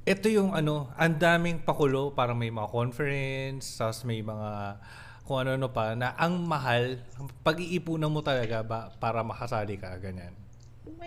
[0.04, 4.78] ito yung ano, ang daming pakulo, parang may mga conference, tapos may mga
[5.26, 7.00] kung ano-ano pa, na ang mahal,
[7.40, 10.36] pag-iipunan mo talaga ba para makasali ka, ganyan.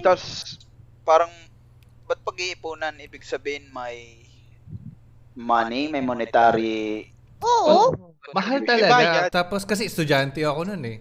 [0.01, 0.57] Tapos,
[1.05, 1.29] Parang,
[2.09, 2.97] ba't pag-iipunan?
[2.97, 4.25] Ibig sabihin may...
[5.35, 7.11] money, may monetary
[7.45, 7.79] Oo.
[8.33, 9.29] Mahal May talaga.
[9.29, 10.99] Tapos kasi estudyante ako nun eh.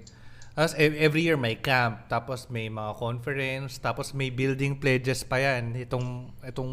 [0.54, 5.42] Tapos ev- every year may camp, tapos may mga conference, tapos may building pledges pa
[5.42, 5.74] yan.
[5.74, 6.72] Itong, itong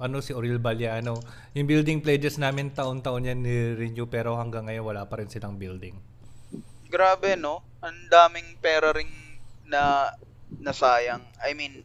[0.00, 1.20] ano si Oril Baliano.
[1.52, 5.92] Yung building pledges namin taon-taon yan ni-renew pero hanggang ngayon wala pa rin silang building.
[6.88, 7.60] Grabe, no?
[7.84, 9.12] Ang daming pera ring
[9.68, 10.08] na
[10.56, 11.20] nasayang.
[11.44, 11.84] I mean,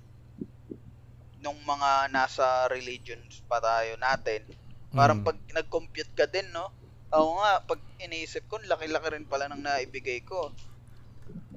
[1.44, 4.48] nung mga nasa religions pa tayo natin,
[4.88, 5.26] Parang Mm.
[5.27, 6.72] pag nag-compute ka din, no?
[7.07, 10.51] Ako nga, pag iniisip ko, laki-laki rin pala ng naibigay ko.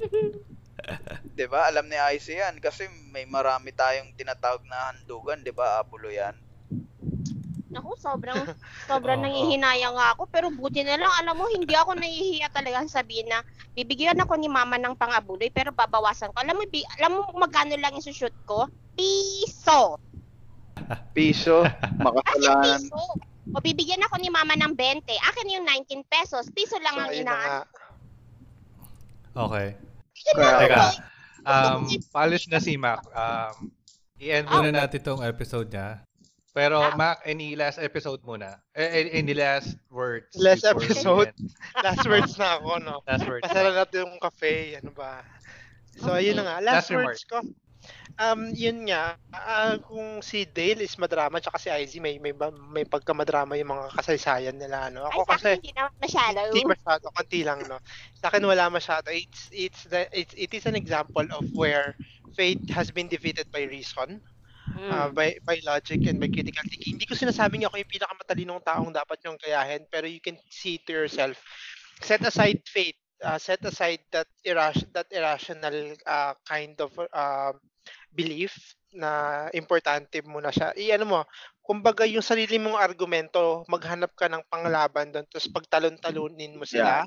[1.36, 1.66] 'Di ba?
[1.70, 5.82] Alam ni IC yan kasi may marami tayong tinatawag na handugan, 'di ba?
[5.82, 6.36] Abulo yan.
[7.70, 8.34] Naku, sobrang,
[8.90, 9.24] sobrang Oo.
[9.24, 10.26] nangihinayang nga ako.
[10.26, 13.38] Pero buti na lang, alam mo, hindi ako nahihiya talaga sabihin na
[13.78, 16.38] bibigyan ako ni mama ng pangabuloy pero babawasan ko.
[16.42, 18.66] Alam mo, bi- alam mo magkano lang yung shoot ko?
[18.98, 19.94] Piso!
[21.14, 21.62] Piso,
[22.04, 22.82] makasalanan.
[22.82, 23.29] piso!
[23.50, 25.02] O bibigyan ako ni mama ng 20.
[25.06, 26.46] Akin yung 19 pesos.
[26.50, 27.40] Piso lang So, ang ayun na nga.
[27.40, 27.66] inaan.
[29.32, 29.66] Okay.
[30.30, 30.84] Kaya, Teka.
[31.40, 33.00] Um, palis na si Mac.
[33.08, 33.72] Um,
[34.18, 34.52] i-end Ah.
[34.54, 36.04] muna natin tong episode niya.
[36.50, 36.92] Pero Ah.
[36.92, 38.58] Mac, any last episode muna?
[38.72, 40.34] Eh, eh, any last words?
[40.34, 41.30] Last episode?
[41.86, 43.00] Last words na ako, no?
[43.06, 43.42] Last words.
[43.42, 45.22] Pasara natin yung cafe, ano ba?
[45.96, 46.26] So, Okay.
[46.26, 46.56] ayun na nga.
[46.60, 47.38] Last, Last words ko.
[48.20, 52.36] Um, yun nga, ah, kung si Dale is madrama, tsaka si IZ may, may,
[52.68, 55.08] may pagkamadrama yung mga kasaysayan nila, no?
[55.08, 56.38] Ay, Ako sa kasi, hindi naman masyado.
[56.52, 57.78] hindi masyado, konti lang, no?
[58.20, 59.08] Sa akin wala masyado.
[59.08, 61.96] It's, it's, the, it's, it is an example of where
[62.36, 64.20] faith has been defeated by reason.
[64.70, 64.92] Mm.
[64.92, 66.94] uh, by, by logic and by critical thinking.
[66.94, 70.94] Hindi ko sinasabing ako yung pinakamatalinong taong dapat yung kayahin, pero you can see to
[70.94, 71.34] yourself.
[71.98, 72.94] Set aside faith,
[73.24, 77.52] uh, set aside that, irras- that irrational uh, kind of uh,
[78.12, 80.74] belief na importante mo na siya.
[80.74, 81.20] I-ano mo,
[81.62, 87.06] kumbaga yung sarili mong argumento, maghanap ka ng panglaban doon, tapos pagtalon-talunin mo sila,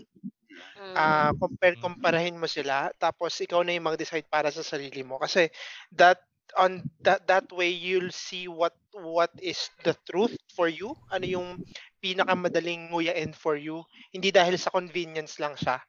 [0.77, 0.93] Mm.
[0.93, 5.49] ah compare kumparahin mo sila tapos ikaw na yung mag-decide para sa sarili mo kasi
[5.89, 6.21] that
[6.53, 11.49] on that that way you'll see what what is the truth for you ano yung
[11.97, 13.81] pinakamadaling nguyain for you
[14.13, 15.81] hindi dahil sa convenience lang siya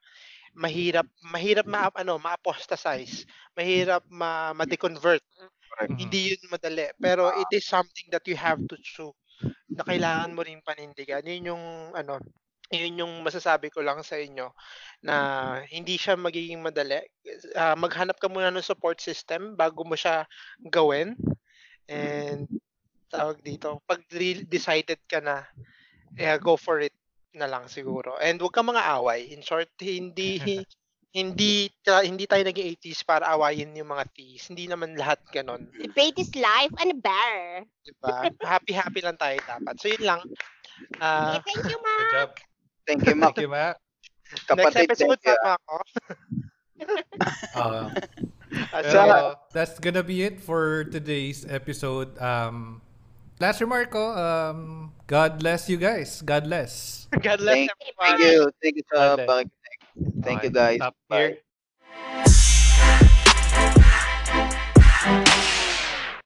[0.55, 3.27] mahirap mahirap ma ano ma-apostatize
[3.59, 5.23] mahirap ma ma-deconvert
[5.89, 5.97] Mhm.
[6.01, 9.11] hindi yun madali pero it is something that you have to chew
[9.77, 11.65] na kailangan mo rin panindigan yun yung
[11.97, 12.21] ano
[12.73, 14.51] yun yung masasabi ko lang sa inyo
[15.05, 15.17] na
[15.71, 16.99] hindi siya magiging madali.
[17.55, 20.27] Ah, maghanap ka muna ng support system bago mo siya
[20.73, 21.15] gawin.
[21.89, 22.49] And
[23.13, 24.03] tawag dito, pag
[24.49, 25.47] decided ka na,
[26.19, 26.95] eh, go for it
[27.35, 28.15] na lang siguro.
[28.19, 29.31] And huwag ka mga away.
[29.31, 30.39] In short, hindi
[31.15, 34.51] hindi ta- hindi tayo naging 80s para awayin yung mga T's.
[34.51, 35.71] Hindi naman lahat ganon.
[35.79, 37.63] Debate is life and bear.
[37.87, 38.35] Diba?
[38.43, 39.75] Happy-happy lang tayo dapat.
[39.79, 40.21] So yun lang.
[40.99, 41.95] Ah, Okay, thank you, Ma.
[41.95, 42.31] Good job.
[42.83, 43.31] thank you, Mac.
[43.31, 43.75] Thank you, Mac.
[44.27, 45.37] next Kapatid, episode thank you.
[45.39, 45.75] pa ako.
[47.55, 47.87] Uh,
[48.75, 49.03] Ah, Pero so,
[49.51, 52.15] that's gonna be it for today's episode.
[52.23, 52.83] Um,
[53.41, 56.23] last remark ko, um, God bless you guys.
[56.23, 57.07] God bless.
[57.11, 58.19] God bless Thank- everyone.
[58.19, 58.39] Thank you.
[58.63, 60.23] Thank you pakikinig.
[60.25, 60.81] Thank you, guys.
[61.09, 61.19] Bye.
[61.19, 62.43] here.